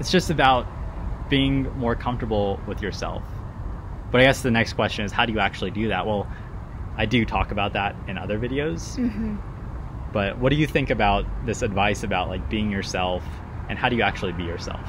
it's 0.00 0.10
just 0.10 0.30
about 0.30 0.66
being 1.28 1.64
more 1.78 1.94
comfortable 1.94 2.60
with 2.66 2.82
yourself. 2.82 3.22
But 4.10 4.20
I 4.20 4.24
guess 4.24 4.42
the 4.42 4.50
next 4.50 4.72
question 4.74 5.04
is 5.04 5.12
how 5.12 5.26
do 5.26 5.32
you 5.32 5.40
actually 5.40 5.70
do 5.70 5.88
that? 5.88 6.06
Well, 6.06 6.26
I 6.96 7.06
do 7.06 7.24
talk 7.24 7.50
about 7.52 7.74
that 7.74 7.94
in 8.08 8.18
other 8.18 8.38
videos. 8.38 8.96
Mm-hmm. 8.96 9.36
But 10.12 10.38
what 10.38 10.50
do 10.50 10.56
you 10.56 10.66
think 10.66 10.90
about 10.90 11.26
this 11.44 11.62
advice 11.62 12.02
about 12.02 12.28
like 12.28 12.48
being 12.48 12.70
yourself 12.70 13.22
and 13.68 13.78
how 13.78 13.88
do 13.88 13.96
you 13.96 14.02
actually 14.02 14.32
be 14.32 14.44
yourself? 14.44 14.80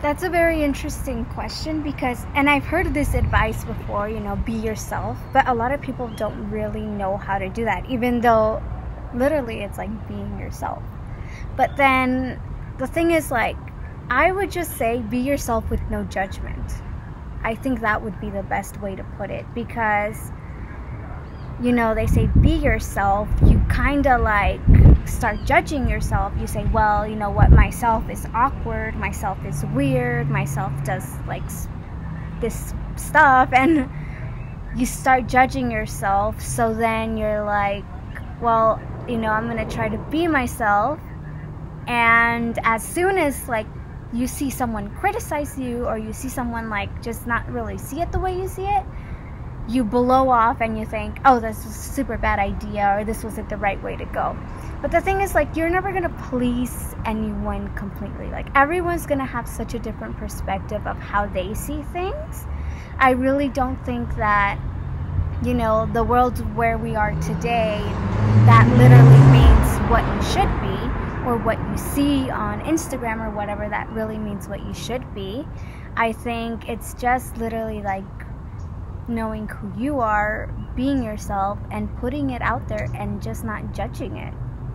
That's 0.00 0.22
a 0.22 0.30
very 0.30 0.62
interesting 0.62 1.26
question 1.26 1.82
because, 1.82 2.24
and 2.34 2.48
I've 2.48 2.64
heard 2.64 2.94
this 2.94 3.12
advice 3.12 3.64
before, 3.64 4.08
you 4.08 4.18
know, 4.18 4.34
be 4.34 4.54
yourself, 4.54 5.18
but 5.34 5.46
a 5.46 5.52
lot 5.52 5.72
of 5.72 5.82
people 5.82 6.08
don't 6.16 6.50
really 6.50 6.80
know 6.80 7.18
how 7.18 7.38
to 7.38 7.50
do 7.50 7.64
that, 7.66 7.84
even 7.90 8.22
though 8.22 8.62
literally 9.14 9.60
it's 9.60 9.76
like 9.76 10.08
being 10.08 10.38
yourself. 10.38 10.82
But 11.54 11.76
then 11.76 12.40
the 12.78 12.86
thing 12.86 13.10
is, 13.10 13.30
like, 13.30 13.58
I 14.10 14.32
would 14.32 14.50
just 14.50 14.76
say 14.76 14.98
be 14.98 15.18
yourself 15.18 15.70
with 15.70 15.80
no 15.88 16.02
judgment. 16.02 16.72
I 17.44 17.54
think 17.54 17.80
that 17.80 18.02
would 18.02 18.20
be 18.20 18.28
the 18.28 18.42
best 18.42 18.80
way 18.80 18.96
to 18.96 19.04
put 19.16 19.30
it 19.30 19.46
because 19.54 20.32
you 21.62 21.72
know, 21.72 21.94
they 21.94 22.06
say 22.06 22.26
be 22.40 22.52
yourself, 22.52 23.28
you 23.46 23.60
kind 23.68 24.06
of 24.06 24.22
like 24.22 24.60
start 25.06 25.44
judging 25.44 25.88
yourself. 25.88 26.32
You 26.40 26.46
say, 26.46 26.64
well, 26.72 27.06
you 27.06 27.16
know 27.16 27.30
what, 27.30 27.50
myself 27.50 28.08
is 28.08 28.26
awkward, 28.34 28.96
myself 28.96 29.38
is 29.44 29.64
weird, 29.74 30.30
myself 30.30 30.72
does 30.84 31.06
like 31.26 31.42
this 32.40 32.72
stuff, 32.96 33.50
and 33.52 33.90
you 34.74 34.86
start 34.86 35.28
judging 35.28 35.70
yourself. 35.70 36.40
So 36.40 36.72
then 36.72 37.18
you're 37.18 37.44
like, 37.44 37.84
well, 38.40 38.80
you 39.06 39.18
know, 39.18 39.28
I'm 39.30 39.46
gonna 39.46 39.68
try 39.68 39.90
to 39.90 39.98
be 40.10 40.26
myself. 40.26 40.98
And 41.86 42.58
as 42.64 42.82
soon 42.82 43.18
as 43.18 43.48
like 43.48 43.66
you 44.12 44.26
see 44.26 44.50
someone 44.50 44.90
criticize 44.96 45.58
you, 45.58 45.86
or 45.86 45.96
you 45.96 46.12
see 46.12 46.28
someone 46.28 46.68
like 46.68 47.02
just 47.02 47.26
not 47.26 47.48
really 47.50 47.78
see 47.78 48.00
it 48.00 48.10
the 48.12 48.18
way 48.18 48.36
you 48.36 48.48
see 48.48 48.66
it, 48.66 48.84
you 49.68 49.84
blow 49.84 50.28
off 50.30 50.60
and 50.60 50.78
you 50.78 50.84
think, 50.84 51.18
oh, 51.24 51.38
this 51.38 51.64
was 51.64 51.76
a 51.76 51.78
super 51.78 52.18
bad 52.18 52.38
idea 52.38 52.96
or 52.96 53.04
this 53.04 53.22
wasn't 53.22 53.48
the 53.48 53.56
right 53.56 53.80
way 53.82 53.96
to 53.96 54.04
go. 54.06 54.36
But 54.82 54.90
the 54.90 55.00
thing 55.00 55.20
is, 55.20 55.34
like, 55.34 55.54
you're 55.56 55.70
never 55.70 55.92
gonna 55.92 56.14
please 56.28 56.94
anyone 57.04 57.72
completely. 57.76 58.26
Like, 58.30 58.48
everyone's 58.56 59.06
gonna 59.06 59.26
have 59.26 59.46
such 59.46 59.74
a 59.74 59.78
different 59.78 60.16
perspective 60.16 60.86
of 60.86 60.98
how 60.98 61.26
they 61.26 61.54
see 61.54 61.82
things. 61.92 62.46
I 62.98 63.10
really 63.10 63.48
don't 63.48 63.84
think 63.86 64.16
that, 64.16 64.58
you 65.42 65.54
know, 65.54 65.88
the 65.92 66.02
world 66.02 66.38
where 66.56 66.76
we 66.76 66.96
are 66.96 67.12
today, 67.20 67.80
that 68.46 68.66
literally 68.76 69.20
means 69.30 69.78
what 69.90 70.04
you 70.04 70.22
should 70.32 70.60
be 70.60 70.79
or 71.26 71.36
what 71.38 71.58
you 71.58 71.76
see 71.76 72.30
on 72.30 72.60
Instagram 72.62 73.20
or 73.26 73.30
whatever, 73.30 73.68
that 73.68 73.88
really 73.90 74.18
means 74.18 74.48
what 74.48 74.64
you 74.64 74.74
should 74.74 75.14
be. 75.14 75.46
I 75.96 76.12
think 76.12 76.68
it's 76.68 76.94
just 76.94 77.36
literally 77.36 77.82
like 77.82 78.04
knowing 79.08 79.48
who 79.48 79.72
you 79.80 80.00
are, 80.00 80.54
being 80.76 81.02
yourself, 81.02 81.58
and 81.70 81.94
putting 81.98 82.30
it 82.30 82.42
out 82.42 82.68
there 82.68 82.88
and 82.94 83.20
just 83.22 83.44
not 83.44 83.74
judging 83.74 84.16
it. 84.16 84.32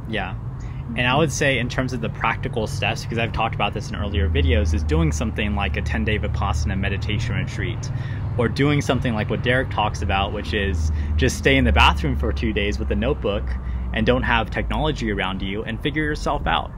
Yeah. 0.09 0.35
And 0.89 0.99
I 0.99 1.03
mm-hmm. 1.03 1.19
would 1.19 1.31
say, 1.31 1.57
in 1.57 1.67
terms 1.67 1.93
of 1.93 2.01
the 2.01 2.09
practical 2.09 2.67
steps, 2.67 3.03
because 3.03 3.17
I've 3.17 3.33
talked 3.33 3.55
about 3.55 3.73
this 3.73 3.89
in 3.89 3.95
earlier 3.95 4.29
videos, 4.29 4.73
is 4.73 4.83
doing 4.83 5.11
something 5.11 5.55
like 5.55 5.77
a 5.77 5.81
10 5.81 6.05
day 6.05 6.19
Vipassana 6.19 6.77
meditation 6.77 7.35
retreat, 7.35 7.91
or 8.37 8.47
doing 8.47 8.81
something 8.81 9.15
like 9.15 9.29
what 9.29 9.41
Derek 9.41 9.71
talks 9.71 10.03
about, 10.03 10.31
which 10.31 10.53
is 10.53 10.91
just 11.15 11.37
stay 11.37 11.57
in 11.57 11.63
the 11.63 11.71
bathroom 11.71 12.15
for 12.15 12.31
two 12.31 12.53
days 12.53 12.77
with 12.77 12.91
a 12.91 12.95
notebook 12.95 13.43
and 13.95 14.05
don't 14.05 14.23
have 14.23 14.51
technology 14.51 15.11
around 15.11 15.41
you 15.41 15.63
and 15.63 15.81
figure 15.81 16.03
yourself 16.03 16.45
out. 16.45 16.71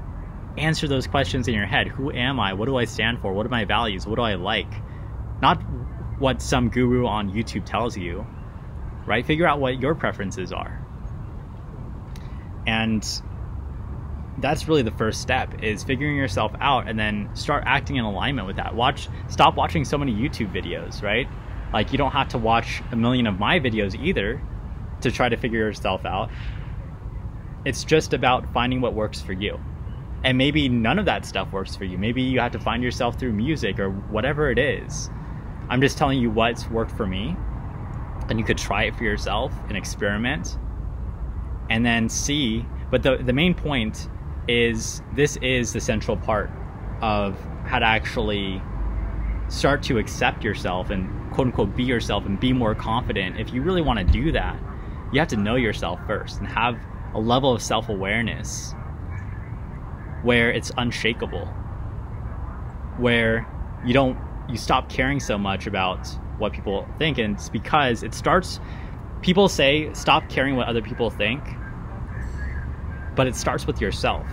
answer 0.58 0.88
those 0.88 1.06
questions 1.08 1.48
in 1.48 1.54
your 1.54 1.66
head. 1.66 1.88
Who 1.88 2.12
am 2.12 2.40
I? 2.40 2.54
What 2.54 2.66
do 2.66 2.78
I 2.78 2.86
stand 2.86 3.22
for? 3.22 3.34
What 3.34 3.46
are 3.46 3.50
my 3.50 3.66
values? 3.66 4.08
What 4.08 4.16
do 4.16 4.24
I 4.24 4.36
like? 4.36 4.72
Not 5.42 5.58
what 6.20 6.42
some 6.42 6.70
guru 6.70 7.06
on 7.06 7.32
YouTube 7.32 7.66
tells 7.66 7.96
you, 7.96 8.26
right? 9.06 9.26
Figure 9.26 9.48
out 9.48 9.60
what 9.60 9.80
your 9.80 9.94
preferences 9.94 10.52
are. 10.52 10.84
And 12.66 13.08
that's 14.40 14.68
really 14.68 14.82
the 14.82 14.92
first 14.92 15.22
step 15.22 15.64
is 15.64 15.84
figuring 15.84 16.16
yourself 16.16 16.54
out 16.60 16.88
and 16.88 16.98
then 16.98 17.30
start 17.36 17.64
acting 17.66 17.96
in 17.96 18.06
alignment 18.06 18.48
with 18.48 18.58
that. 18.58 18.76
Watch 18.76 19.10
stop 19.30 19.56
watching 19.56 19.86
so 19.86 19.98
many 19.98 20.14
YouTube 20.14 20.52
videos, 20.54 21.02
right? 21.02 21.28
Like 21.72 21.92
you 21.92 21.98
don't 21.98 22.12
have 22.12 22.30
to 22.30 22.38
watch 22.38 22.82
a 22.92 22.96
million 22.96 23.28
of 23.28 23.40
my 23.40 23.60
videos 23.60 24.00
either 24.00 24.42
to 25.02 25.12
try 25.12 25.30
to 25.30 25.38
figure 25.38 25.60
yourself 25.60 26.06
out. 26.06 26.30
It's 27.68 27.84
just 27.84 28.14
about 28.14 28.48
finding 28.54 28.80
what 28.80 28.94
works 28.94 29.20
for 29.20 29.34
you. 29.34 29.60
And 30.24 30.38
maybe 30.38 30.70
none 30.70 31.00
of 31.00 31.06
that 31.08 31.26
stuff 31.26 31.52
works 31.52 31.76
for 31.76 31.84
you. 31.84 31.98
Maybe 31.98 32.22
you 32.22 32.40
have 32.40 32.54
to 32.54 32.60
find 32.60 32.82
yourself 32.82 33.20
through 33.20 33.34
music 33.34 33.78
or 33.78 33.90
whatever 33.90 34.50
it 34.50 34.58
is. 34.58 35.10
I'm 35.68 35.82
just 35.82 35.98
telling 35.98 36.18
you 36.18 36.30
what's 36.30 36.70
worked 36.70 36.92
for 36.92 37.06
me. 37.06 37.36
And 38.30 38.40
you 38.40 38.46
could 38.46 38.58
try 38.58 38.86
it 38.86 38.96
for 38.96 39.04
yourself 39.04 39.52
and 39.68 39.76
experiment 39.76 40.58
and 41.70 41.86
then 41.86 42.08
see. 42.08 42.66
But 42.90 43.04
the, 43.04 43.18
the 43.18 43.34
main 43.34 43.54
point 43.54 44.08
is 44.48 45.02
this 45.14 45.36
is 45.42 45.74
the 45.74 45.82
central 45.82 46.16
part 46.16 46.50
of 47.02 47.38
how 47.66 47.80
to 47.80 47.86
actually 47.86 48.62
start 49.50 49.84
to 49.84 49.98
accept 49.98 50.42
yourself 50.42 50.90
and 50.90 51.10
quote 51.34 51.48
unquote 51.48 51.76
be 51.76 51.84
yourself 51.84 52.26
and 52.26 52.40
be 52.40 52.54
more 52.54 52.74
confident. 52.74 53.42
If 53.42 53.52
you 53.52 53.62
really 53.62 53.82
want 53.82 54.00
to 54.00 54.06
do 54.06 54.32
that, 54.32 54.58
you 55.12 55.20
have 55.20 55.28
to 55.28 55.38
know 55.38 55.56
yourself 55.56 56.00
first 56.08 56.40
and 56.40 56.48
have 56.48 56.80
a 57.18 57.20
level 57.20 57.52
of 57.52 57.62
self 57.62 57.90
awareness 57.90 58.74
where 60.22 60.52
it's 60.52 60.72
unshakable, 60.78 61.46
where 62.98 63.48
you 63.84 63.94
don't, 63.94 64.18
you 64.48 64.56
stop 64.56 64.90
caring 64.90 65.20
so 65.20 65.38
much 65.38 65.66
about 65.66 66.08
what 66.38 66.54
people 66.54 66.88
think. 67.00 67.18
And 67.18 67.36
it's 67.36 67.50
because 67.50 68.04
it 68.04 68.14
starts, 68.14 68.60
people 69.22 69.50
say, 69.50 69.92
stop 69.94 70.30
caring 70.30 70.56
what 70.56 70.68
other 70.68 70.82
people 70.82 71.10
think, 71.10 71.44
but 73.16 73.26
it 73.26 73.36
starts 73.36 73.66
with 73.66 73.82
yourself. 73.82 74.28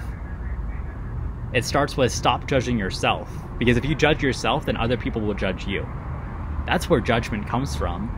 It 1.54 1.64
starts 1.64 1.96
with 1.96 2.12
stop 2.12 2.46
judging 2.46 2.78
yourself. 2.78 3.30
Because 3.58 3.78
if 3.78 3.84
you 3.84 3.94
judge 3.94 4.22
yourself, 4.22 4.66
then 4.66 4.76
other 4.76 4.98
people 4.98 5.22
will 5.22 5.34
judge 5.34 5.66
you. 5.66 5.86
That's 6.66 6.90
where 6.90 7.00
judgment 7.00 7.46
comes 7.46 7.74
from. 7.74 8.10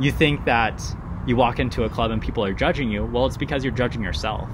You 0.00 0.12
think 0.12 0.44
that 0.44 0.80
you 1.26 1.36
walk 1.36 1.58
into 1.58 1.84
a 1.84 1.88
club 1.88 2.10
and 2.10 2.20
people 2.20 2.44
are 2.44 2.52
judging 2.52 2.90
you. 2.90 3.04
Well, 3.04 3.26
it's 3.26 3.36
because 3.36 3.64
you're 3.64 3.72
judging 3.72 4.02
yourself. 4.02 4.48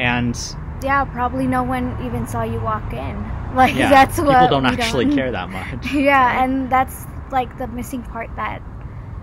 And 0.00 0.36
yeah, 0.82 1.04
probably 1.04 1.46
no 1.46 1.62
one 1.62 1.96
even 2.04 2.26
saw 2.26 2.42
you 2.42 2.60
walk 2.60 2.92
in. 2.92 3.30
Like 3.52 3.74
yeah, 3.74 3.90
that's 3.90 4.16
what 4.18 4.28
people 4.32 4.48
don't 4.48 4.64
actually 4.64 5.04
don't- 5.04 5.14
care 5.14 5.30
that 5.38 5.50
much. 5.50 5.92
yeah, 5.92 6.24
right? 6.24 6.42
and 6.42 6.72
that's 6.72 7.04
like 7.30 7.58
the 7.58 7.66
missing 7.66 8.02
part 8.02 8.34
that 8.36 8.62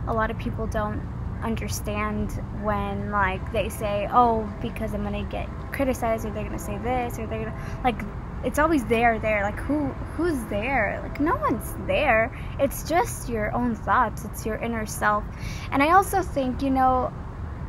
a 0.05 0.13
lot 0.13 0.29
of 0.29 0.37
people 0.37 0.67
don't 0.67 1.01
understand 1.41 2.33
when 2.61 3.09
like 3.09 3.51
they 3.51 3.69
say, 3.69 4.07
"Oh, 4.11 4.47
because 4.61 4.93
I'm 4.93 5.01
gonna 5.01 5.23
get 5.23 5.49
criticized, 5.71 6.27
or 6.27 6.29
they're 6.29 6.43
gonna 6.43 6.59
say 6.59 6.77
this, 6.77 7.17
or 7.17 7.25
they're 7.25 7.45
gonna 7.45 7.79
like." 7.83 7.99
It's 8.43 8.59
always 8.59 8.85
there, 8.85 9.19
there. 9.19 9.43
Like 9.43 9.59
who, 9.59 9.87
who's 10.15 10.41
there? 10.45 10.99
Like 11.03 11.19
no 11.19 11.35
one's 11.35 11.73
there. 11.87 12.37
It's 12.59 12.87
just 12.87 13.29
your 13.29 13.53
own 13.53 13.75
thoughts. 13.75 14.25
It's 14.25 14.45
your 14.45 14.55
inner 14.55 14.85
self. 14.85 15.23
And 15.71 15.83
I 15.83 15.91
also 15.91 16.21
think, 16.21 16.61
you 16.61 16.69
know, 16.69 17.11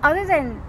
other 0.02 0.26
than 0.26 0.62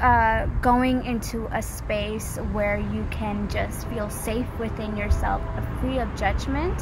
uh, 0.00 0.46
going 0.60 1.04
into 1.04 1.46
a 1.52 1.62
space 1.62 2.36
where 2.52 2.78
you 2.78 3.06
can 3.10 3.48
just 3.48 3.86
feel 3.88 4.10
safe 4.10 4.46
within 4.58 4.96
yourself, 4.96 5.40
free 5.80 5.98
of 5.98 6.14
judgment, 6.16 6.80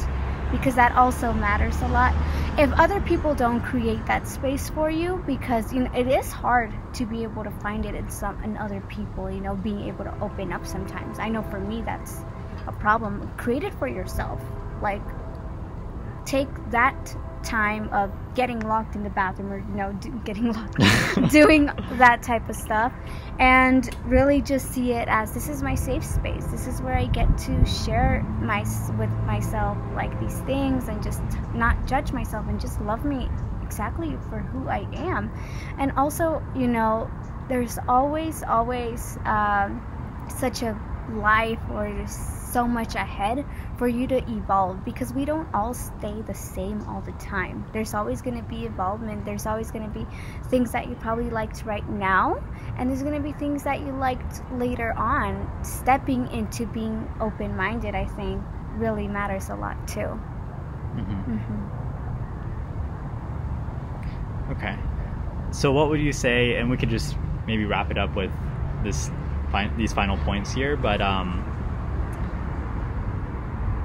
because 0.53 0.75
that 0.75 0.95
also 0.95 1.33
matters 1.33 1.75
a 1.81 1.87
lot. 1.87 2.13
If 2.59 2.71
other 2.73 3.01
people 3.01 3.33
don't 3.33 3.59
create 3.59 4.05
that 4.05 4.27
space 4.27 4.69
for 4.69 4.89
you, 4.89 5.23
because 5.25 5.73
you 5.73 5.81
know 5.81 5.91
it 5.93 6.07
is 6.07 6.31
hard 6.31 6.71
to 6.93 7.05
be 7.05 7.23
able 7.23 7.43
to 7.43 7.51
find 7.51 7.85
it 7.85 7.95
in 7.95 8.09
some 8.09 8.41
in 8.43 8.55
other 8.57 8.79
people, 8.81 9.29
you 9.31 9.41
know, 9.41 9.55
being 9.55 9.81
able 9.87 10.05
to 10.05 10.15
open 10.21 10.53
up 10.53 10.65
sometimes. 10.65 11.17
I 11.17 11.29
know 11.29 11.41
for 11.41 11.59
me 11.59 11.81
that's 11.81 12.21
a 12.67 12.71
problem. 12.71 13.29
Create 13.37 13.63
it 13.63 13.73
for 13.73 13.87
yourself. 13.87 14.39
Like 14.81 15.01
take 16.25 16.47
that 16.69 17.17
time 17.43 17.89
of 17.89 18.11
getting 18.35 18.59
locked 18.61 18.95
in 18.95 19.03
the 19.03 19.09
bathroom 19.09 19.51
or 19.51 19.59
you 19.59 19.75
know 19.75 19.91
do, 19.93 20.11
getting 20.25 20.51
locked 20.51 20.77
doing 21.31 21.65
that 21.93 22.23
type 22.23 22.47
of 22.49 22.55
stuff 22.55 22.93
and 23.39 23.95
really 24.05 24.41
just 24.41 24.71
see 24.71 24.93
it 24.93 25.07
as 25.07 25.33
this 25.33 25.49
is 25.49 25.61
my 25.61 25.75
safe 25.75 26.03
space. 26.03 26.45
This 26.47 26.67
is 26.67 26.81
where 26.81 26.95
i 26.95 27.05
get 27.05 27.37
to 27.39 27.65
share 27.65 28.23
my 28.41 28.59
with 28.97 29.09
myself 29.25 29.77
like 29.95 30.17
these 30.19 30.39
things 30.41 30.87
and 30.87 31.01
just 31.03 31.21
not 31.53 31.87
judge 31.87 32.11
myself 32.11 32.47
and 32.47 32.59
just 32.59 32.79
love 32.81 33.05
me 33.05 33.29
exactly 33.61 34.17
for 34.29 34.39
who 34.39 34.67
i 34.69 34.87
am. 34.93 35.31
And 35.79 35.91
also 35.93 36.43
you 36.55 36.67
know 36.67 37.09
there's 37.49 37.77
always 37.87 38.43
always 38.43 39.17
um, 39.25 39.81
such 40.29 40.61
a 40.61 40.79
life 41.11 41.59
or 41.71 41.91
there's 41.91 42.42
so 42.53 42.67
much 42.67 42.93
ahead 42.95 43.43
for 43.77 43.87
you 43.87 44.05
to 44.07 44.17
evolve 44.31 44.85
because 44.85 45.11
we 45.11 45.25
don't 45.25 45.47
all 45.53 45.73
stay 45.73 46.21
the 46.21 46.33
same 46.35 46.81
all 46.87 47.01
the 47.01 47.11
time. 47.13 47.65
There's 47.73 47.93
always 47.95 48.21
going 48.21 48.37
to 48.37 48.43
be 48.43 48.65
evolvement. 48.65 49.25
There's 49.25 49.47
always 49.47 49.71
going 49.71 49.91
to 49.91 49.99
be 49.99 50.05
things 50.49 50.71
that 50.71 50.87
you 50.87 50.95
probably 50.95 51.29
liked 51.31 51.65
right 51.65 51.87
now, 51.89 52.41
and 52.77 52.89
there's 52.89 53.01
going 53.01 53.15
to 53.15 53.21
be 53.21 53.33
things 53.33 53.63
that 53.63 53.79
you 53.81 53.91
liked 53.91 54.41
later 54.53 54.93
on. 54.93 55.49
Stepping 55.63 56.31
into 56.31 56.67
being 56.67 57.09
open 57.19 57.57
minded, 57.57 57.95
I 57.95 58.05
think, 58.05 58.41
really 58.75 59.07
matters 59.07 59.49
a 59.49 59.55
lot 59.55 59.87
too. 59.87 60.19
Mhm. 60.95 61.23
hmm 61.25 61.63
Okay. 64.51 64.77
So 65.51 65.71
what 65.71 65.89
would 65.89 66.01
you 66.01 66.13
say? 66.13 66.55
And 66.57 66.69
we 66.69 66.77
could 66.77 66.89
just 66.89 67.17
maybe 67.47 67.65
wrap 67.65 67.91
it 67.91 67.97
up 67.97 68.15
with 68.15 68.31
this 68.83 69.09
these 69.77 69.93
final 69.93 70.17
points 70.17 70.51
here. 70.53 70.75
But 70.75 71.01
um, 71.01 71.43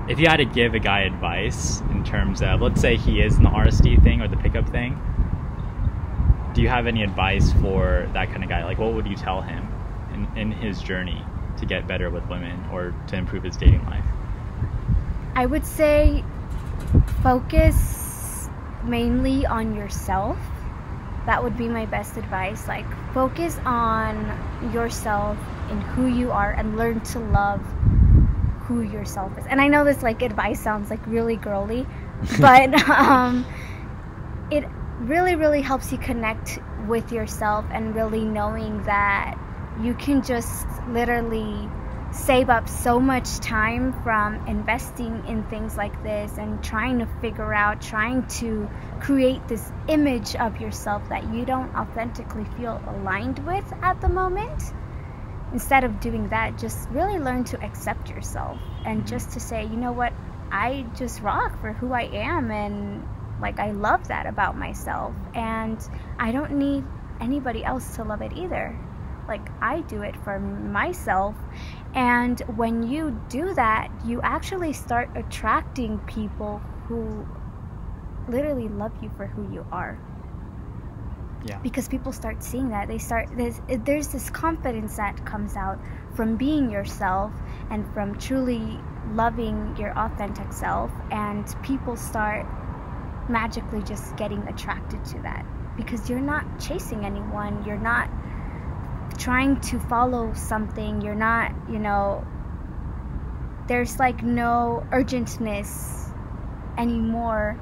if 0.09 0.19
you 0.19 0.27
had 0.27 0.39
to 0.39 0.47
give 0.47 0.75
a 0.75 0.79
guy 0.79 1.01
advice 1.01 1.81
in 1.91 2.03
terms 2.03 2.41
of, 2.41 2.63
let's 2.63 2.81
say 2.81 2.97
he 2.97 3.21
is 3.21 3.37
in 3.37 3.43
the 3.43 3.51
RSD 3.51 4.03
thing 4.03 4.23
or 4.23 4.29
the 4.29 4.39
pickup 4.39 4.69
thing, 4.71 4.99
do 6.55 6.63
you 6.63 6.69
have 6.69 6.87
any 6.87 7.03
advice 7.03 7.53
for 7.55 8.09
that 8.15 8.31
kind 8.31 8.43
of 8.43 8.49
guy? 8.49 8.65
Like, 8.65 8.79
what 8.79 8.95
would 8.95 9.07
you 9.07 9.17
tell 9.17 9.43
him 9.43 9.69
in, 10.15 10.39
in 10.39 10.51
his 10.51 10.81
journey 10.81 11.23
to 11.59 11.67
get 11.67 11.87
better 11.87 12.09
with 12.09 12.27
women 12.29 12.65
or 12.73 12.95
to 13.09 13.17
improve 13.17 13.43
his 13.45 13.57
dating 13.57 13.85
life? 13.85 14.05
I 15.35 15.45
would 15.45 15.67
say 15.67 16.25
focus 17.23 18.49
mainly 18.85 19.45
on 19.45 19.75
yourself. 19.75 20.39
That 21.27 21.45
would 21.45 21.59
be 21.59 21.69
my 21.69 21.85
best 21.85 22.17
advice. 22.17 22.67
Like, 22.67 22.87
focus 23.13 23.59
on 23.67 24.73
yourself 24.73 25.37
and 25.69 25.83
who 25.83 26.07
you 26.07 26.31
are 26.31 26.53
and 26.53 26.79
learn 26.79 27.01
to 27.01 27.19
love 27.19 27.61
who 28.69 28.83
yourself 28.83 29.37
is. 29.39 29.47
And 29.47 29.61
I 29.61 29.69
know 29.69 29.85
this 29.85 30.03
like 30.03 30.21
advice 30.21 30.61
sounds 30.61 30.91
like 30.91 31.05
really 31.07 31.37
girly, 31.37 31.87
but 32.41 32.75
um, 32.89 33.47
it 34.51 34.65
really, 35.01 35.35
really 35.37 35.63
helps 35.63 35.91
you 35.91 35.99
connect 35.99 36.59
with 36.87 37.11
yourself 37.11 37.65
and 37.73 37.95
really 37.95 38.25
knowing 38.25 38.83
that 38.85 39.39
you 39.81 39.95
can 39.95 40.23
just 40.23 40.67
literally 40.89 41.69
save 42.11 42.51
up 42.51 42.69
so 42.69 42.99
much 43.01 43.39
time 43.39 43.93
from 44.03 44.35
investing 44.47 45.23
in 45.27 45.45
things 45.45 45.77
like 45.77 46.03
this 46.03 46.37
and 46.39 46.63
trying 46.63 46.99
to 46.99 47.07
figure 47.21 47.55
out, 47.55 47.81
trying 47.81 48.27
to 48.27 48.69
create 49.01 49.47
this 49.49 49.73
image 49.89 50.35
of 50.37 50.61
yourself 50.61 51.07
that 51.09 51.33
you 51.33 51.45
don't 51.45 51.75
authentically 51.75 52.45
feel 52.57 52.83
aligned 52.89 53.39
with 53.47 53.65
at 53.83 54.01
the 54.01 54.09
moment. 54.09 54.63
Instead 55.53 55.85
of 55.85 56.01
doing 56.01 56.29
that, 56.29 56.59
just 56.59 56.89
really 56.91 57.19
learn 57.19 57.45
to 57.45 57.63
accept 57.65 58.11
yourself 58.11 58.59
and 58.85 58.99
mm-hmm. 58.99 59.09
just 59.09 59.33
to 59.33 59.41
say, 59.41 59.63
you 59.63 59.77
know 59.77 59.93
what, 59.93 60.13
I 60.51 60.87
just 60.97 61.21
rock 61.21 61.61
for 61.61 61.73
who 61.73 61.93
I 61.93 62.03
am 62.03 62.51
and 62.51 63.07
like 63.41 63.59
I 63.59 63.71
love 63.71 64.09
that 64.09 64.27
about 64.27 64.57
myself 64.57 65.15
and 65.35 65.79
I 66.19 66.33
don't 66.33 66.53
need 66.53 66.85
anybody 67.21 67.65
else 67.65 67.97
to 67.97 68.05
love 68.05 68.23
it 68.23 68.33
either. 68.35 68.79
Like 69.27 69.47
I 69.61 69.83
do 69.83 70.03
it 70.03 70.17
for 70.25 70.41
myself. 70.41 71.37
And 71.95 72.41
when 72.57 72.89
you 72.89 73.21
do 73.29 73.55
that, 73.55 73.91
you 74.05 74.21
actually 74.23 74.73
start 74.73 75.11
attracting 75.17 75.99
people 76.01 76.61
who 76.87 77.27
literally 78.29 78.69
love 78.69 78.93
you 79.03 79.11
for 79.17 79.27
who 79.27 79.53
you 79.53 79.67
are 79.71 79.99
Yeah. 81.45 81.59
because 81.59 81.89
people 81.89 82.13
start 82.13 82.43
seeing 82.43 82.71
that 82.71 82.89
they 82.89 82.99
start 82.99 83.29
there's 83.37 83.61
there's 83.69 84.09
this 84.09 84.29
confidence 84.29 84.97
that 84.97 85.25
comes 85.25 85.55
out 85.57 85.79
from 86.17 86.37
being 86.37 86.69
yourself 86.69 87.33
and 87.71 87.87
from 87.95 88.19
truly 88.19 88.81
loving 89.13 89.77
your 89.79 89.97
authentic 89.97 90.53
self 90.53 90.91
and 91.13 91.47
people 91.63 91.97
start 91.97 92.45
magically 93.31 93.83
just 93.83 94.17
getting 94.17 94.43
attracted 94.49 95.05
to 95.05 95.19
that 95.23 95.47
because 95.77 96.11
you're 96.11 96.21
not 96.21 96.45
chasing 96.59 97.05
anyone 97.05 97.65
you're 97.65 97.79
not 97.79 98.11
trying 99.19 99.61
to 99.61 99.79
follow 99.81 100.33
something, 100.35 101.01
you're 101.01 101.15
not, 101.15 101.53
you 101.71 101.79
know, 101.79 102.27
there's 103.67 103.99
like 103.99 104.23
no 104.23 104.87
urgentness 104.93 106.11
anymore. 106.79 107.59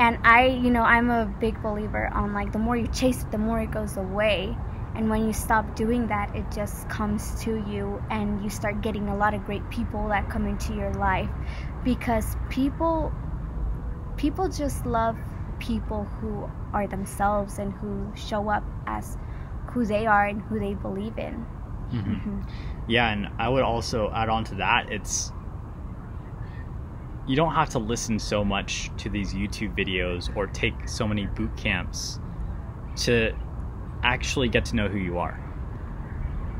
And 0.00 0.18
I, 0.24 0.46
you 0.46 0.70
know, 0.70 0.82
I'm 0.82 1.10
a 1.10 1.26
big 1.26 1.62
believer 1.62 2.08
on 2.14 2.32
like 2.32 2.52
the 2.52 2.58
more 2.58 2.74
you 2.74 2.88
chase 2.88 3.22
it, 3.22 3.30
the 3.30 3.38
more 3.38 3.60
it 3.60 3.70
goes 3.70 3.98
away. 3.98 4.56
And 4.94 5.10
when 5.10 5.26
you 5.26 5.32
stop 5.34 5.76
doing 5.76 6.08
that, 6.08 6.34
it 6.34 6.50
just 6.50 6.88
comes 6.88 7.40
to 7.44 7.62
you, 7.70 8.02
and 8.10 8.42
you 8.42 8.50
start 8.50 8.80
getting 8.80 9.08
a 9.08 9.16
lot 9.16 9.34
of 9.34 9.44
great 9.44 9.68
people 9.70 10.08
that 10.08 10.28
come 10.28 10.46
into 10.46 10.74
your 10.74 10.92
life 10.94 11.30
because 11.84 12.36
people 12.48 13.12
people 14.16 14.48
just 14.48 14.84
love 14.86 15.16
people 15.58 16.04
who 16.04 16.50
are 16.72 16.86
themselves 16.86 17.58
and 17.58 17.72
who 17.74 18.10
show 18.16 18.48
up 18.48 18.64
as 18.86 19.16
who 19.70 19.84
they 19.84 20.06
are 20.06 20.26
and 20.26 20.42
who 20.42 20.58
they 20.58 20.74
believe 20.74 21.16
in. 21.18 21.46
Mm-hmm. 21.92 22.12
Mm-hmm. 22.12 22.40
Yeah, 22.88 23.12
and 23.12 23.28
I 23.38 23.48
would 23.48 23.62
also 23.62 24.10
add 24.14 24.28
on 24.28 24.44
to 24.44 24.54
that, 24.56 24.90
it's 24.90 25.32
you 27.30 27.36
don't 27.36 27.54
have 27.54 27.70
to 27.70 27.78
listen 27.78 28.18
so 28.18 28.44
much 28.44 28.90
to 28.96 29.08
these 29.08 29.32
YouTube 29.32 29.78
videos 29.78 30.36
or 30.36 30.48
take 30.48 30.88
so 30.88 31.06
many 31.06 31.26
boot 31.26 31.56
camps 31.56 32.18
to 32.96 33.32
actually 34.02 34.48
get 34.48 34.64
to 34.64 34.74
know 34.74 34.88
who 34.88 34.98
you 34.98 35.18
are. 35.18 35.38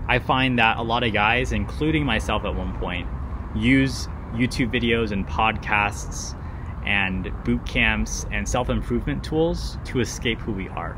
I 0.07 0.21
find 0.21 0.61
that 0.61 0.77
a 0.77 0.83
lot 0.83 1.03
of 1.03 1.13
guys, 1.13 1.51
including 1.51 2.05
myself 2.05 2.45
at 2.45 2.55
one 2.55 2.79
point, 2.79 3.09
use 3.57 4.07
YouTube 4.33 4.73
videos 4.73 5.11
and 5.11 5.27
podcasts 5.27 6.41
and 6.87 7.33
boot 7.45 7.67
camps 7.67 8.25
and 8.31 8.49
self 8.49 8.71
improvement 8.71 9.25
tools 9.25 9.77
to 9.87 9.99
escape 9.99 10.39
who 10.39 10.53
we 10.53 10.69
are. 10.69 10.95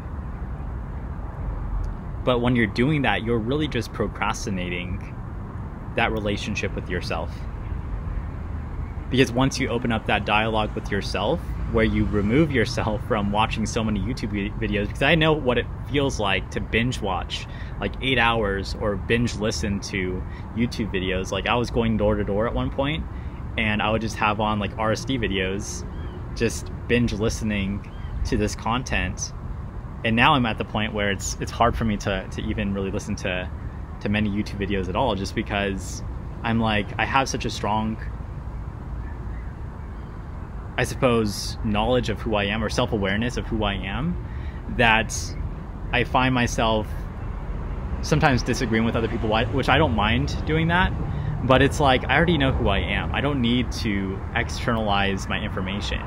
But 2.26 2.40
when 2.40 2.56
you're 2.56 2.66
doing 2.66 3.00
that, 3.02 3.24
you're 3.24 3.38
really 3.38 3.68
just 3.68 3.90
procrastinating 3.94 5.14
that 5.96 6.12
relationship 6.12 6.74
with 6.74 6.90
yourself. 6.90 7.30
Because 9.12 9.30
once 9.30 9.60
you 9.60 9.68
open 9.68 9.92
up 9.92 10.06
that 10.06 10.24
dialogue 10.24 10.74
with 10.74 10.90
yourself, 10.90 11.38
where 11.70 11.84
you 11.84 12.06
remove 12.06 12.50
yourself 12.50 13.00
from 13.08 13.30
watching 13.30 13.66
so 13.66 13.84
many 13.84 14.00
YouTube 14.00 14.32
videos, 14.58 14.86
because 14.86 15.02
I 15.02 15.14
know 15.16 15.34
what 15.34 15.58
it 15.58 15.66
feels 15.90 16.18
like 16.18 16.50
to 16.52 16.60
binge 16.60 17.00
watch 17.00 17.46
like 17.78 17.92
eight 18.00 18.18
hours 18.18 18.74
or 18.80 18.96
binge 18.96 19.36
listen 19.36 19.80
to 19.80 20.22
YouTube 20.56 20.90
videos. 20.90 21.30
Like 21.30 21.46
I 21.46 21.56
was 21.56 21.70
going 21.70 21.98
door 21.98 22.14
to 22.14 22.24
door 22.24 22.46
at 22.46 22.54
one 22.54 22.70
point, 22.70 23.04
and 23.58 23.82
I 23.82 23.90
would 23.90 24.00
just 24.00 24.16
have 24.16 24.40
on 24.40 24.58
like 24.58 24.74
RSD 24.76 25.20
videos, 25.20 25.86
just 26.34 26.70
binge 26.88 27.12
listening 27.12 27.92
to 28.24 28.38
this 28.38 28.54
content. 28.54 29.30
And 30.06 30.16
now 30.16 30.32
I'm 30.32 30.46
at 30.46 30.56
the 30.56 30.64
point 30.64 30.94
where 30.94 31.10
it's 31.10 31.36
it's 31.38 31.52
hard 31.52 31.76
for 31.76 31.84
me 31.84 31.98
to 31.98 32.26
to 32.30 32.40
even 32.40 32.72
really 32.72 32.90
listen 32.90 33.14
to 33.16 33.50
to 34.00 34.08
many 34.08 34.30
YouTube 34.30 34.66
videos 34.66 34.88
at 34.88 34.96
all, 34.96 35.16
just 35.16 35.34
because 35.34 36.02
I'm 36.42 36.60
like 36.60 36.86
I 36.98 37.04
have 37.04 37.28
such 37.28 37.44
a 37.44 37.50
strong 37.50 37.98
I 40.76 40.84
suppose, 40.84 41.58
knowledge 41.64 42.08
of 42.08 42.20
who 42.20 42.34
I 42.34 42.44
am 42.44 42.64
or 42.64 42.70
self 42.70 42.92
awareness 42.92 43.36
of 43.36 43.46
who 43.46 43.62
I 43.64 43.74
am 43.74 44.16
that 44.76 45.14
I 45.92 46.04
find 46.04 46.34
myself 46.34 46.86
sometimes 48.00 48.42
disagreeing 48.42 48.84
with 48.84 48.96
other 48.96 49.08
people, 49.08 49.30
which 49.52 49.68
I 49.68 49.78
don't 49.78 49.94
mind 49.94 50.44
doing 50.46 50.68
that. 50.68 50.92
But 51.46 51.60
it's 51.60 51.80
like, 51.80 52.04
I 52.08 52.16
already 52.16 52.38
know 52.38 52.52
who 52.52 52.68
I 52.68 52.78
am. 52.78 53.14
I 53.14 53.20
don't 53.20 53.40
need 53.40 53.70
to 53.72 54.18
externalize 54.34 55.28
my 55.28 55.40
information. 55.40 56.00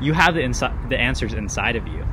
You 0.00 0.12
have 0.12 0.34
the, 0.34 0.40
insi- 0.40 0.88
the 0.88 0.98
answers 0.98 1.34
inside 1.34 1.76
of 1.76 1.86
you. 1.86 2.04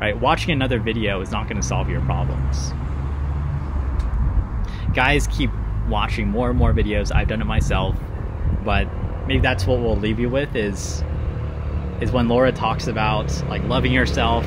Right? 0.00 0.18
Watching 0.18 0.52
another 0.52 0.78
video 0.78 1.20
is 1.20 1.30
not 1.30 1.48
going 1.48 1.60
to 1.60 1.66
solve 1.66 1.88
your 1.88 2.00
problems. 2.02 2.72
Guys 4.94 5.26
keep 5.28 5.50
watching 5.88 6.28
more 6.28 6.50
and 6.50 6.58
more 6.58 6.72
videos. 6.72 7.14
I've 7.14 7.28
done 7.28 7.40
it 7.40 7.46
myself. 7.46 7.96
But 8.64 8.88
maybe 9.26 9.40
that's 9.40 9.66
what 9.66 9.80
we'll 9.80 9.96
leave 9.96 10.18
you 10.18 10.28
with 10.28 10.54
is 10.56 11.02
is 12.00 12.10
when 12.10 12.26
Laura 12.26 12.50
talks 12.50 12.88
about 12.88 13.30
like 13.48 13.62
loving 13.64 13.92
yourself, 13.92 14.44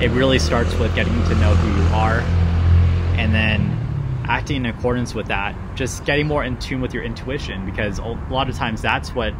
it 0.00 0.10
really 0.10 0.40
starts 0.40 0.74
with 0.78 0.92
getting 0.96 1.12
to 1.24 1.34
know 1.36 1.54
who 1.54 1.80
you 1.80 1.88
are 1.94 2.18
and 3.16 3.32
then 3.32 3.78
acting 4.24 4.64
in 4.64 4.66
accordance 4.66 5.14
with 5.14 5.26
that, 5.26 5.54
just 5.76 6.04
getting 6.04 6.26
more 6.26 6.42
in 6.42 6.58
tune 6.58 6.80
with 6.80 6.92
your 6.92 7.04
intuition 7.04 7.64
because 7.64 7.98
a 7.98 8.06
lot 8.30 8.48
of 8.48 8.56
times 8.56 8.82
that's 8.82 9.14
what 9.14 9.32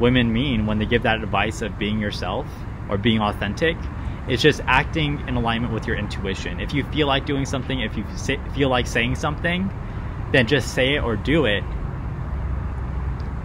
women 0.00 0.32
mean 0.32 0.64
when 0.64 0.78
they 0.78 0.86
give 0.86 1.02
that 1.02 1.22
advice 1.22 1.60
of 1.60 1.78
being 1.78 2.00
yourself 2.00 2.46
or 2.88 2.96
being 2.96 3.20
authentic. 3.20 3.76
It's 4.26 4.42
just 4.42 4.62
acting 4.64 5.22
in 5.28 5.36
alignment 5.36 5.74
with 5.74 5.86
your 5.86 5.96
intuition. 5.96 6.60
If 6.60 6.72
you 6.72 6.84
feel 6.84 7.06
like 7.06 7.26
doing 7.26 7.44
something, 7.44 7.80
if 7.80 7.96
you 7.96 8.04
feel 8.54 8.70
like 8.70 8.86
saying 8.86 9.16
something, 9.16 9.70
then 10.32 10.46
just 10.46 10.72
say 10.72 10.94
it 10.94 11.02
or 11.02 11.16
do 11.16 11.44
it 11.44 11.62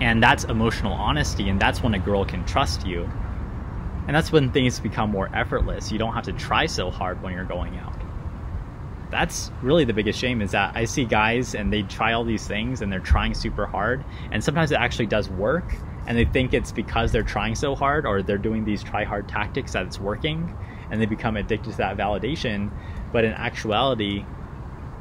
and 0.01 0.21
that's 0.21 0.43
emotional 0.43 0.93
honesty, 0.93 1.49
and 1.49 1.59
that's 1.59 1.81
when 1.81 1.93
a 1.93 1.99
girl 1.99 2.25
can 2.25 2.45
trust 2.45 2.85
you. 2.85 3.09
And 4.07 4.15
that's 4.15 4.31
when 4.31 4.51
things 4.51 4.79
become 4.79 5.09
more 5.09 5.29
effortless. 5.33 5.91
You 5.91 5.97
don't 5.97 6.13
have 6.13 6.25
to 6.25 6.33
try 6.33 6.67
so 6.67 6.91
hard 6.91 7.23
when 7.23 7.33
you're 7.33 7.43
going 7.43 7.77
out. 7.77 7.99
That's 9.09 9.51
really 9.61 9.85
the 9.85 9.93
biggest 9.93 10.19
shame 10.19 10.41
is 10.41 10.51
that 10.51 10.75
I 10.75 10.85
see 10.85 11.05
guys 11.05 11.55
and 11.55 11.71
they 11.71 11.83
try 11.83 12.13
all 12.13 12.23
these 12.23 12.45
things 12.47 12.81
and 12.81 12.91
they're 12.91 12.99
trying 12.99 13.33
super 13.33 13.65
hard, 13.65 14.03
and 14.31 14.43
sometimes 14.43 14.71
it 14.71 14.75
actually 14.75 15.07
does 15.07 15.29
work, 15.29 15.75
and 16.07 16.17
they 16.17 16.25
think 16.25 16.53
it's 16.53 16.71
because 16.71 17.11
they're 17.11 17.23
trying 17.23 17.55
so 17.55 17.75
hard 17.75 18.05
or 18.05 18.21
they're 18.21 18.37
doing 18.37 18.65
these 18.65 18.83
try 18.83 19.03
hard 19.03 19.27
tactics 19.27 19.73
that 19.73 19.85
it's 19.85 19.99
working, 19.99 20.55
and 20.91 21.01
they 21.01 21.05
become 21.05 21.37
addicted 21.37 21.71
to 21.71 21.77
that 21.77 21.97
validation. 21.97 22.71
But 23.11 23.25
in 23.25 23.31
actuality, 23.31 24.25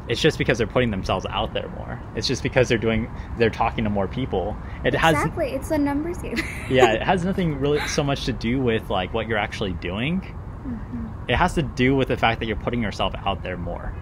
it's 0.09 0.21
just 0.21 0.37
because 0.37 0.59
they're 0.59 0.67
putting 0.67 0.91
themselves 0.91 1.25
out 1.31 1.55
there 1.55 1.69
more. 1.71 2.01
It's 2.15 2.27
just 2.27 2.43
because 2.43 2.69
they're 2.69 2.79
doing 2.79 3.11
they're 3.39 3.51
talking 3.51 3.85
to 3.85 3.91
more 3.91 4.07
people. 4.07 4.57
It 4.85 4.95
has 4.95 5.15
exactly. 5.15 5.51
It's 5.51 5.71
a 5.71 5.79
numbers 5.79 6.19
game. 6.19 6.37
yeah, 6.71 6.93
it 6.93 7.03
has 7.03 7.25
nothing 7.25 7.59
really 7.59 7.81
so 7.89 8.03
much 8.03 8.27
to 8.27 8.33
do 8.33 8.61
with 8.61 8.91
like 8.91 9.15
what 9.15 9.29
you're 9.29 9.39
actually 9.39 9.73
doing. 9.75 10.21
Mm-hmm. 10.21 11.31
It 11.31 11.37
has 11.37 11.55
to 11.55 11.63
do 11.63 11.97
with 11.97 12.09
the 12.09 12.17
fact 12.17 12.41
that 12.41 12.47
you're 12.47 12.57
putting 12.57 12.83
yourself 12.83 13.15
out 13.25 13.43
there 13.43 13.57
more. 13.57 13.95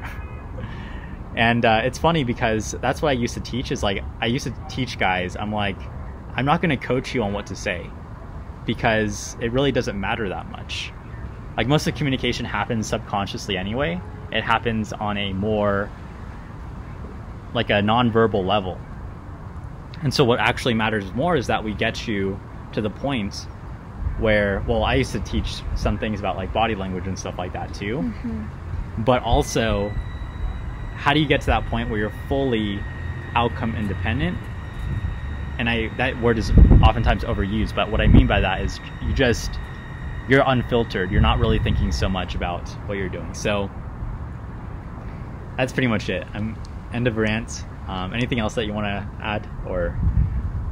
and 1.37 1.65
uh, 1.65 1.83
it's 1.85 1.99
funny 1.99 2.25
because 2.25 2.73
that's 2.81 3.01
what 3.01 3.11
I 3.11 3.13
used 3.13 3.35
to 3.35 3.41
teach. 3.41 3.71
Is 3.71 3.83
like 3.83 4.03
I 4.21 4.27
used 4.27 4.47
to 4.47 4.55
teach 4.69 4.99
guys. 4.99 5.37
I'm 5.37 5.53
like, 5.53 5.79
I'm 6.35 6.45
not 6.45 6.61
going 6.61 6.77
to 6.77 6.85
coach 6.85 7.15
you 7.15 7.23
on 7.23 7.33
what 7.33 7.47
to 7.47 7.57
say 7.57 7.89
because 8.67 9.37
it 9.41 9.53
really 9.53 9.73
doesn't 9.73 9.99
matter 10.01 10.29
that 10.29 10.51
much. 10.51 10.93
Like 11.57 11.69
most 11.69 11.87
of 11.87 11.95
the 11.95 11.99
communication 11.99 12.45
happens 12.45 12.89
subconsciously 12.89 13.57
anyway 13.57 14.01
it 14.33 14.43
happens 14.43 14.93
on 14.93 15.17
a 15.17 15.33
more 15.33 15.91
like 17.55 17.71
a 17.71 17.75
nonverbal 17.75 18.45
level. 18.47 18.79
And 20.03 20.13
so 20.13 20.25
what 20.25 20.41
actually 20.41 20.75
matters 20.75 21.13
more 21.13 21.37
is 21.37 21.47
that 21.47 21.63
we 21.63 21.75
get 21.75 22.09
you 22.09 22.41
to 22.73 22.81
the 22.81 22.91
point 22.91 23.47
where 24.19 24.65
well 24.67 24.85
I 24.85 24.97
used 24.97 25.13
to 25.13 25.21
teach 25.21 25.63
some 25.75 25.99
things 25.99 26.21
about 26.21 26.37
like 26.37 26.53
body 26.53 26.75
language 26.75 27.07
and 27.07 27.19
stuff 27.19 27.39
like 27.39 27.53
that 27.53 27.75
too. 27.75 27.99
Mm-hmm. 27.99 29.03
But 29.05 29.23
also 29.23 29.91
how 30.95 31.13
do 31.13 31.21
you 31.21 31.27
get 31.27 31.41
to 31.43 31.47
that 31.49 31.67
point 31.67 31.91
where 31.91 31.99
you're 31.99 32.13
fully 32.29 32.81
outcome 33.35 33.75
independent? 33.75 34.39
And 35.59 35.69
I 35.69 35.89
that 35.99 36.21
word 36.21 36.39
is 36.39 36.51
oftentimes 36.83 37.25
overused, 37.25 37.75
but 37.75 37.91
what 37.91 38.01
I 38.01 38.07
mean 38.07 38.27
by 38.27 38.41
that 38.41 38.63
is 38.63 38.81
you 39.03 39.13
just 39.13 39.51
you're 40.29 40.45
unfiltered. 40.47 41.11
You're 41.11 41.21
not 41.21 41.39
really 41.39 41.59
thinking 41.59 41.93
so 41.93 42.09
much 42.09 42.35
about 42.35 42.69
what 42.87 42.97
you're 42.97 43.09
doing. 43.09 43.35
So 43.35 43.71
that's 45.57 45.73
pretty 45.73 45.89
much 45.89 46.09
it. 46.09 46.27
I'm 46.35 46.57
end 46.93 47.07
of 47.07 47.17
rant. 47.17 47.65
Um, 47.89 48.15
anything 48.15 48.39
else 48.39 48.55
that 48.55 48.67
you 48.67 48.73
want 48.73 48.87
to 48.87 49.09
add, 49.23 49.49
or 49.67 49.99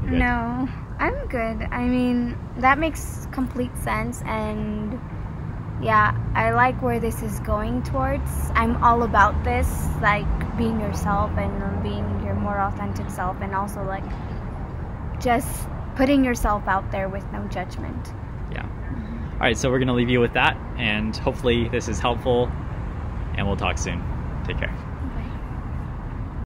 no? 0.03 0.69
I'm 0.99 1.27
good. 1.29 1.67
I 1.71 1.85
mean, 1.85 2.39
that 2.59 2.79
makes 2.79 3.27
complete 3.33 3.77
sense, 3.79 4.23
and 4.23 4.99
yeah, 5.83 6.15
I 6.35 6.53
like 6.53 6.81
where 6.83 7.01
this 7.01 7.23
is 7.23 7.41
going 7.41 7.83
towards. 7.83 8.31
I'm 8.55 8.83
all 8.83 9.03
about 9.03 9.43
this, 9.45 9.89
like 10.01 10.27
being 10.57 10.81
yourself 10.81 11.31
and 11.37 11.83
being 11.83 12.23
your 12.25 12.35
more 12.35 12.61
authentic 12.61 13.11
self, 13.11 13.37
and 13.41 13.55
also 13.55 13.83
like 13.85 14.05
just 15.21 15.69
putting 15.97 16.25
yourself 16.25 16.67
out 16.69 16.91
there 16.91 17.09
with 17.09 17.25
no 17.33 17.47
judgment. 17.49 18.13
Yeah. 18.53 18.67
All 19.35 19.41
right, 19.41 19.57
so 19.57 19.71
we're 19.71 19.79
gonna 19.79 19.95
leave 19.95 20.11
you 20.11 20.21
with 20.21 20.35
that, 20.35 20.57
and 20.79 21.17
hopefully 21.17 21.69
this 21.69 21.89
is 21.89 21.99
helpful, 21.99 22.51
and 23.37 23.47
we'll 23.47 23.57
talk 23.57 23.79
soon. 23.79 24.03
Take 24.51 24.59
care. 24.59 24.90